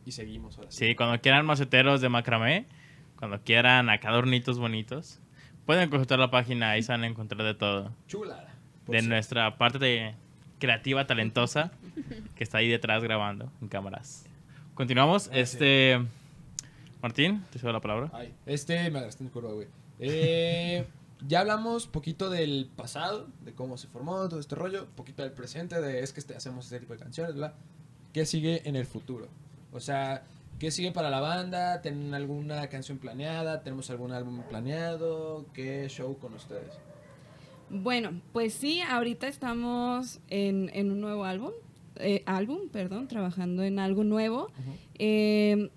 Y 0.04 0.12
seguimos 0.12 0.58
ahora 0.58 0.70
Sí, 0.70 0.94
cuando 0.94 1.18
quieran 1.22 1.46
maceteros 1.46 2.02
de 2.02 2.10
macramé, 2.10 2.66
cuando 3.16 3.40
quieran 3.40 3.88
acá 3.88 4.10
adornitos 4.10 4.58
bonitos, 4.58 5.20
pueden 5.64 5.88
consultar 5.88 6.18
la 6.18 6.30
página, 6.30 6.72
ahí 6.72 6.82
se 6.82 6.92
van 6.92 7.04
a 7.04 7.06
encontrar 7.06 7.42
de 7.44 7.54
todo. 7.54 7.92
Chulada. 8.06 8.54
De 8.86 9.00
nuestra 9.00 9.56
parte 9.56 9.78
de 9.78 10.14
creativa, 10.58 11.06
talentosa, 11.06 11.72
que 12.36 12.44
está 12.44 12.58
ahí 12.58 12.68
detrás 12.68 13.02
grabando 13.02 13.50
en 13.62 13.68
cámaras. 13.68 14.26
Continuamos. 14.74 15.30
Este. 15.32 16.04
Martín, 17.04 17.44
te 17.52 17.58
cedo 17.58 17.70
la 17.70 17.82
palabra. 17.82 18.08
Ay, 18.14 18.32
este 18.46 18.78
me 18.90 18.96
agarraste 18.96 19.22
en 19.24 19.28
curva, 19.28 19.52
güey. 19.52 19.66
Eh, 19.98 20.86
ya 21.28 21.40
hablamos 21.40 21.86
poquito 21.86 22.30
del 22.30 22.70
pasado, 22.74 23.26
de 23.44 23.52
cómo 23.52 23.76
se 23.76 23.88
formó 23.88 24.26
todo 24.26 24.40
este 24.40 24.54
rollo, 24.54 24.86
poquito 24.96 25.22
del 25.22 25.32
presente, 25.32 25.82
de 25.82 26.00
es 26.02 26.14
que 26.14 26.20
este- 26.20 26.34
hacemos 26.34 26.64
este 26.64 26.80
tipo 26.80 26.94
de 26.94 27.00
canciones, 27.00 27.34
¿verdad? 27.34 27.52
¿Qué 28.14 28.24
sigue 28.24 28.66
en 28.66 28.74
el 28.74 28.86
futuro? 28.86 29.28
O 29.70 29.80
sea, 29.80 30.22
¿qué 30.58 30.70
sigue 30.70 30.92
para 30.92 31.10
la 31.10 31.20
banda? 31.20 31.82
¿Tienen 31.82 32.14
alguna 32.14 32.66
canción 32.68 32.96
planeada? 32.96 33.62
¿Tenemos 33.62 33.90
algún 33.90 34.12
álbum 34.12 34.40
planeado? 34.48 35.44
¿Qué 35.52 35.86
show 35.90 36.16
con 36.16 36.32
ustedes? 36.32 36.72
Bueno, 37.68 38.18
pues 38.32 38.54
sí, 38.54 38.80
ahorita 38.80 39.28
estamos 39.28 40.20
en, 40.30 40.70
en 40.72 40.90
un 40.90 41.02
nuevo 41.02 41.26
álbum, 41.26 41.52
eh, 41.96 42.22
álbum, 42.24 42.70
perdón, 42.72 43.08
trabajando 43.08 43.62
en 43.62 43.78
algo 43.78 44.04
nuevo. 44.04 44.50
Eh, 44.94 45.68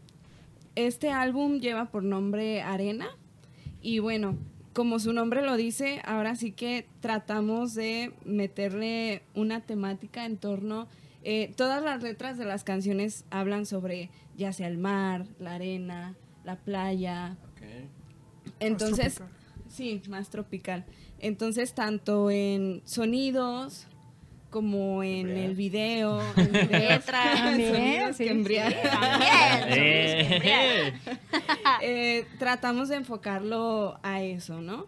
este 0.85 1.09
álbum 1.09 1.59
lleva 1.59 1.85
por 1.85 2.03
nombre 2.03 2.61
Arena 2.61 3.07
y 3.81 3.99
bueno, 3.99 4.37
como 4.73 4.99
su 4.99 5.11
nombre 5.11 5.41
lo 5.41 5.57
dice, 5.57 6.01
ahora 6.05 6.35
sí 6.35 6.51
que 6.51 6.87
tratamos 6.99 7.73
de 7.73 8.13
meterle 8.25 9.23
una 9.33 9.61
temática 9.61 10.25
en 10.25 10.37
torno, 10.37 10.87
eh, 11.23 11.51
todas 11.57 11.83
las 11.83 12.03
letras 12.03 12.37
de 12.37 12.45
las 12.45 12.63
canciones 12.63 13.25
hablan 13.31 13.65
sobre 13.65 14.11
ya 14.37 14.53
sea 14.53 14.67
el 14.67 14.77
mar, 14.77 15.25
la 15.39 15.55
arena, 15.55 16.15
la 16.43 16.57
playa, 16.57 17.37
Ok. 17.53 17.63
entonces, 18.59 19.15
tropical. 19.15 19.37
sí, 19.67 20.01
más 20.09 20.29
tropical. 20.29 20.85
Entonces, 21.19 21.73
tanto 21.73 22.29
en 22.29 22.83
sonidos 22.85 23.87
como 24.49 25.03
en 25.19 25.29
el 25.37 25.55
video, 25.55 26.21
en 26.35 26.51
Letras. 26.71 27.35
También, 27.41 28.13
sí. 28.13 28.25
Eh. 28.29 28.73
Eh, 31.81 32.25
tratamos 32.39 32.89
de 32.89 32.95
enfocarlo 32.95 33.99
a 34.01 34.21
eso, 34.23 34.61
¿no? 34.61 34.85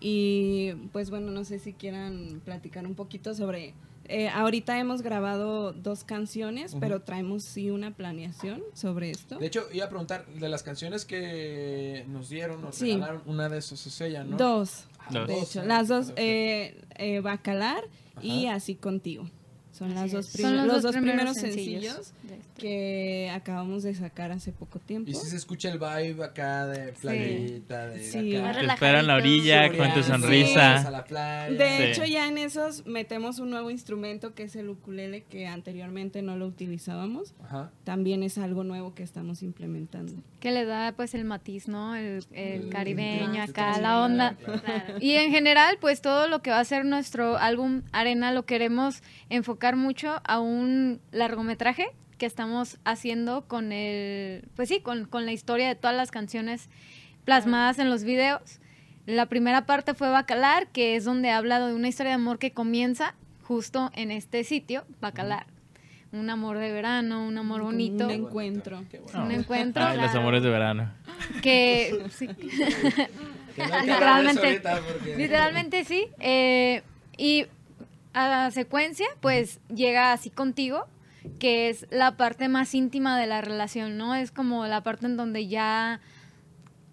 Y 0.00 0.72
pues 0.92 1.10
bueno, 1.10 1.30
no 1.32 1.44
sé 1.44 1.58
si 1.58 1.72
quieran 1.72 2.40
platicar 2.44 2.86
un 2.86 2.94
poquito 2.94 3.34
sobre... 3.34 3.74
eh, 4.04 4.28
ahorita 4.28 4.78
hemos 4.78 5.02
grabado 5.02 5.72
dos 5.72 6.04
canciones, 6.04 6.76
pero 6.78 7.00
traemos 7.02 7.42
sí 7.42 7.70
una 7.70 7.90
planeación 7.92 8.62
sobre 8.74 9.10
esto. 9.10 9.38
De 9.38 9.46
hecho, 9.46 9.66
iba 9.72 9.86
a 9.86 9.88
preguntar, 9.88 10.24
de 10.26 10.48
las 10.48 10.62
canciones 10.62 11.04
que 11.04 12.04
nos 12.08 12.28
dieron, 12.28 12.62
nos 12.62 12.76
Sí. 12.76 12.92
regalaron, 12.92 13.22
una 13.26 13.48
de 13.48 13.58
esas 13.58 13.84
es 13.86 14.00
ella, 14.00 14.22
¿no? 14.22 14.36
Dos, 14.36 14.84
Dos. 15.10 15.26
de 15.26 15.40
hecho, 15.40 15.64
las 15.64 15.88
dos, 15.88 16.12
eh, 16.16 16.80
eh, 16.96 17.20
Bacalar 17.20 17.84
y. 18.22 18.46
Así 18.46 18.74
Contigo. 18.74 19.28
Son, 19.72 19.94
las 19.94 20.10
dos 20.10 20.26
Son 20.26 20.66
los, 20.66 20.82
dos 20.82 20.96
primeros 20.96 21.36
sencillos. 21.36 22.12
Que 22.58 23.30
acabamos 23.32 23.82
de 23.84 23.94
sacar 23.94 24.32
hace 24.32 24.52
poco 24.52 24.78
tiempo. 24.78 25.10
Y 25.10 25.14
si 25.14 25.26
se 25.26 25.36
escucha 25.36 25.70
el 25.70 25.78
vibe 25.78 26.22
acá 26.24 26.66
de 26.66 26.92
playita, 26.92 27.86
de 27.88 28.02
Sí. 28.04 28.36
acá. 28.36 28.58
Te 28.60 28.66
espero 28.66 28.98
en 29.00 29.06
la 29.06 29.14
orilla 29.16 29.68
con 29.76 29.94
tu 29.94 30.02
sonrisa. 30.02 30.86
a 30.86 30.90
la 30.90 31.04
playa. 31.04 31.50
De 31.50 31.76
Sí. 31.76 31.82
hecho, 31.84 32.04
ya 32.04 32.26
en 32.28 32.38
esos 32.38 32.84
metemos 32.86 33.38
un 33.38 33.50
nuevo 33.50 33.70
instrumento 33.70 34.34
que 34.34 34.42
es 34.44 34.56
el 34.56 34.68
ukulele, 34.68 35.22
que 35.22 35.46
anteriormente 35.46 36.20
no 36.22 36.36
lo 36.36 36.46
utilizábamos. 36.46 37.34
Ajá. 37.44 37.70
También 37.84 38.22
es 38.22 38.38
algo 38.38 38.64
nuevo 38.64 38.94
que 38.94 39.02
estamos 39.02 39.42
implementando. 39.42 40.12
Que 40.40 40.50
le 40.52 40.64
da 40.64 40.92
pues 40.92 41.14
el 41.14 41.24
matiz, 41.24 41.68
¿no? 41.68 41.94
El, 41.96 42.24
el 42.32 42.68
caribeño 42.70 43.42
acá, 43.42 43.78
la 43.80 44.02
onda. 44.04 44.36
Claro. 44.36 44.94
Y 45.00 45.12
en 45.12 45.30
general, 45.30 45.78
pues 45.80 46.00
todo 46.00 46.28
lo 46.28 46.42
que 46.42 46.50
va 46.50 46.60
a 46.60 46.64
ser 46.64 46.84
nuestro 46.84 47.36
álbum 47.38 47.82
Arena 47.92 48.32
lo 48.32 48.44
queremos 48.44 49.02
enfocar 49.30 49.76
mucho 49.76 50.20
a 50.24 50.40
un 50.40 51.00
largometraje 51.12 51.86
que 52.18 52.26
estamos 52.26 52.78
haciendo 52.84 53.46
con 53.46 53.72
el, 53.72 54.44
pues 54.56 54.68
sí, 54.68 54.80
con, 54.80 55.06
con 55.06 55.24
la 55.24 55.32
historia 55.32 55.68
de 55.68 55.74
todas 55.74 55.96
las 55.96 56.10
canciones 56.10 56.68
plasmadas 57.24 57.78
en 57.78 57.88
los 57.90 58.04
videos. 58.04 58.60
La 59.06 59.26
primera 59.26 59.64
parte 59.64 59.94
fue 59.94 60.10
Bacalar, 60.10 60.68
que 60.68 60.96
es 60.96 61.04
donde 61.04 61.30
habla 61.30 61.66
de 61.66 61.74
una 61.74 61.88
historia 61.88 62.10
de 62.10 62.16
amor 62.16 62.38
que 62.38 62.52
comienza 62.52 63.14
justo 63.42 63.90
en 63.94 64.10
este 64.10 64.44
sitio, 64.44 64.84
Bacalar. 65.00 65.46
Un 66.12 66.30
amor 66.30 66.58
de 66.58 66.72
verano, 66.72 67.26
un 67.26 67.36
amor 67.38 67.62
bonito, 67.62 68.06
un 68.06 68.10
encuentro. 68.10 68.82
Bueno. 69.04 69.24
un 69.24 69.30
encuentro 69.32 69.84
Ay, 69.84 69.98
los 69.98 70.14
amores 70.14 70.42
de 70.42 70.48
verano. 70.50 70.90
que 71.42 72.02
sí, 72.10 72.28
Que 72.28 73.66
no 73.66 73.80
Literalmente. 73.80 74.60
porque- 74.60 75.16
Literalmente 75.18 75.84
sí. 75.84 76.06
eh, 76.18 76.82
y 77.18 77.46
a 78.14 78.50
secuencia, 78.52 79.06
pues 79.20 79.60
llega 79.68 80.12
así 80.12 80.30
contigo, 80.30 80.86
que 81.38 81.68
es 81.68 81.86
la 81.90 82.16
parte 82.16 82.48
más 82.48 82.74
íntima 82.74 83.18
de 83.18 83.26
la 83.26 83.40
relación, 83.40 83.96
¿no? 83.96 84.14
Es 84.14 84.30
como 84.30 84.66
la 84.66 84.82
parte 84.82 85.06
en 85.06 85.16
donde 85.16 85.46
ya, 85.48 86.00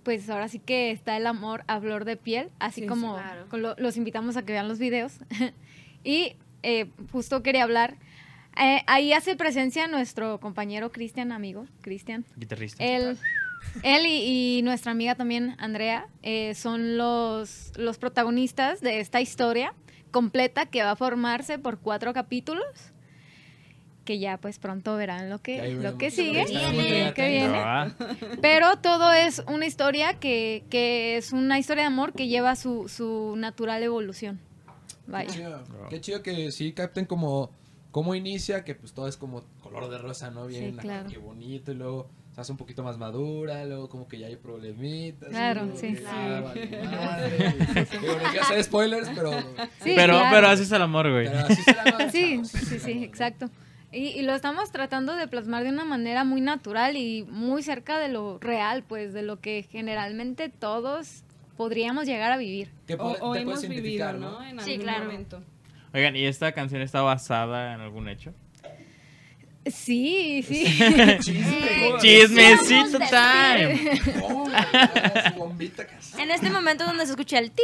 pues 0.03 0.29
ahora 0.29 0.47
sí 0.47 0.59
que 0.59 0.91
está 0.91 1.17
el 1.17 1.25
amor 1.27 1.63
a 1.67 1.79
flor 1.79 2.05
de 2.05 2.17
piel, 2.17 2.49
así 2.59 2.81
Sí, 2.81 2.87
como. 2.87 3.15
Claro. 3.15 3.45
lo- 3.57 3.75
los 3.77 3.97
invitamos 3.97 4.37
a 4.37 4.43
que 4.45 4.53
vean 4.53 4.67
los 4.67 4.79
videos. 4.79 5.13
y 6.03 6.35
eh, 6.63 6.89
justo 7.11 7.41
quería 7.43 7.63
hablar. 7.63 7.97
eh, 8.57 8.83
ahí 8.87 9.11
hace 9.13 9.35
presencia 9.35 9.87
nuestro 9.87 10.39
compañero 10.39 10.91
Cristian, 10.91 11.31
amigo, 11.31 11.65
Cristian. 11.81 12.23
Guitarrista. 12.37 12.83
Él, 12.83 13.17
él 13.83 14.05
y, 14.05 14.57
y 14.59 14.61
nuestra 14.61 14.91
amiga 14.91 15.15
también, 15.15 15.55
Andrea, 15.57 16.07
eh, 16.23 16.53
son 16.55 16.97
los, 16.97 17.71
los 17.77 17.97
protagonistas 17.97 18.79
de 18.81 18.99
esta 18.99 19.19
historia 19.21 19.73
completa 20.11 20.67
que 20.67 20.81
va 20.83 20.91
a 20.91 20.95
formarse 20.95 21.59
por 21.59 21.79
cuatro 21.79 22.13
capítulos. 22.13 22.65
Que 24.05 24.19
ya 24.19 24.37
pues 24.37 24.59
pronto 24.59 24.95
verán 24.95 25.29
lo 25.31 25.39
que, 25.39 25.73
lo 25.73 25.97
que 25.97 26.11
sigue, 26.11 26.45
lo 26.47 27.13
que 27.15 27.27
viene. 27.27 27.57
Ah, 27.57 27.91
Pero 28.41 28.77
todo 28.77 29.11
es 29.11 29.43
una 29.47 29.65
historia 29.65 30.13
que, 30.19 30.63
que 30.69 31.17
es 31.17 31.33
una 31.33 31.57
historia 31.59 31.83
de 31.83 31.87
amor 31.87 32.13
que 32.13 32.27
lleva 32.27 32.55
su, 32.55 32.87
su 32.87 33.33
natural 33.35 33.81
evolución. 33.83 34.39
Qué 35.05 35.11
Vaya. 35.11 35.29
chido. 35.33 35.63
Qué 35.89 36.01
chido 36.01 36.21
que 36.23 36.51
sí 36.51 36.71
capten 36.73 37.05
como 37.05 37.49
cómo 37.91 38.13
inicia, 38.13 38.63
que 38.63 38.75
pues 38.75 38.93
todo 38.93 39.07
es 39.07 39.17
como 39.17 39.43
color 39.63 39.89
de 39.89 39.97
rosa, 39.97 40.29
¿no? 40.29 40.45
Bien, 40.47 40.73
Sí, 40.73 40.77
claro. 40.77 41.09
qué 41.09 41.17
bonito 41.17 41.71
y 41.71 41.75
luego 41.75 42.09
se 42.35 42.41
hace 42.41 42.51
un 42.51 42.57
poquito 42.57 42.83
más 42.83 42.97
madura, 42.97 43.63
luego 43.65 43.87
como 43.87 44.07
que 44.07 44.19
ya 44.19 44.27
hay 44.27 44.35
problemitas. 44.35 45.29
Claro, 45.29 45.69
sí, 45.75 45.95
sí. 45.95 46.03
ya 46.03 46.41
vale 46.41 46.67
madre. 46.83 47.87
Digo, 48.01 48.15
no 48.21 48.41
hacer 48.41 48.63
spoilers, 48.63 49.09
pero... 49.15 49.31
Sí, 49.81 49.93
pero, 49.95 50.13
claro. 50.13 50.29
pero 50.31 50.47
así 50.49 50.63
es 50.63 50.71
el 50.73 50.81
amor, 50.81 51.09
güey. 51.09 51.27
pero 51.27 51.39
así 51.39 51.55
¿no? 51.55 52.09
Sí, 52.11 52.31
Chavos, 52.35 52.49
sí, 52.49 52.79
sí, 52.79 52.95
¿no? 52.95 53.03
exacto. 53.05 53.49
Y, 53.95 54.07
y 54.09 54.23
lo 54.23 54.33
estamos 54.35 54.71
tratando 54.71 55.15
de 55.15 55.27
plasmar 55.27 55.63
de 55.63 55.69
una 55.69 55.85
manera 55.85 56.23
muy 56.25 56.41
natural 56.41 56.97
y 56.97 57.23
muy 57.29 57.63
cerca 57.63 57.97
de 57.97 58.09
lo 58.09 58.37
real, 58.39 58.83
pues, 58.83 59.13
de 59.13 59.21
lo 59.23 59.39
que 59.39 59.65
generalmente 59.71 60.49
todos 60.49 61.23
podríamos 61.55 62.05
llegar 62.05 62.31
a 62.33 62.37
vivir. 62.37 62.69
O, 62.99 63.15
o 63.21 63.31
te 63.33 63.39
hemos 63.39 63.67
vivido, 63.67 64.11
¿no? 64.13 64.43
En 64.43 64.59
Sí, 64.59 64.71
algún 64.73 64.83
claro. 64.83 65.05
momento. 65.05 65.41
Oigan, 65.93 66.15
¿y 66.17 66.25
esta 66.25 66.51
canción 66.51 66.81
está 66.81 67.01
basada 67.01 67.73
en 67.73 67.79
algún 67.79 68.09
hecho? 68.09 68.33
Sí, 69.65 70.43
sí. 70.47 70.65
Eh, 71.77 71.93
Chismecito 71.99 72.99
time. 72.99 73.99
Oh. 74.21 74.47
En 76.17 76.31
este 76.31 76.49
momento 76.49 76.85
donde 76.85 77.05
se 77.05 77.11
escucha 77.11 77.39
el 77.39 77.51
ti. 77.51 77.63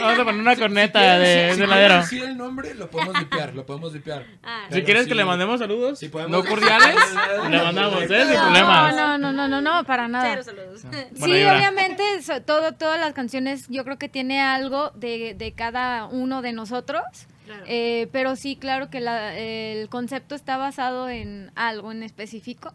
Vamos 0.00 0.18
a 0.18 0.24
poner 0.24 0.40
una 0.40 0.56
corneta 0.56 1.18
de, 1.18 1.26
Si 1.54 1.60
de 1.60 1.66
podemos 1.66 1.68
ladero. 1.68 1.94
decir 2.02 2.24
el 2.24 2.36
nombre, 2.36 2.74
lo 2.74 2.90
podemos 2.90 3.18
limpiar, 3.18 3.54
lo 3.54 3.64
podemos 3.66 3.92
limpiar. 3.92 4.26
Ah, 4.42 4.64
Si 4.72 4.82
quieres 4.82 5.04
sí. 5.04 5.08
que 5.10 5.14
le 5.14 5.24
mandemos 5.24 5.60
saludos, 5.60 6.00
podemos- 6.10 6.30
no 6.30 6.44
cordiales, 6.48 6.96
le 7.50 7.58
mandamos, 7.62 8.02
¿eh? 8.02 8.24
Sin 8.24 8.34
No, 8.34 8.42
problemas. 8.42 8.96
no, 8.96 9.18
no, 9.18 9.32
no, 9.32 9.48
no, 9.48 9.60
no, 9.60 9.84
para 9.84 10.08
nada. 10.08 10.28
cero 10.30 10.42
saludos. 10.44 10.82
Buena 11.18 11.34
Sí, 11.34 11.44
obviamente, 11.44 12.22
so- 12.22 12.42
todo, 12.42 12.72
todas 12.72 12.98
las 13.00 13.12
canciones 13.12 13.66
yo 13.68 13.84
creo 13.84 13.98
que 13.98 14.08
tiene 14.08 14.40
algo 14.40 14.90
de, 14.94 15.34
de 15.34 15.52
cada 15.52 16.06
uno 16.06 16.42
de 16.42 16.52
nosotros. 16.52 17.02
Claro. 17.50 17.64
Eh, 17.66 18.08
pero 18.12 18.36
sí, 18.36 18.56
claro 18.56 18.90
que 18.90 19.00
la- 19.00 19.36
el 19.36 19.88
concepto 19.88 20.34
está 20.34 20.56
basado 20.56 21.08
en 21.08 21.50
algo 21.54 21.90
en 21.92 22.02
específico. 22.02 22.74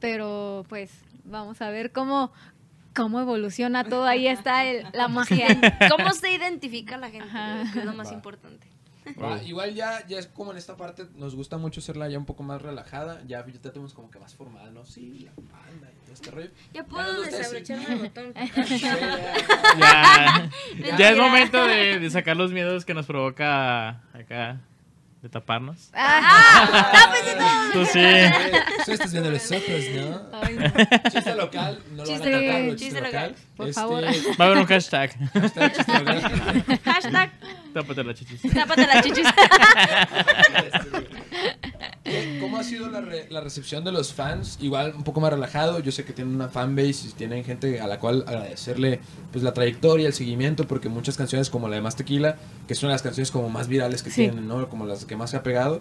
Pero 0.00 0.64
pues 0.68 0.90
vamos 1.24 1.62
a 1.62 1.70
ver 1.70 1.92
cómo, 1.92 2.30
cómo 2.94 3.20
evoluciona 3.20 3.84
todo. 3.84 4.04
Ahí 4.04 4.26
está 4.28 4.64
el- 4.64 4.86
la 4.92 5.08
magia. 5.08 5.46
¿Cómo 5.90 6.10
se 6.12 6.32
identifica 6.34 6.96
la 6.96 7.10
gente? 7.10 7.28
Ajá. 7.28 7.64
Que 7.72 7.78
es 7.80 7.84
lo 7.84 7.92
más 7.94 8.10
Va. 8.10 8.14
importante. 8.14 8.66
Igual 9.44 9.74
ya, 9.74 10.06
ya 10.06 10.18
es 10.18 10.26
como 10.26 10.52
en 10.52 10.58
esta 10.58 10.76
parte, 10.76 11.06
nos 11.16 11.34
gusta 11.34 11.58
mucho 11.58 11.80
hacerla 11.80 12.08
ya 12.08 12.18
un 12.18 12.24
poco 12.26 12.42
más 12.42 12.62
relajada, 12.62 13.22
ya, 13.26 13.44
ya 13.46 13.60
tenemos 13.70 13.92
como 13.94 14.10
que 14.10 14.18
más 14.18 14.34
formal, 14.34 14.72
¿no? 14.72 14.84
Sí, 14.84 15.20
la 15.20 15.32
banda 15.36 15.90
y 15.92 16.04
todo 16.04 16.14
este 16.14 16.30
rollo. 16.30 16.50
Ya 16.72 16.84
puedo 16.84 17.22
desabrocharme 17.22 17.84
el 17.92 17.98
botón. 17.98 18.32
Sí, 18.66 18.78
ya- 19.78 20.50
Ya, 20.98 21.10
es 21.10 21.18
momento 21.18 21.66
de, 21.66 21.98
de 21.98 22.10
sacar 22.10 22.36
los 22.36 22.52
miedos 22.52 22.84
que 22.84 22.94
nos 22.94 23.06
provoca 23.06 24.00
acá, 24.12 24.60
de 25.24 25.30
taparnos. 25.30 25.88
Ah, 25.96 27.70
Tú 27.72 27.84
sí. 27.86 27.98
Eh, 27.98 28.30
sí, 28.84 28.92
estás 28.92 29.10
viendo 29.10 29.30
los 29.30 29.50
ojos, 29.50 29.64
¿no? 29.96 30.22
ay, 30.40 30.58
Chiste 31.10 31.34
local, 31.34 31.80
no 31.90 32.04
lo 32.04 32.06
Chiste 32.06 32.30
van 32.30 32.34
a 32.34 32.36
local, 32.36 32.54
atacar, 32.54 32.76
chiste 32.76 32.84
chiste 32.84 33.00
local. 33.00 33.30
local. 33.30 33.34
Por 33.56 33.68
Este, 33.68 33.80
favor. 33.80 34.04
Va 34.04 34.44
a 34.44 34.46
haber 34.46 34.58
un 34.58 34.66
hashtag. 34.66 35.10
hashtag 35.32 35.72
chiste 35.74 35.98
local. 35.98 36.20
Hashtag, 36.84 37.30
Tápate 37.74 38.04
la 38.04 38.14
chichis. 38.14 38.40
tápate 38.54 38.86
las 38.86 39.02
chichis. 39.04 39.26
¿Qué- 42.44 42.50
¿Cómo 42.50 42.58
ha 42.58 42.64
sido 42.64 42.88
la, 42.90 43.00
re- 43.00 43.26
la 43.30 43.40
recepción 43.40 43.84
de 43.84 43.92
los 43.92 44.12
fans? 44.12 44.58
Igual 44.60 44.94
un 44.96 45.02
poco 45.04 45.20
más 45.20 45.32
relajado. 45.32 45.80
Yo 45.80 45.90
sé 45.92 46.04
que 46.04 46.12
tienen 46.12 46.34
una 46.34 46.48
fanbase 46.48 47.08
y 47.08 47.12
tienen 47.12 47.44
gente 47.44 47.80
a 47.80 47.86
la 47.86 47.98
cual 47.98 48.24
agradecerle 48.26 49.00
pues 49.32 49.42
la 49.44 49.52
trayectoria, 49.54 50.06
el 50.06 50.12
seguimiento, 50.12 50.66
porque 50.68 50.88
muchas 50.88 51.16
canciones 51.16 51.50
como 51.50 51.68
la 51.68 51.76
de 51.76 51.82
Más 51.82 51.96
Tequila, 51.96 52.36
que 52.68 52.74
son 52.74 52.90
las 52.90 53.02
canciones 53.02 53.30
como 53.30 53.48
más 53.48 53.68
virales 53.68 54.02
que 54.02 54.10
Sí. 54.10 54.22
tienen, 54.22 54.46
¿no? 54.46 54.68
Como 54.68 54.86
las 54.86 55.04
que 55.04 55.16
más 55.16 55.30
se 55.30 55.36
ha 55.36 55.42
pegado. 55.42 55.80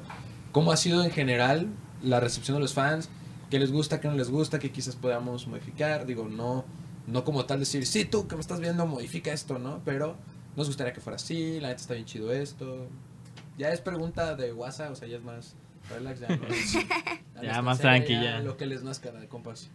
¿Cómo 0.52 0.72
ha 0.72 0.78
sido 0.78 1.04
en 1.04 1.12
general 1.12 1.68
la 2.02 2.20
recepción 2.20 2.56
de 2.56 2.62
los 2.62 2.74
fans? 2.74 3.10
¿Qué 3.50 3.60
les 3.60 3.72
gusta, 3.72 4.00
qué 4.02 4.08
no 4.08 4.16
les 4.16 4.30
gusta, 4.30 4.58
qué 4.60 4.72
quizás 4.72 4.96
podamos 4.96 5.48
modificar? 5.48 6.06
Digo, 6.06 6.28
no, 6.28 6.66
no 7.08 7.24
como 7.24 7.46
tal 7.46 7.60
decir, 7.60 7.86
sí, 7.86 8.06
tú 8.06 8.28
que 8.28 8.36
me 8.36 8.42
estás 8.42 8.60
viendo, 8.60 8.86
modifica 8.88 9.32
esto, 9.32 9.60
¿no? 9.60 9.82
Pero 9.86 10.16
nos 10.56 10.68
gustaría 10.68 10.94
que 10.94 11.02
fuera 11.02 11.16
así, 11.18 11.60
la 11.60 11.68
neta 11.70 11.82
está 11.82 11.94
bien 11.94 12.06
chido 12.06 12.32
esto. 12.32 12.88
Ya 13.58 13.70
es 13.70 13.82
pregunta 13.82 14.36
de 14.36 14.54
WhatsApp, 14.54 14.92
o 14.92 14.96
sea, 14.96 15.08
ya 15.08 15.18
es 15.18 15.24
más 15.24 15.56
relax, 15.90 16.20
ya 16.20 16.28
no 16.30 16.48
es- 16.48 16.78
tan 17.52 17.66
más 17.66 17.78
seria, 17.78 17.92
tranqui, 17.92 18.14
ya. 18.14 18.40
Lo 18.40 18.58
que 18.58 18.66
les 18.66 18.84
nazca, 18.84 19.12
de 19.12 19.28
compas. 19.28 19.70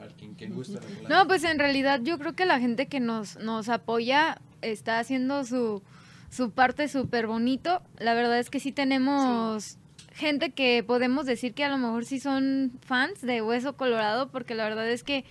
Al 0.00 0.12
quien, 0.14 0.34
quien 0.34 0.52
gusta. 0.54 0.80
regular. 0.80 1.10
No, 1.10 1.26
pues 1.28 1.44
en 1.44 1.58
realidad 1.58 2.00
yo 2.02 2.18
creo 2.18 2.34
que 2.34 2.44
la 2.44 2.58
gente 2.58 2.86
que 2.86 2.98
nos, 3.00 3.36
nos 3.36 3.68
apoya 3.68 4.40
está 4.60 4.98
haciendo 4.98 5.44
su, 5.44 5.82
su 6.30 6.50
parte 6.50 6.88
súper 6.88 7.26
bonito. 7.28 7.82
La 7.98 8.14
verdad 8.14 8.38
es 8.38 8.50
que 8.50 8.58
sí 8.60 8.72
tenemos 8.72 9.78
gente 10.14 10.50
que 10.50 10.82
podemos 10.84 11.24
decir 11.24 11.54
que 11.54 11.64
a 11.64 11.68
lo 11.68 11.78
mejor 11.78 12.04
sí 12.04 12.18
son 12.20 12.72
fans 12.84 13.20
de 13.22 13.42
Hueso 13.42 13.76
Colorado, 13.76 14.28
porque 14.30 14.54
la 14.54 14.64
verdad 14.64 14.88
es 14.90 15.04
que 15.04 15.24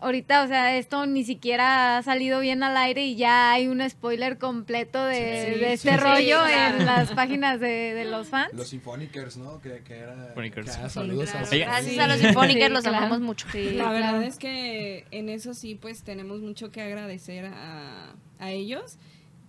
ahorita, 0.00 0.42
o 0.44 0.48
sea, 0.48 0.76
esto 0.76 1.06
ni 1.06 1.24
siquiera 1.24 1.98
ha 1.98 2.02
salido 2.02 2.40
bien 2.40 2.62
al 2.62 2.76
aire 2.76 3.04
y 3.06 3.16
ya 3.16 3.52
hay 3.52 3.68
un 3.68 3.88
spoiler 3.88 4.38
completo 4.38 5.04
de, 5.04 5.14
Sí, 5.54 5.60
de 5.60 5.66
sí, 5.66 5.72
este 5.72 5.90
sí, 5.92 5.96
rollo 5.96 6.38
claro. 6.46 6.78
en 6.78 6.86
las 6.86 7.12
páginas 7.12 7.60
de, 7.60 7.94
de 7.94 8.04
los 8.06 8.28
fans. 8.28 8.52
Los 8.54 8.68
Sinfonicers, 8.68 9.36
¿no? 9.36 9.60
Que, 9.60 9.82
que 9.84 9.94
era. 9.98 10.26
Sinfonicers. 10.26 10.76
que, 10.76 10.82
ah, 10.82 10.88
saludos 10.88 11.30
Claro. 11.30 11.46
a 11.46 11.50
Gracias 11.50 11.92
Sí. 11.94 11.98
a 11.98 12.06
los 12.06 12.16
Sí, 12.18 12.24
los 12.70 12.82
claro. 12.82 12.96
amamos 12.98 13.20
mucho. 13.20 13.46
Sí, 13.52 13.70
La 13.72 13.90
verdad 13.92 14.10
claro. 14.10 14.22
es 14.26 14.36
que 14.38 15.06
en 15.10 15.28
eso 15.28 15.54
sí, 15.54 15.74
pues 15.74 16.02
tenemos 16.02 16.40
mucho 16.40 16.70
que 16.70 16.80
agradecer 16.82 17.46
a, 17.46 18.14
a 18.38 18.50
ellos, 18.50 18.96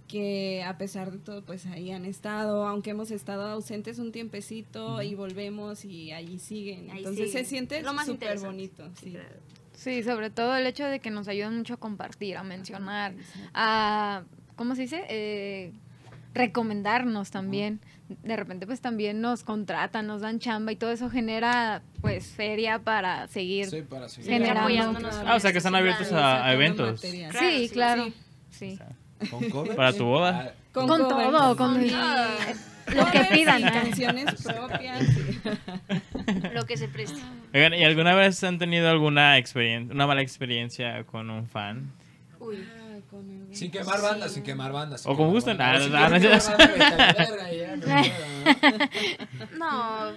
que 0.08 0.62
a 0.64 0.78
pesar 0.78 1.12
de 1.12 1.20
todo, 1.20 1.42
pues 1.46 1.66
ahí 1.68 1.92
han 1.92 2.04
estado, 2.04 2.68
aunque 2.68 2.90
hemos 2.90 3.12
estado 3.12 3.46
ausentes 3.48 3.98
un 3.98 4.12
tiempecito 4.12 5.02
y 5.02 5.16
volvemos 5.16 5.86
y 5.86 6.12
allí 6.12 6.38
siguen. 6.38 6.90
Ahí 6.92 6.98
Entonces 6.98 7.32
se 7.32 7.46
siente 7.46 7.82
súper 8.06 8.40
bonito. 8.40 8.90
Sí. 9.02 9.16
Sí, 9.82 10.04
sobre 10.04 10.30
todo 10.30 10.56
el 10.56 10.68
hecho 10.68 10.86
de 10.86 11.00
que 11.00 11.10
nos 11.10 11.28
ayudan 11.28 11.58
mucho 11.58 11.74
a 11.74 11.78
compartir, 11.78 12.38
a 12.38 12.44
mencionar, 12.44 13.14
a, 13.56 14.22
¿cómo 14.56 14.76
se 14.76 14.84
dice? 14.84 15.04
Eh, 15.10 15.74
recomendarnos 16.36 17.32
también. 17.32 17.80
De 18.08 18.36
repente 18.36 18.68
pues 18.68 18.80
también 18.80 19.22
nos 19.22 19.44
contratan, 19.44 20.06
nos 20.06 20.22
dan 20.22 20.38
chamba 20.38 20.72
y 20.72 20.76
todo 20.76 20.92
eso 20.92 21.10
genera 21.10 21.82
pues 22.00 22.28
feria 22.28 22.78
para 22.78 23.28
seguir. 23.28 23.72
Sí, 23.72 23.82
para 23.82 24.08
seguir. 24.08 24.30
Generando. 24.30 24.62
apoyándonos. 24.62 25.16
Ah, 25.26 25.34
o 25.36 25.40
sea 25.40 25.52
que 25.52 25.58
están 25.58 25.74
abiertos 25.74 26.12
a, 26.12 26.46
a 26.46 26.54
eventos. 26.54 27.02
Claro, 27.02 27.40
sí, 27.40 27.70
claro. 27.70 28.06
sí. 28.52 28.78
Sí. 28.78 28.80
Con 29.32 29.50
cover. 29.50 29.76
Para 29.76 29.94
tu 29.94 30.06
boda. 30.06 30.54
Con, 30.74 30.88
covers. 30.88 31.10
todo, 31.10 31.58
con 31.58 31.84
Ah. 31.92 32.38
Lo 32.96 33.06
que 33.12 33.20
pidan. 33.32 33.62
canciones 33.62 34.26
propias. 34.44 35.06
sí. 35.08 35.40
Lo 36.54 36.66
que 36.66 36.78
se 36.78 36.88
preste. 36.88 37.20
Oigan, 37.54 37.74
¿y 37.74 37.84
alguna 37.84 38.14
vez 38.16 38.42
han 38.44 38.58
tenido 38.60 38.90
alguna 38.90 39.38
experiencia, 39.38 39.94
una 39.94 40.08
mala 40.08 40.22
experiencia 40.22 41.04
con 41.06 41.30
un 41.30 41.48
fan? 41.48 41.92
Uy. 42.40 42.58
Sin 43.52 43.70
quemar 43.72 44.02
bandas, 44.02 44.32
sin 44.34 44.44
quemar 44.44 44.72
bandas. 44.72 45.02
sin 45.02 45.12
O 45.12 45.18
como 45.18 45.34
bandas. 45.34 45.90
Ah, 45.94 46.10
no. 46.10 46.18
No, 49.58 50.12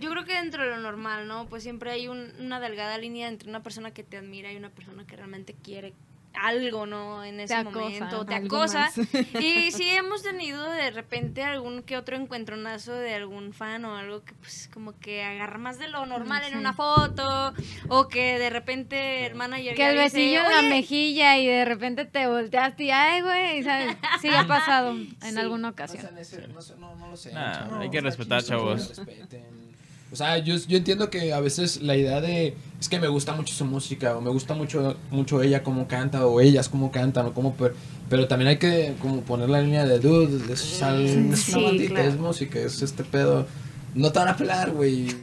yo 0.00 0.10
creo 0.10 0.24
que 0.24 0.34
dentro 0.34 0.64
de 0.64 0.70
lo 0.70 0.78
normal, 0.78 1.28
¿no? 1.28 1.46
Pues 1.46 1.62
siempre 1.62 1.92
hay 1.92 2.08
un- 2.08 2.32
una 2.40 2.58
delgada 2.60 2.98
línea 2.98 3.28
entre 3.28 3.48
una 3.48 3.62
persona 3.62 3.92
que 3.92 4.02
te 4.02 4.16
admira 4.16 4.52
y 4.52 4.56
una 4.56 4.70
persona 4.70 5.04
que 5.06 5.14
realmente 5.16 5.54
quiere 5.62 5.92
algo, 6.40 6.86
¿no? 6.86 7.24
En 7.24 7.40
ese 7.40 7.54
acosa, 7.54 7.78
momento, 7.80 8.26
te 8.26 8.34
acosa. 8.34 8.78
más. 8.80 8.98
Y 9.40 9.70
sí 9.72 9.88
hemos 9.90 10.22
tenido 10.22 10.68
de 10.70 10.90
repente 10.90 11.42
algún 11.42 11.82
que 11.82 11.96
otro 11.96 12.16
encuentronazo 12.16 12.92
de 12.94 13.14
algún 13.14 13.52
fan 13.52 13.84
o 13.84 13.96
algo 13.96 14.22
que 14.24 14.34
pues 14.34 14.68
como 14.72 14.98
que 14.98 15.22
agarra 15.24 15.58
más 15.58 15.78
de 15.78 15.88
lo 15.88 16.04
normal 16.06 16.42
en 16.44 16.56
una 16.58 16.72
foto 16.72 17.52
o 17.88 18.08
que 18.08 18.38
de 18.38 18.50
repente 18.50 19.26
el 19.26 19.34
manager 19.34 19.72
Que 19.74 19.78
ya 19.82 19.90
el 19.90 19.96
besillo 19.98 20.40
en 20.44 20.52
la 20.52 20.58
"Oye, 20.60 20.68
mejilla 20.68 21.38
y 21.38 21.46
de 21.46 21.64
repente 21.64 22.04
te 22.04 22.26
volteaste 22.26 22.84
y 22.84 22.90
ay, 22.90 23.22
güey, 23.22 23.62
¿sabes? 23.62 23.96
Sí, 24.20 24.28
ha 24.28 24.46
pasado 24.46 24.90
en 24.92 25.16
Sí. 25.20 25.38
alguna 25.38 25.70
ocasión. 25.70 26.06
no, 26.14 26.60
sé, 26.62 26.74
no, 26.78 26.94
no 26.96 27.08
lo 27.10 27.16
sé. 27.16 27.32
Nah, 27.32 27.80
hay 27.80 27.90
que 27.90 28.00
respetar, 28.00 28.42
chavos. 28.42 28.88
respeten. 28.96 29.65
O 30.12 30.16
sea, 30.16 30.38
yo, 30.38 30.54
yo 30.56 30.76
entiendo 30.78 31.10
que 31.10 31.32
a 31.32 31.40
veces 31.40 31.82
la 31.82 31.96
idea 31.96 32.20
de 32.20 32.54
es 32.80 32.88
que 32.88 33.00
me 33.00 33.08
gusta 33.08 33.32
mucho 33.34 33.52
su 33.52 33.64
música 33.64 34.16
o 34.16 34.20
me 34.20 34.30
gusta 34.30 34.54
mucho 34.54 34.96
mucho 35.10 35.42
ella 35.42 35.62
cómo 35.64 35.88
canta 35.88 36.24
o 36.26 36.40
ellas 36.40 36.68
cómo 36.68 36.92
cantan 36.92 37.26
o 37.26 37.34
cómo 37.34 37.54
per- 37.54 37.74
pero 38.08 38.28
también 38.28 38.48
hay 38.50 38.58
que 38.58 38.94
como 39.02 39.22
poner 39.22 39.50
la 39.50 39.60
línea 39.60 39.84
de 39.84 39.98
dude, 39.98 40.52
es, 40.52 40.80
es 40.80 40.82
una 40.82 41.36
Sí, 41.36 41.52
bandita, 41.64 41.94
claro. 41.94 42.08
es 42.08 42.16
música, 42.18 42.58
es 42.60 42.82
este 42.82 43.02
pedo. 43.02 43.46
No 43.94 44.12
te 44.12 44.18
van 44.20 44.28
a 44.28 44.36
pelar, 44.36 44.70
güey. 44.72 45.08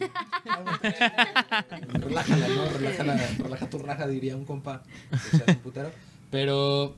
Relájala, 1.94 2.48
¿no? 2.50 2.70
Relájala, 2.78 3.28
relaja 3.38 3.70
tu 3.70 3.78
raja, 3.80 4.08
diría 4.08 4.36
un 4.36 4.46
compa. 4.46 4.84
que 5.32 5.38
sea 5.38 5.46
un 5.48 5.56
putero. 5.56 5.92
Pero 6.32 6.96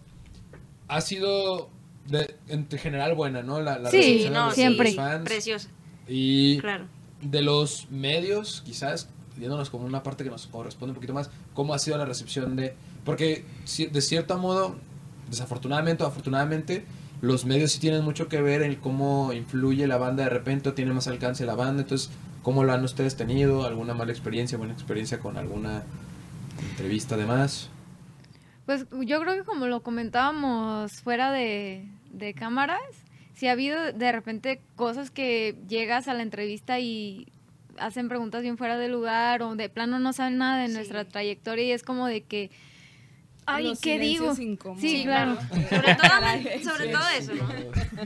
ha 0.87 1.01
sido 1.01 1.69
de, 2.07 2.35
en 2.47 2.67
general 2.69 3.13
buena, 3.15 3.43
¿no? 3.43 3.61
La, 3.61 3.77
la 3.77 3.91
Sí, 3.91 3.97
recepción 3.97 4.17
Sí, 4.19 4.23
de 4.23 4.29
no, 4.29 4.39
de 4.41 4.45
los 4.45 4.55
siempre. 4.55 4.93
fans. 4.93 5.23
preciosa, 5.25 5.69
Y 6.07 6.57
claro. 6.59 6.85
De 7.21 7.41
los 7.41 7.87
medios, 7.89 8.61
quizás, 8.65 9.09
viéndonos 9.37 9.69
como 9.69 9.85
una 9.85 10.03
parte 10.03 10.23
que 10.23 10.29
nos 10.29 10.47
corresponde 10.47 10.91
un 10.91 10.95
poquito 10.95 11.13
más, 11.13 11.29
¿cómo 11.53 11.73
ha 11.73 11.79
sido 11.79 11.97
la 11.97 12.05
recepción 12.05 12.55
de...? 12.55 12.75
Porque 13.03 13.45
de 13.91 14.01
cierto 14.01 14.37
modo, 14.37 14.75
desafortunadamente 15.29 16.03
o 16.03 16.07
afortunadamente, 16.07 16.85
los 17.21 17.45
medios 17.45 17.71
sí 17.71 17.79
tienen 17.79 18.03
mucho 18.03 18.27
que 18.27 18.41
ver 18.41 18.61
en 18.61 18.75
cómo 18.75 19.31
influye 19.33 19.87
la 19.87 19.97
banda 19.97 20.23
de 20.23 20.29
repente 20.29 20.71
tiene 20.71 20.93
más 20.93 21.07
alcance 21.07 21.45
la 21.45 21.55
banda. 21.55 21.83
Entonces, 21.83 22.11
¿Cómo 22.45 22.63
lo 22.63 22.73
han 22.73 22.83
ustedes 22.83 23.17
tenido? 23.17 23.65
¿Alguna 23.65 23.95
mala 23.95 24.11
experiencia, 24.11 24.55
buena 24.55 24.73
experiencia 24.73 25.19
con 25.19 25.35
alguna 25.35 25.81
entrevista 26.69 27.15
además? 27.15 27.71
Pues 28.67 28.85
yo 28.91 29.19
creo 29.19 29.33
que 29.33 29.43
como 29.43 29.65
lo 29.65 29.81
comentábamos 29.81 31.01
fuera 31.01 31.31
de, 31.31 31.89
de 32.11 32.35
cámaras, 32.35 32.83
si 33.35 33.47
ha 33.47 33.51
habido 33.51 33.91
de 33.93 34.11
repente 34.11 34.61
cosas 34.75 35.11
que 35.11 35.55
llegas 35.67 36.07
a 36.07 36.13
la 36.13 36.23
entrevista 36.23 36.79
y 36.79 37.27
hacen 37.77 38.07
preguntas 38.07 38.41
bien 38.41 38.57
fuera 38.57 38.77
de 38.77 38.87
lugar 38.87 39.41
o 39.43 39.55
de 39.55 39.69
plano 39.69 39.99
no 39.99 40.13
saben 40.13 40.37
nada 40.37 40.61
de 40.61 40.67
Sí. 40.69 40.73
nuestra 40.73 41.05
trayectoria 41.05 41.65
y 41.65 41.71
es 41.71 41.83
como 41.83 42.07
de 42.07 42.21
que, 42.23 42.49
ay, 43.45 43.65
Los 43.65 43.81
¿qué 43.81 43.99
digo? 43.99 44.33
incómodos. 44.39 44.81
Sí, 44.81 45.03
claro. 45.03 45.37
Sobre 45.69 45.95
todo, 45.95 46.63
sobre 46.71 46.87
todo 46.87 47.03
eso, 47.19 47.33
¿no? 47.35 47.47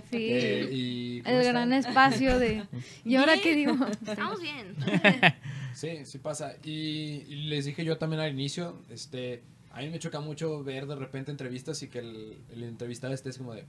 Sí, 0.09 0.17
Eh, 0.31 0.67
y, 0.71 1.21
¿cómo 1.21 1.35
el 1.35 1.41
están? 1.41 1.53
gran 1.53 1.73
espacio 1.73 2.39
de, 2.39 2.63
¿y 3.05 3.15
ahora 3.15 3.35
qué 3.41 3.55
digo? 3.55 3.75
Estamos 4.05 4.41
bien. 4.41 4.75
Sí, 5.71 5.99
sí 6.03 6.17
pasa. 6.17 6.55
Y, 6.63 7.23
y 7.29 7.35
les 7.47 7.63
dije 7.63 7.85
yo 7.85 7.97
también 7.97 8.19
al 8.21 8.33
inicio, 8.33 8.81
este, 8.89 9.43
a 9.71 9.79
mí 9.79 9.89
me 9.89 9.97
choca 9.99 10.19
mucho 10.19 10.61
ver 10.61 10.87
de 10.87 10.95
repente 10.95 11.31
entrevistas 11.31 11.81
y 11.83 11.87
que 11.87 11.99
el, 11.99 12.37
el 12.51 12.63
entrevistado 12.63 13.13
esté 13.13 13.31
como 13.37 13.53
de... 13.53 13.63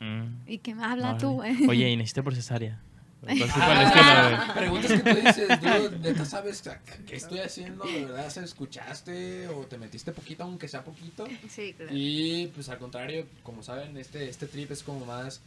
Mm. 0.00 0.48
¿Y 0.48 0.58
qué 0.58 0.74
me 0.74 0.82
habla 0.84 1.16
tú? 1.18 1.42
eh? 1.42 1.56
Oye, 1.68 1.90
y 1.90 1.96
necesité 1.98 2.22
por 2.22 2.34
cesárea. 2.34 2.80
Entonces, 3.26 3.54
¿cuál 3.54 3.82
es 3.82 3.92
que 3.92 3.98
lo- 3.98 4.54
Preguntas 4.54 4.92
que 4.92 4.98
tú 5.14 5.20
dices, 5.20 5.60
dude, 5.60 5.98
¿neta 5.98 6.24
sabes 6.24 6.62
qué 7.06 7.16
estoy 7.16 7.40
haciendo? 7.40 7.84
¿De 7.84 8.06
verdad 8.06 8.30
se 8.30 8.42
escuchaste 8.42 9.46
o 9.48 9.66
te 9.66 9.76
metiste 9.76 10.10
poquito, 10.12 10.44
aunque 10.44 10.68
sea 10.68 10.82
poquito? 10.82 11.26
Sí, 11.48 11.74
claro. 11.74 11.92
Y 11.94 12.46
pues 12.54 12.70
al 12.70 12.78
contrario, 12.78 13.26
como 13.42 13.62
saben, 13.62 13.94
este, 13.98 14.26
este 14.30 14.46
trip 14.46 14.70
es 14.70 14.82
como 14.82 15.04
más, 15.04 15.42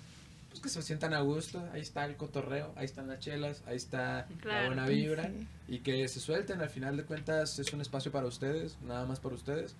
pues 0.51 0.61
que 0.61 0.69
se 0.69 0.83
sientan 0.83 1.15
a 1.15 1.21
gusto, 1.21 1.67
ahí 1.73 1.81
está 1.81 2.05
el 2.05 2.15
cotorreo, 2.15 2.71
ahí 2.75 2.85
están 2.85 3.07
las 3.07 3.19
chelas, 3.21 3.63
ahí 3.65 3.75
está 3.77 4.27
la 4.43 4.67
buena 4.67 4.85
vibra 4.85 5.31
y 5.67 5.79
que 5.79 6.07
se 6.07 6.19
suelten, 6.19 6.61
al 6.61 6.69
final 6.69 6.95
de 6.95 7.05
cuentas 7.05 7.57
es 7.57 7.73
un 7.73 7.81
espacio 7.81 8.11
para 8.11 8.27
ustedes, 8.27 8.77
nada 8.85 9.07
más 9.07 9.19
para 9.19 9.33
ustedes. 9.33 9.73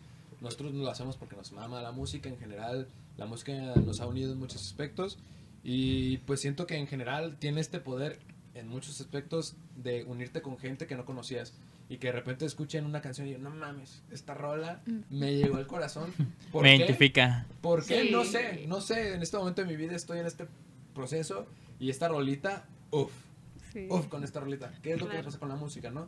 Nosotros 0.43 0.73
lo 0.73 0.89
hacemos 0.89 1.17
porque 1.17 1.35
nos 1.35 1.51
mama 1.53 1.81
la 1.81 1.91
música 1.91 2.29
en 2.29 2.37
general, 2.37 2.87
la 3.17 3.25
música 3.25 3.53
nos 3.53 3.99
ha 4.01 4.05
unido 4.07 4.33
en 4.33 4.37
muchos 4.39 4.61
aspectos 4.61 5.17
y 5.63 6.17
pues 6.19 6.41
siento 6.41 6.67
que 6.67 6.75
en 6.77 6.85
general 6.87 7.37
tiene 7.39 7.61
este 7.61 7.79
poder 7.79 8.19
en 8.53 8.67
muchos 8.67 8.99
aspectos 9.01 9.55
de 9.77 10.03
unirte 10.03 10.41
con 10.41 10.57
gente 10.57 10.85
que 10.85 10.95
no 10.95 11.05
conocías 11.05 11.53
y 11.89 11.97
que 11.97 12.07
de 12.07 12.13
repente 12.13 12.45
escuchen 12.45 12.85
una 12.85 13.01
canción 13.01 13.25
y 13.27 13.31
digan, 13.31 13.43
no 13.43 13.49
mames, 13.51 14.03
esta 14.11 14.33
rola 14.33 14.81
me 15.09 15.35
llegó 15.35 15.57
al 15.57 15.65
corazón. 15.67 16.13
¿Por 16.51 16.63
me 16.63 16.71
qué? 16.71 16.75
identifica? 16.77 17.45
¿Por 17.61 17.85
qué? 17.85 18.03
Sí. 18.03 18.09
No 18.11 18.23
sé, 18.25 18.65
no 18.67 18.81
sé, 18.81 19.13
en 19.15 19.21
este 19.23 19.37
momento 19.37 19.61
de 19.61 19.67
mi 19.67 19.75
vida 19.75 19.95
estoy 19.95 20.19
en 20.19 20.25
este 20.25 20.45
proceso 20.93 21.47
y 21.79 21.89
esta 21.89 22.07
rolita, 22.09 22.65
uff, 22.91 23.11
Sí. 23.71 23.87
uff, 23.89 24.07
con 24.07 24.23
esta 24.23 24.39
rolita. 24.39 24.71
¿Qué 24.83 24.93
es 24.93 24.99
lo 24.99 25.05
que 25.07 25.13
Claro. 25.13 25.25
pasa 25.25 25.39
con 25.39 25.49
la 25.49 25.55
música, 25.55 25.89
no? 25.89 26.07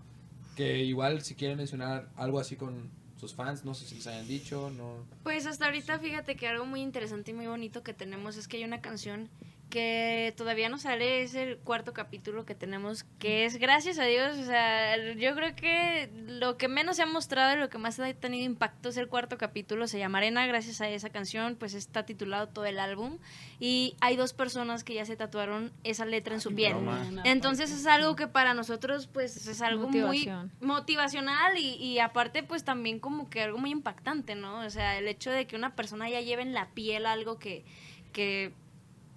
Que 0.56 0.84
igual 0.84 1.22
si 1.24 1.34
quieren 1.36 1.58
mencionar 1.58 2.10
algo 2.16 2.40
así 2.40 2.56
con 2.56 2.90
sus 3.20 3.34
fans, 3.34 3.64
no 3.66 3.74
sé 3.74 3.86
si 3.86 3.96
les 3.96 4.08
hayan 4.08 4.28
dicho, 4.28 4.70
no... 4.72 5.06
Pues 5.24 5.46
hasta 5.46 5.66
ahorita 5.66 6.00
fíjate 6.00 6.36
que 6.36 6.48
algo 6.48 6.66
muy 6.66 6.82
interesante 6.82 7.32
y 7.32 7.34
muy 7.34 7.48
bonito 7.48 7.84
que 7.84 7.94
tenemos 7.94 8.38
es 8.38 8.48
que 8.48 8.58
hay 8.58 8.64
una 8.64 8.82
canción 8.82 9.30
que 9.70 10.34
todavía 10.38 10.70
no 10.70 10.78
sale, 10.78 11.24
es 11.24 11.36
el 11.36 11.58
cuarto 11.58 11.92
capítulo 11.92 12.46
que 12.46 12.56
tenemos, 12.56 13.04
que 13.20 13.46
es 13.46 13.58
gracias 13.58 14.00
a 14.00 14.06
Dios, 14.06 14.38
o 14.38 14.46
sea, 14.46 14.96
yo 15.14 15.36
creo 15.36 15.56
que 15.56 16.10
lo 16.28 16.58
que 16.58 16.68
menos 16.68 16.96
se 16.96 17.04
ha 17.04 17.06
mostrado 17.06 17.56
y 17.58 17.60
lo 17.60 17.70
que 17.70 17.78
más 17.78 18.00
ha 18.00 18.14
tenido 18.14 18.46
impacto 18.46 18.90
es 18.90 18.98
el 18.98 19.08
cuarto 19.08 19.38
capítulo, 19.38 19.88
se 19.88 20.00
llama 20.00 20.20
Arena, 20.20 20.46
gracias 20.48 20.82
a 20.82 20.90
esa 20.90 21.10
canción, 21.10 21.56
pues 21.56 21.74
está 21.74 22.06
titulado 22.06 22.48
todo 22.48 22.66
el 22.66 22.80
álbum 22.80 23.18
y 23.60 23.96
hay 24.02 24.16
dos 24.16 24.34
personas 24.34 24.84
que 24.84 24.94
ya 24.94 25.06
se 25.06 25.16
tatuaron 25.16 25.74
esa 25.84 26.06
letra 26.06 26.36
en 26.36 26.42
su 26.42 26.54
piel. 26.54 26.76
Entonces 27.24 27.72
es 27.72 27.86
algo 27.86 28.16
que 28.16 28.28
para 28.28 28.54
nosotros 28.54 29.08
pues 29.08 29.48
es 29.48 29.62
algo 29.62 29.88
Motivación. 29.88 30.52
muy 30.60 30.68
motivacional 30.68 31.58
y, 31.58 31.76
y 31.76 32.00
aparte 32.00 32.44
pues 32.44 32.64
también 32.64 33.00
como 33.00 33.30
que 33.30 33.42
algo 33.42 33.58
muy 33.58 33.72
impactante, 33.72 34.36
¿no? 34.36 34.60
O 34.60 34.70
sea, 34.70 34.98
el 34.98 35.08
hecho 35.08 35.32
de 35.32 35.48
que 35.48 35.56
una 35.56 35.76
persona 35.76 36.10
ya 36.10 36.22
lleve 36.22 36.44
en 36.44 36.54
la 36.54 36.70
piel 36.70 37.06
algo 37.06 37.40
que, 37.40 37.66
que 38.14 38.54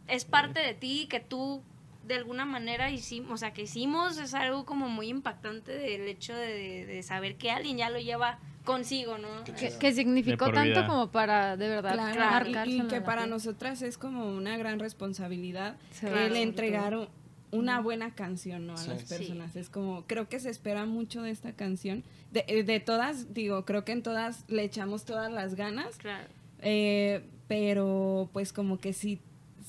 es 0.09 0.25
parte 0.25 0.61
de 0.61 0.75
ti, 0.75 1.07
que 1.09 1.21
tú 1.21 1.63
de 2.07 2.15
alguna 2.15 2.45
manera 2.47 2.91
hicimos, 2.91 3.31
o 3.33 3.37
sea, 3.37 3.53
que 3.53 3.63
hicimos, 3.63 4.17
es 4.19 4.33
algo 4.35 4.65
como 4.65 4.89
muy 4.89 5.09
impactante 5.09 5.73
del 5.73 6.03
hecho 6.09 6.35
de, 6.35 6.87
de 6.87 7.03
saber 7.03 7.37
que 7.37 7.51
alguien 7.51 7.77
ya 7.77 7.91
lo 7.91 7.99
lleva 7.99 8.39
consigo, 8.65 9.19
¿no? 9.19 9.29
Qué 9.45 9.73
Que, 9.79 9.93
significó 9.93 10.51
tanto 10.51 10.87
como 10.87 11.11
para 11.11 11.57
de 11.57 11.69
verdad 11.69 11.95
Claro, 11.95 12.47
Claro, 12.51 12.71
y- 12.71 12.87
que 12.89 13.01
para 13.01 13.27
nosotras 13.27 13.83
es 13.83 13.97
como 13.99 14.27
una 14.35 14.57
gran 14.57 14.79
responsabilidad 14.79 15.77
Sí, 15.93 16.07
el 16.07 16.37
entregar 16.37 17.09
una 17.51 17.81
buena 17.81 18.15
canción 18.15 18.67
¿no? 18.67 18.75
a 18.75 18.77
Sí. 18.79 18.89
las 18.91 19.01
Sí. 19.03 19.07
personas. 19.09 19.57
Es 19.57 19.71
como, 19.71 20.05
creo 20.07 20.29
que 20.29 20.39
se 20.39 20.51
espera 20.51 20.85
mucho 20.85 21.23
de 21.23 21.31
esta 21.31 21.53
canción. 21.53 22.05
De, 22.31 22.45
eh, 22.47 22.63
de 22.63 22.79
todas, 22.81 23.33
digo, 23.33 23.65
creo 23.65 23.85
que 23.87 23.93
en 23.93 24.03
todas 24.03 24.45
le 24.49 24.65
echamos 24.65 25.05
todas 25.07 25.33
las 25.33 25.55
ganas, 25.55 25.97
Claro. 25.97 26.27
eh, 26.61 27.25
pero 27.49 28.29
pues 28.35 28.53
como 28.53 28.79
que 28.79 28.93
sí, 28.93 29.19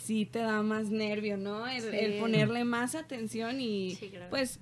sí 0.09 0.25
te 0.25 0.39
da 0.39 0.63
más 0.63 0.89
nervio, 0.89 1.37
¿no? 1.37 1.67
El, 1.67 1.81
Sí. 1.81 1.89
el 1.93 2.19
ponerle 2.19 2.63
más 2.63 2.95
atención 2.95 3.61
y 3.61 3.91
Sí, 3.95 4.09
claro. 4.09 4.25
pues 4.31 4.59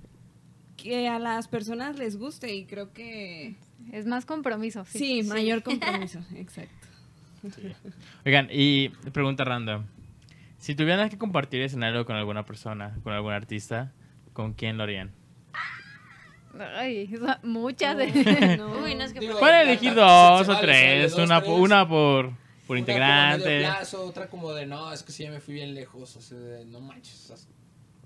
que 0.76 1.08
a 1.08 1.18
las 1.18 1.48
personas 1.48 1.98
les 1.98 2.18
guste 2.18 2.54
y 2.54 2.66
creo 2.66 2.92
que 2.92 3.54
Es 3.92 4.04
más 4.04 4.26
compromiso. 4.26 4.84
sí, 4.84 5.22
Sí. 5.22 5.28
mayor 5.28 5.62
compromiso, 6.02 6.20
exacto. 6.36 6.86
Oigan, 8.26 8.48
y 8.52 8.90
pregunta 9.12 9.44
random. 9.44 9.84
Si 10.58 10.74
tuvieran 10.74 11.08
que 11.08 11.16
compartir 11.16 11.62
escenario 11.62 12.04
con 12.04 12.16
alguna 12.16 12.44
persona, 12.44 12.98
con 13.02 13.14
algún 13.14 13.32
artista, 13.32 13.92
¿con 14.34 14.52
quién 14.52 14.76
lo 14.76 14.82
harían? 14.82 15.12
Ay, 16.76 17.08
muchas 17.42 17.96
de... 17.96 18.08
No. 18.58 18.82
Uy, 18.82 18.94
no 18.96 19.04
es 19.04 19.12
que 19.14 19.20
Digo, 19.20 19.38
Pueden 19.38 19.68
elegir 19.68 19.94
dos 19.94 20.48
o 20.48 20.52
vale, 20.52 20.60
tres, 20.66 21.12
dos, 21.12 21.24
una, 21.24 21.40
tres. 21.40 21.52
una 21.56 21.88
por, 21.88 22.32
por 22.68 22.76
Una 22.76 22.84
como 22.86 22.92
integrante. 22.92 23.44
medio 23.46 23.66
plazo, 23.66 24.04
otra 24.06 24.28
como 24.28 24.52
de, 24.52 24.66
no, 24.66 24.92
es 24.92 25.02
que 25.02 25.10
sí, 25.10 25.24
ya 25.24 25.30
me 25.32 25.40
fui 25.40 25.54
bien 25.54 25.74
lejos, 25.74 26.14
o 26.14 26.20
sea, 26.22 26.38
de, 26.38 26.64
no 26.66 26.80
manches, 26.80 27.14
estás- 27.22 27.48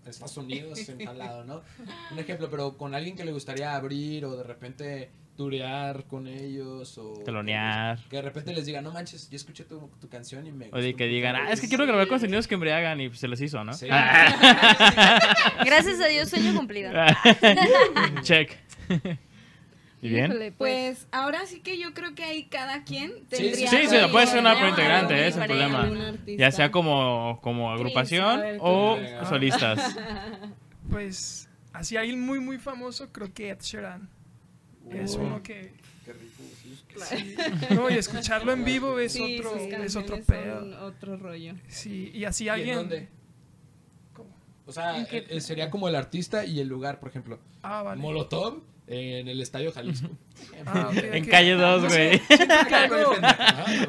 Estados 0.06 0.36
Unidos, 0.38 0.78
en 0.88 0.98
tal 1.04 1.18
lado, 1.18 1.44
¿no? 1.44 1.62
Un 2.10 2.18
ejemplo, 2.18 2.48
pero 2.50 2.76
con 2.78 2.94
alguien 2.94 3.14
que 3.16 3.24
le 3.24 3.32
gustaría 3.32 3.74
abrir 3.74 4.24
o 4.24 4.36
de 4.36 4.42
repente 4.44 5.10
turear 5.36 6.04
con 6.04 6.26
ellos 6.26 6.96
o... 6.98 7.14
Telonear. 7.24 7.98
Que 8.08 8.16
de 8.16 8.22
repente 8.22 8.52
les 8.52 8.66
diga, 8.66 8.80
no 8.82 8.92
manches, 8.92 9.28
yo 9.30 9.36
escuché 9.36 9.64
tu, 9.64 9.88
tu 10.00 10.08
canción 10.08 10.46
y 10.46 10.52
me... 10.52 10.68
O 10.72 10.76
de 10.78 10.94
que 10.94 11.04
mucho". 11.04 11.14
digan, 11.14 11.36
ah, 11.36 11.50
es 11.52 11.60
que 11.60 11.68
quiero 11.68 11.86
grabar 11.86 12.06
contenidos 12.06 12.46
que 12.46 12.54
embriagan 12.54 13.00
y 13.00 13.08
pues, 13.08 13.20
se 13.20 13.28
les 13.28 13.40
hizo, 13.40 13.64
¿no? 13.64 13.72
Sí. 13.72 13.86
Gracias 15.64 16.00
a 16.00 16.06
Dios, 16.06 16.28
sueño 16.28 16.54
cumplido. 16.54 16.92
Check. 18.22 18.58
¿Y 20.02 20.08
bien? 20.08 20.26
Híjole, 20.32 20.50
pues, 20.50 20.98
Pues 20.98 21.08
ahora 21.12 21.46
sí 21.46 21.60
que 21.60 21.78
yo 21.78 21.94
creo 21.94 22.12
que 22.16 22.24
ahí 22.24 22.44
cada 22.46 22.82
quien 22.82 23.12
Sí, 23.12 23.24
tendría 23.30 23.70
sí, 23.70 23.76
Sí, 23.76 23.88
sí, 23.88 23.96
sí, 23.96 24.08
puede 24.10 24.26
ser 24.26 24.40
una 24.40 24.68
integrante, 24.68 25.14
ese 25.14 25.28
es 25.28 25.36
el 25.36 25.46
problema. 25.46 25.88
Ya 26.26 26.50
sea 26.50 26.72
como, 26.72 27.38
como 27.40 27.70
agrupación 27.70 28.40
ver, 28.40 28.58
o 28.60 28.96
Venga. 28.96 29.24
solistas. 29.26 29.96
Pues 30.90 31.48
así 31.72 31.96
hay 31.96 32.14
muy 32.16 32.40
muy 32.40 32.58
famoso, 32.58 33.10
creo 33.12 33.32
que 33.32 33.50
Ed 33.50 33.60
Sheeran. 33.62 34.10
Es 34.90 35.14
uno 35.14 35.40
que 35.42 35.72
Qué 36.04 36.12
rico, 36.12 36.42
sí. 36.60 36.76
sí. 37.06 37.36
No, 37.74 37.88
y 37.88 37.94
escucharlo 37.94 38.52
en 38.52 38.64
vivo 38.64 38.98
es 38.98 39.12
Sí, 39.12 39.38
otro 39.38 39.52
sus 39.52 39.72
es 39.72 39.96
otro 39.96 40.20
pedo. 40.26 40.84
otro 40.84 41.16
rollo. 41.16 41.54
Sí, 41.68 42.10
y 42.12 42.24
así 42.24 42.44
¿Y 42.44 42.48
en 42.48 42.54
alguien 42.54 42.76
dónde? 42.76 43.08
¿Cómo? 44.12 44.28
O 44.66 44.72
sea, 44.72 45.00
eh, 45.02 45.26
eh, 45.30 45.40
sería 45.40 45.70
como 45.70 45.88
el 45.88 45.94
artista 45.94 46.44
y 46.44 46.58
el 46.58 46.66
lugar, 46.68 46.98
por 46.98 47.08
ejemplo. 47.08 47.38
Ah, 47.62 47.82
vale. 47.84 48.02
Molotov 48.02 48.60
en 48.86 49.28
el 49.28 49.40
Estadio 49.40 49.72
Jalisco. 49.72 50.08
Ah, 50.66 50.88
ok, 50.90 50.96
En 51.02 51.22
ok. 51.24 51.28
calle 51.30 51.52
2, 51.54 51.82
No 51.82 51.88
güey. 51.88 52.20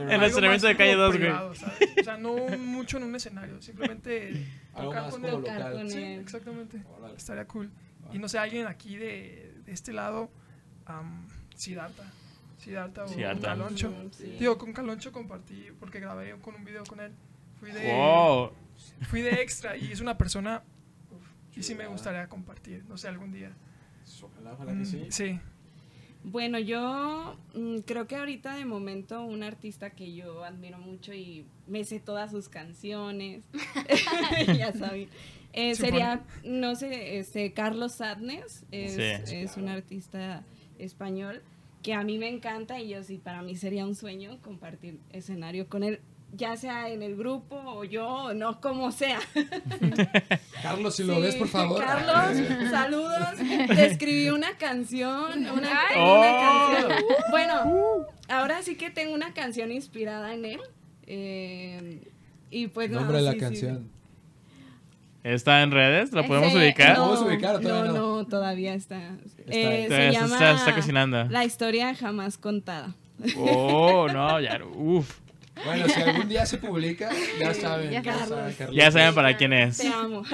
En 0.10 0.12
el 0.24 0.32
más 0.32 0.68
de 0.68 0.76
calle 0.78 0.94
como 0.94 1.04
2, 1.04 1.18
güey. 1.18 1.32
O 1.32 2.04
sea, 2.04 2.18
no 2.18 2.36
mucho 2.58 2.98
en 2.98 3.04
un 3.04 3.16
escenario, 3.16 3.62
simplemente 3.62 4.46
Algo 4.74 4.90
tocar 4.90 5.04
más 5.04 5.12
con 5.14 5.22
como 5.22 5.40
local. 5.40 5.90
Sí, 5.90 6.04
exactamente. 6.04 6.82
Órale. 6.98 7.16
Estaría 7.16 7.46
cool. 7.46 7.72
Y 8.12 8.20
no 8.20 8.28
sé, 8.28 8.38
alguien 8.38 8.68
aquí 8.68 8.96
de, 8.98 9.54
de 9.66 9.72
este 9.72 9.94
lado, 9.94 10.30
um, 10.90 11.26
Siddhartha. 11.56 12.04
Siddhartha 12.58 13.06
o 13.06 13.08
Siddhartha. 13.08 13.48
Caloncho. 13.50 13.94
Sí. 14.12 14.36
Digo, 14.40 14.58
con 14.58 14.74
Caloncho 14.74 15.12
compartí, 15.12 15.68
porque 15.80 16.00
grabé 16.00 16.34
con 16.40 16.56
un 16.56 16.64
video 16.64 16.84
con 16.86 17.00
él. 17.00 17.12
Fui 17.60 17.72
de, 17.72 17.92
Wow. 17.94 18.52
fui 19.10 19.22
de 19.22 19.42
extra 19.42 19.78
y 19.78 19.92
es 19.92 20.02
una 20.02 20.18
persona 20.18 20.64
uf, 21.12 21.58
y 21.58 21.64
sí 21.64 21.76
me 21.76 21.88
gustaría 21.88 22.28
compartir, 22.28 22.84
no 22.88 22.98
sé, 22.98 23.08
algún 23.08 23.32
día. 23.32 23.52
Ojalá, 24.22 24.54
ojalá 24.54 24.72
que 24.74 24.80
Mm, 24.80 24.86
sí. 24.86 25.06
sí. 25.10 25.40
Bueno, 26.26 26.58
yo 26.60 27.36
mm, 27.54 27.80
creo 27.80 28.08
que 28.08 28.16
ahorita 28.16 28.56
de 28.56 28.64
momento 28.66 29.24
un 29.26 29.44
artista 29.44 29.90
que 29.90 30.14
yo 30.14 30.44
admiro 30.46 30.78
mucho 30.78 31.14
y 31.14 31.46
me 31.68 31.84
sé 31.84 32.00
todas 32.00 32.32
sus 32.32 32.48
canciones, 32.50 33.44
ya 34.58 34.72
saben, 34.74 35.10
eh, 35.52 35.76
sería, 35.76 36.24
no 36.46 36.76
sé, 36.76 37.18
este, 37.18 37.52
Carlos 37.54 37.94
Sadness, 37.96 38.64
es, 38.72 38.94
Sí. 38.94 39.36
es 39.36 39.58
un 39.58 39.68
artista 39.68 40.44
español 40.80 41.42
que 41.82 41.94
a 41.94 42.04
mí 42.04 42.18
me 42.18 42.30
encanta 42.30 42.80
y 42.80 42.88
yo 42.90 43.04
sí, 43.04 43.18
para 43.18 43.42
mí 43.42 43.58
sería 43.58 43.86
un 43.86 43.94
sueño 43.96 44.40
compartir 44.42 45.00
escenario 45.12 45.68
con 45.68 45.84
él. 45.84 46.00
Ya 46.36 46.58
sea 46.58 46.90
en 46.90 47.04
el 47.04 47.16
grupo 47.16 47.56
o 47.56 47.84
yo, 47.84 48.34
no 48.34 48.60
como 48.60 48.92
sea. 48.92 49.20
Carlos, 50.62 50.96
si 50.96 51.04
lo 51.04 51.16
Sí, 51.16 51.22
ves, 51.22 51.36
por 51.36 51.48
favor. 51.48 51.84
Carlos, 51.84 52.48
saludos. 52.70 53.30
Te 53.68 53.86
escribí 53.86 54.30
una 54.30 54.58
canción. 54.58 55.48
Una, 55.48 55.80
Ay. 55.90 55.96
una 55.96 56.04
Oh. 56.04 56.78
canción. 56.82 57.04
Bueno, 57.32 58.06
ahora 58.30 58.62
sí 58.64 58.76
que 58.76 58.90
tengo 58.90 59.14
una 59.14 59.34
canción 59.34 59.72
inspirada 59.72 60.34
en 60.34 60.46
él. 60.46 60.60
eh, 61.08 62.02
y 62.50 62.68
pues 62.68 62.90
nada, 62.90 63.02
Nombre 63.02 63.18
de 63.18 63.24
la 63.24 63.32
sí, 63.32 63.38
sí, 63.38 63.44
canción. 63.44 63.90
¿Está 65.24 65.64
en 65.64 65.72
redes? 65.72 66.12
¿La 66.12 66.24
podemos 66.28 66.54
ubicar? 66.54 66.90
¿La 66.90 66.96
podemos 67.06 67.22
ubicar 67.22 67.56
o 67.56 67.60
todavía 67.62 67.92
no? 67.92 67.98
no? 67.98 68.18
No, 68.18 68.28
todavía 68.28 68.74
está. 68.74 68.98
Está 69.26 69.42
Eh, 69.48 69.86
se 69.90 70.12
llama 70.12 70.34
está- 70.36 70.52
está 70.52 70.76
cocinando. 70.76 71.24
La 71.26 71.46
historia 71.46 71.96
jamás 71.96 72.38
contada. 72.38 72.94
Oh, 73.38 74.08
no, 74.12 74.40
ya, 74.42 74.60
uff. 74.76 75.20
Bueno, 75.66 75.88
si 75.88 76.02
algún 76.02 76.28
día 76.30 76.46
se 76.46 76.58
publica, 76.58 77.10
ya 77.40 77.54
saben. 77.54 77.92
Ya 77.92 78.04
saben, 78.04 78.54
Carlos. 78.56 78.76
Ya 78.76 78.92
saben 78.92 79.16
para 79.16 79.38
quién 79.38 79.54
es. 79.54 79.78
Te 79.78 79.88
amo. 79.88 80.24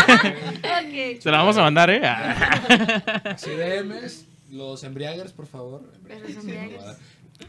Ok. 0.00 1.20
Se 1.20 1.30
la 1.30 1.38
vamos 1.38 1.56
a 1.56 1.62
mandar, 1.62 1.90
¿eh? 1.90 2.00
Así 3.24 3.50
DMs, 3.50 4.24
los 4.50 4.82
embriagers, 4.84 5.32
por 5.32 5.46
favor. 5.46 5.82
Los 6.08 6.36
embriagers. 6.36 6.98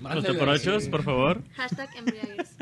Los 0.02 0.24
toporochos, 0.26 0.88
por 0.90 1.04
favor. 1.04 1.42
Hashtag 1.56 1.90
embriagues. 1.98 2.56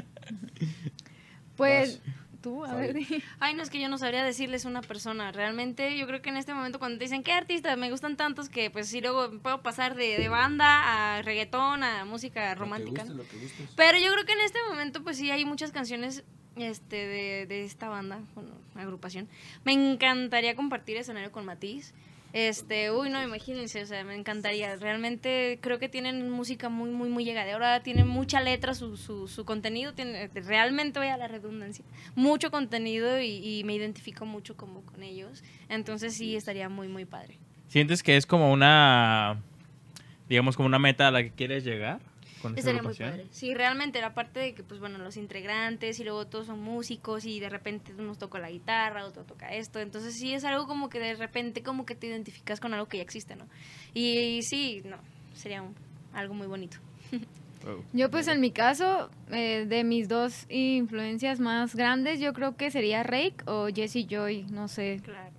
Pues 1.55 2.01
tú, 2.49 2.65
a 2.65 2.75
ver. 2.75 2.97
Ay, 3.39 3.53
no 3.53 3.61
es 3.63 3.69
que 3.69 3.79
yo 3.79 3.89
no 3.89 3.97
sabría 3.97 4.23
decirles 4.23 4.65
una 4.65 4.81
persona. 4.81 5.31
Realmente, 5.31 5.97
yo 5.97 6.07
creo 6.07 6.21
que 6.21 6.29
en 6.29 6.37
este 6.37 6.53
momento 6.53 6.79
cuando 6.79 6.97
te 6.97 7.05
dicen 7.05 7.23
qué 7.23 7.31
artistas 7.33 7.77
me 7.77 7.91
gustan 7.91 8.17
tantos 8.17 8.49
que 8.49 8.69
pues 8.71 8.87
sí 8.87 9.01
luego 9.01 9.31
puedo 9.39 9.61
pasar 9.61 9.95
de, 9.95 10.17
de 10.17 10.29
banda 10.29 11.17
a 11.17 11.21
reggaetón 11.21 11.83
a 11.83 12.05
música 12.05 12.41
Lo 12.41 12.49
que 12.49 12.55
romántica. 12.59 13.01
guste, 13.03 13.15
¿no? 13.15 13.23
lo 13.23 13.29
que 13.29 13.37
gustes. 13.37 13.69
Pero 13.75 13.97
yo 13.97 14.11
creo 14.13 14.25
que 14.25 14.33
en 14.33 14.41
este 14.41 14.59
momento 14.67 15.03
pues 15.03 15.17
sí 15.17 15.29
hay 15.31 15.45
muchas 15.45 15.71
canciones 15.71 16.23
este 16.55 16.95
de, 17.07 17.45
de 17.45 17.63
esta 17.63 17.87
banda, 17.89 18.19
bueno, 18.35 18.51
agrupación. 18.75 19.27
Me 19.63 19.73
encantaría 19.73 20.55
compartir 20.55 20.97
escenario 20.97 21.31
con 21.31 21.45
Matiz. 21.45 21.93
Este, 22.31 22.91
uy, 22.91 23.09
no, 23.09 23.23
imagínense, 23.23 23.81
o 23.81 23.85
sea, 23.85 24.03
me 24.03 24.15
encantaría. 24.15 24.75
Realmente 24.75 25.57
creo 25.61 25.79
que 25.79 25.89
tienen 25.89 26.29
música 26.29 26.69
muy, 26.69 26.91
muy, 26.91 27.09
muy 27.09 27.25
llegadora, 27.25 27.81
tienen 27.81 28.07
mucha 28.07 28.39
letra, 28.39 28.75
su, 28.75 28.97
su, 28.97 29.27
su 29.27 29.45
contenido, 29.45 29.93
tiene, 29.93 30.27
realmente, 30.27 30.99
vaya 30.99 31.17
la 31.17 31.27
redundancia, 31.27 31.83
mucho 32.15 32.51
contenido 32.51 33.19
y, 33.19 33.59
y 33.59 33.63
me 33.63 33.73
identifico 33.73 34.25
mucho 34.25 34.55
como 34.55 34.81
con 34.81 35.01
ellos. 35.01 35.43
Entonces 35.69 36.13
sí, 36.15 36.35
estaría 36.35 36.69
muy, 36.69 36.87
muy 36.87 37.05
padre. 37.05 37.37
¿Sientes 37.67 38.03
que 38.03 38.17
es 38.17 38.25
como 38.25 38.51
una, 38.51 39.41
digamos, 40.27 40.55
como 40.55 40.67
una 40.67 40.79
meta 40.79 41.07
a 41.07 41.11
la 41.11 41.23
que 41.23 41.31
quieres 41.31 41.63
llegar 41.63 41.99
con 42.41 42.57
esta 42.57 42.71
Estaría 42.71 42.81
muy 42.81 42.95
padre. 42.95 43.27
Sí, 43.31 43.53
realmente 43.53 44.01
la 44.01 44.13
parte 44.13 44.39
de 44.39 44.53
que, 44.53 44.63
pues 44.63 44.79
bueno, 44.79 44.97
los 44.97 45.17
integrantes 45.17 45.99
y 45.99 46.03
luego 46.03 46.27
todos 46.27 46.47
son 46.47 46.61
músicos 46.61 47.25
y 47.25 47.39
de 47.39 47.49
repente 47.49 47.93
uno 47.97 48.15
toca 48.15 48.39
la 48.39 48.49
guitarra, 48.49 49.05
otro 49.05 49.23
toca 49.23 49.53
esto. 49.53 49.79
Entonces 49.79 50.15
sí 50.15 50.33
es 50.33 50.43
algo 50.45 50.67
como 50.67 50.89
que 50.89 50.99
de 50.99 51.15
repente 51.15 51.61
como 51.63 51.85
que 51.85 51.95
te 51.95 52.07
identificas 52.07 52.59
con 52.59 52.73
algo 52.73 52.87
que 52.87 52.97
ya 52.97 53.03
existe, 53.03 53.35
¿no? 53.35 53.45
Y, 53.93 54.41
sí, 54.43 54.81
no, 54.85 54.97
sería 55.33 55.61
un- 55.61 55.75
algo 56.13 56.33
muy 56.33 56.47
bonito. 56.47 56.77
Oh. 57.67 57.83
Yo 57.91 58.09
pues 58.09 58.29
en 58.29 58.39
mi 58.39 58.51
caso, 58.51 59.09
eh, 59.31 59.65
de 59.67 59.83
mis 59.83 60.07
dos 60.07 60.45
influencias 60.47 61.41
más 61.41 61.75
grandes, 61.75 62.21
yo 62.21 62.31
creo 62.31 62.55
que 62.55 62.71
sería 62.71 63.03
Rake 63.03 63.35
o 63.47 63.67
Jesse 63.67 64.07
Joy, 64.09 64.43
no 64.49 64.69
sé. 64.69 65.01
Claro. 65.03 65.33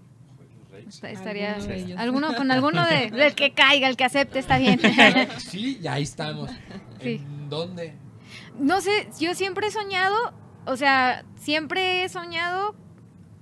Est- 0.89 1.05
Estaría 1.05 1.55
Alguno 1.55 1.69
de 1.69 1.79
ellos. 1.81 1.99
alguno 1.99 2.35
con 2.35 2.51
alguno 2.51 2.87
de 2.87 3.11
del 3.17 3.35
que 3.35 3.53
caiga, 3.53 3.89
el 3.89 3.97
que 3.97 4.05
acepte 4.05 4.39
está 4.39 4.59
bien. 4.59 4.81
Sí, 5.39 5.79
ya 5.81 5.95
ahí 5.95 6.03
estamos. 6.03 6.51
Sí. 7.03 7.21
¿En 7.25 7.49
dónde? 7.49 7.95
No 8.59 8.81
sé, 8.81 9.09
yo 9.19 9.35
siempre 9.35 9.67
he 9.69 9.71
soñado, 9.71 10.17
o 10.67 10.77
sea, 10.77 11.25
siempre 11.37 12.05
he 12.05 12.09
soñado 12.09 12.75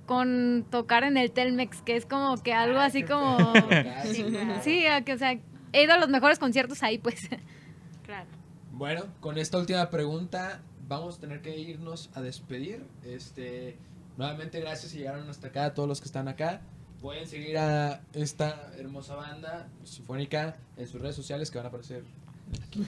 con 0.05 0.65
tocar 0.71 1.03
en 1.03 1.17
el 1.17 1.31
Telmex, 1.31 1.81
que 1.83 1.95
es 1.95 2.05
como 2.05 2.35
que 2.41 2.53
algo 2.53 2.79
así 2.79 3.03
como... 3.03 3.37
Sí, 4.11 4.23
claro. 4.23 4.61
Sí, 4.63 4.85
a 4.87 5.01
que, 5.03 5.13
o 5.13 5.17
sea, 5.17 5.37
he 5.73 5.83
ido 5.83 5.93
a 5.93 5.97
los 5.97 6.09
mejores 6.09 6.39
conciertos 6.39 6.81
ahí, 6.83 6.97
pues. 6.97 7.29
claro. 8.05 8.27
Bueno, 8.71 9.03
con 9.19 9.37
esta 9.37 9.57
última 9.57 9.89
pregunta 9.89 10.61
vamos 10.87 11.17
a 11.17 11.19
tener 11.21 11.41
que 11.41 11.55
irnos 11.59 12.09
a 12.15 12.21
despedir. 12.21 12.83
Este, 13.03 13.77
nuevamente 14.17 14.59
gracias 14.61 14.93
si 14.93 14.99
llegaron 14.99 15.29
hasta 15.29 15.47
acá 15.49 15.65
a 15.65 15.73
todos 15.73 15.87
los 15.87 15.99
que 16.01 16.05
están 16.05 16.27
acá. 16.27 16.61
Pueden 17.01 17.27
seguir 17.27 17.57
a 17.57 18.01
esta 18.13 18.71
hermosa 18.77 19.15
banda 19.15 19.67
sinfónica 19.85 20.57
en 20.77 20.87
sus 20.87 20.99
redes 21.01 21.15
sociales 21.15 21.49
que 21.49 21.57
van 21.57 21.65
a 21.65 21.69
aparecer 21.69 22.03
aquí, 22.71 22.85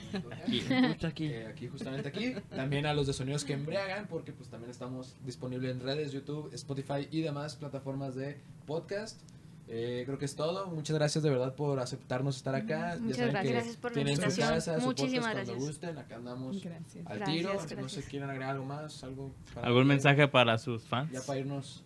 aquí. 1.06 1.26
eh, 1.26 1.46
aquí 1.46 1.68
justamente 1.68 2.08
aquí. 2.08 2.34
También 2.54 2.84
a 2.86 2.92
los 2.94 3.06
de 3.06 3.12
sonidos 3.14 3.44
que 3.44 3.54
embriagan 3.54 4.06
porque 4.08 4.32
pues 4.32 4.48
también 4.50 4.70
estamos 4.70 5.14
disponibles 5.24 5.70
en 5.70 5.80
redes, 5.80 6.12
YouTube, 6.12 6.50
Spotify 6.52 7.08
y 7.10 7.22
demás 7.22 7.56
plataformas 7.56 8.14
de 8.14 8.38
podcast. 8.66 9.20
Eh, 9.68 10.02
creo 10.04 10.18
que 10.18 10.26
es 10.26 10.34
todo. 10.36 10.66
Muchas 10.66 10.96
gracias 10.96 11.24
de 11.24 11.30
verdad 11.30 11.54
por 11.54 11.78
aceptarnos 11.80 12.36
estar 12.36 12.54
acá. 12.54 12.98
Muchas 13.00 13.16
saben 13.16 13.32
gracias. 13.32 13.42
que 13.42 13.52
Gracias 13.54 13.76
por 13.78 13.90
la 13.92 13.94
tienen 13.94 14.16
su 14.16 14.22
invitación. 14.22 14.48
casa, 14.54 14.80
su 14.80 14.86
Muchísimas 14.86 15.30
gracias. 15.34 15.56
gusten. 15.58 15.98
Acá 15.98 16.16
andamos 16.16 16.62
Gracias. 16.62 17.06
al 17.06 17.16
Gracias, 17.18 17.28
tiro. 17.38 17.52
No 17.54 17.58
gracias. 17.66 17.92
sé, 17.92 18.02
¿quieren 18.10 18.28
agregar 18.28 18.50
algo 18.50 18.64
más? 18.66 19.02
Algo 19.04 19.32
para 19.54 19.66
¿Algún 19.68 19.84
que- 19.84 19.88
mensaje 19.88 20.28
para 20.28 20.58
sus 20.58 20.82
fans? 20.82 21.10
Ya 21.12 21.22
para 21.22 21.38
irnos. 21.38 21.82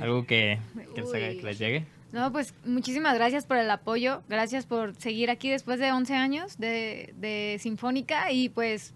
¿Algo 0.00 0.26
que, 0.26 0.58
que, 0.94 1.00
les 1.02 1.10
que 1.10 1.42
les 1.42 1.58
llegue? 1.58 1.84
No, 2.12 2.32
pues 2.32 2.54
muchísimas 2.64 3.14
gracias 3.14 3.44
por 3.44 3.58
el 3.58 3.70
apoyo, 3.70 4.22
gracias 4.28 4.64
por 4.64 4.94
seguir 4.96 5.28
aquí 5.30 5.50
después 5.50 5.78
de 5.78 5.92
11 5.92 6.14
años 6.14 6.56
de, 6.58 7.12
de 7.20 7.58
Sinfónica 7.60 8.32
y 8.32 8.48
pues 8.48 8.94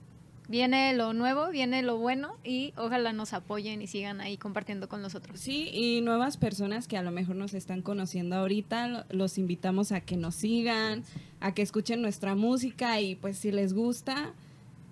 viene 0.49 0.95
lo 0.95 1.13
nuevo, 1.13 1.51
viene 1.51 1.83
lo 1.83 1.99
bueno 1.99 2.37
y 2.43 2.73
ojalá 2.77 3.13
nos 3.13 3.33
apoyen 3.35 3.83
y 3.83 3.87
sigan 3.87 4.21
ahí 4.23 4.39
compartiendo 4.39 4.89
con 4.89 5.03
nosotros. 5.03 5.39
Sí, 5.41 5.69
y 5.73 6.01
nuevas 6.01 6.37
personas 6.39 6.89
que 6.89 6.97
a 6.97 7.03
lo 7.03 7.11
mejor 7.11 7.37
nos 7.37 7.53
están 7.55 7.83
conociendo 7.83 8.37
ahorita, 8.37 8.89
lo- 8.89 9.05
los 9.11 9.37
invitamos 9.39 9.93
a 9.93 10.01
que 10.01 10.17
nos 10.17 10.35
sigan, 10.35 11.05
a 11.41 11.53
que 11.53 11.61
escuchen 11.63 12.01
nuestra 12.01 12.35
música 12.35 12.99
y 13.01 13.15
pues 13.15 13.37
si 13.39 13.51
les 13.53 13.75
gusta, 13.75 14.33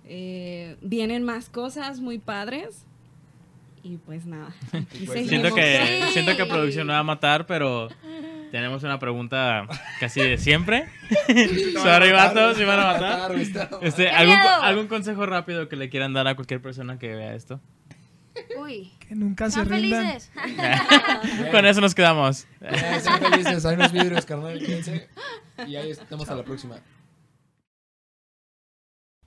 eh, 0.05 0.77
vienen 0.81 1.23
más 1.23 1.49
cosas 1.49 1.99
muy 2.01 2.19
padres. 2.19 2.85
Y 3.83 3.97
pues 3.97 4.25
nada, 4.25 4.53
Pues, 5.05 5.27
Siento 5.27 5.53
que, 5.55 6.01
Sí. 6.07 6.13
siento 6.13 6.35
que 6.37 6.45
producción 6.45 6.87
no 6.87 6.93
va 6.93 6.99
a 6.99 7.03
matar, 7.03 7.45
pero 7.47 7.89
tenemos 8.51 8.83
una 8.83 8.99
pregunta 8.99 9.65
casi 9.99 10.21
de 10.21 10.37
siempre. 10.37 10.85
Sorry, 11.81 12.11
vatos, 12.11 12.57
si 12.57 12.63
van 12.63 12.79
a 12.79 12.85
matar. 12.85 13.31
Este, 13.81 14.03
¡Qué 14.05 14.09
¿algún! 14.09 14.37
¿Algún 14.61 14.87
consejo 14.87 15.25
rápido 15.25 15.67
que 15.69 15.75
le 15.75 15.89
quieran 15.89 16.13
dar 16.13 16.27
a 16.27 16.35
cualquier 16.35 16.61
persona 16.61 16.99
que 16.99 17.15
vea 17.15 17.33
esto? 17.33 17.59
Uy, 18.57 18.91
Que 18.99 19.13
nunca 19.15 19.49
se 19.49 19.61
¿están 19.61 19.73
rindan. 19.81 20.05
felices? 20.07 20.31
Con 21.51 21.65
eso 21.65 21.81
nos 21.81 21.93
quedamos. 21.95 22.47
Ya, 22.61 22.99
sean 22.99 23.19
felices, 23.19 23.65
hay 23.65 23.75
unos 23.75 23.91
vidrios, 23.91 24.25
carnal, 24.25 24.57
quédense. 24.59 25.09
Y 25.67 25.75
ahí 25.75 25.91
estamos 25.91 26.29
a 26.29 26.35
la 26.35 26.43
próxima. 26.43 26.77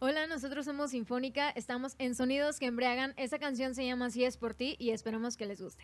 Hola, 0.07 0.26
nosotros 0.26 0.66
somos 0.66 0.90
Sinfónica, 0.90 1.48
estamos 1.48 1.94
en 1.98 2.14
Sonidos 2.14 2.59
que 2.59 2.66
Embriagan. 2.66 3.14
Esta 3.16 3.38
canción 3.38 3.74
se 3.74 3.86
llama 3.86 4.05
Así 4.05 4.22
es 4.22 4.36
por 4.36 4.52
ti 4.52 4.76
y 4.78 4.90
esperamos 4.90 5.38
que 5.38 5.46
les 5.46 5.62
guste. 5.62 5.82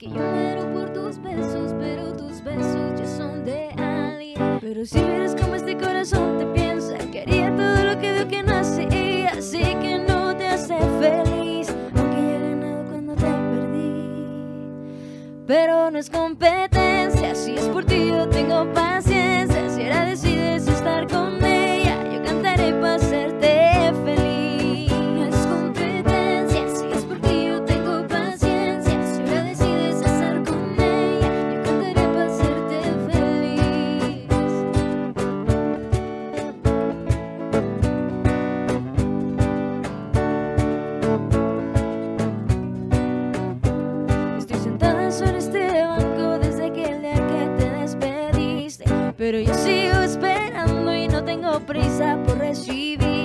Que 0.00 0.06
yo 0.06 0.14
muero 0.14 0.72
por 0.72 0.90
tus 0.94 1.20
besos, 1.20 1.74
pero 1.78 2.16
tus 2.16 2.42
besos 2.42 2.98
ya 2.98 3.06
son 3.06 3.44
de 3.44 3.68
alguien. 3.76 4.58
Pero 4.58 4.86
si 4.86 4.98
vieras 4.98 5.36
como 5.38 5.56
este 5.56 5.76
corazón 5.76 6.38
te 6.38 6.46
piensa, 6.58 6.96
que 7.12 7.20
haría 7.20 7.54
todo 7.54 7.84
lo 7.84 8.00
que 8.00 8.12
veo 8.12 8.26
que 8.26 8.42
no 8.42 8.54
así 8.54 8.86
que 8.86 10.02
no 10.08 10.34
te 10.34 10.46
hace 10.46 10.78
feliz, 11.00 11.68
aunque 11.94 12.16
ya 12.16 12.34
he 12.34 12.48
ganado 12.48 12.84
cuando 12.90 13.14
te 13.14 13.26
perdí. 13.26 14.06
Pero 15.46 15.90
no 15.90 15.98
es 15.98 16.08
competencia, 16.08 17.34
si 17.34 17.56
es 17.56 17.68
por 17.68 17.84
ti 17.84 18.08
yo 18.08 18.26
tengo 18.26 18.72
paciencia, 18.72 19.39
pero 49.30 49.42
yo 49.42 49.54
sigo 49.54 50.00
esperando 50.02 50.92
y 50.92 51.06
no 51.06 51.22
tengo 51.22 51.60
prisa 51.60 52.18
por 52.26 52.36
recibir. 52.38 53.19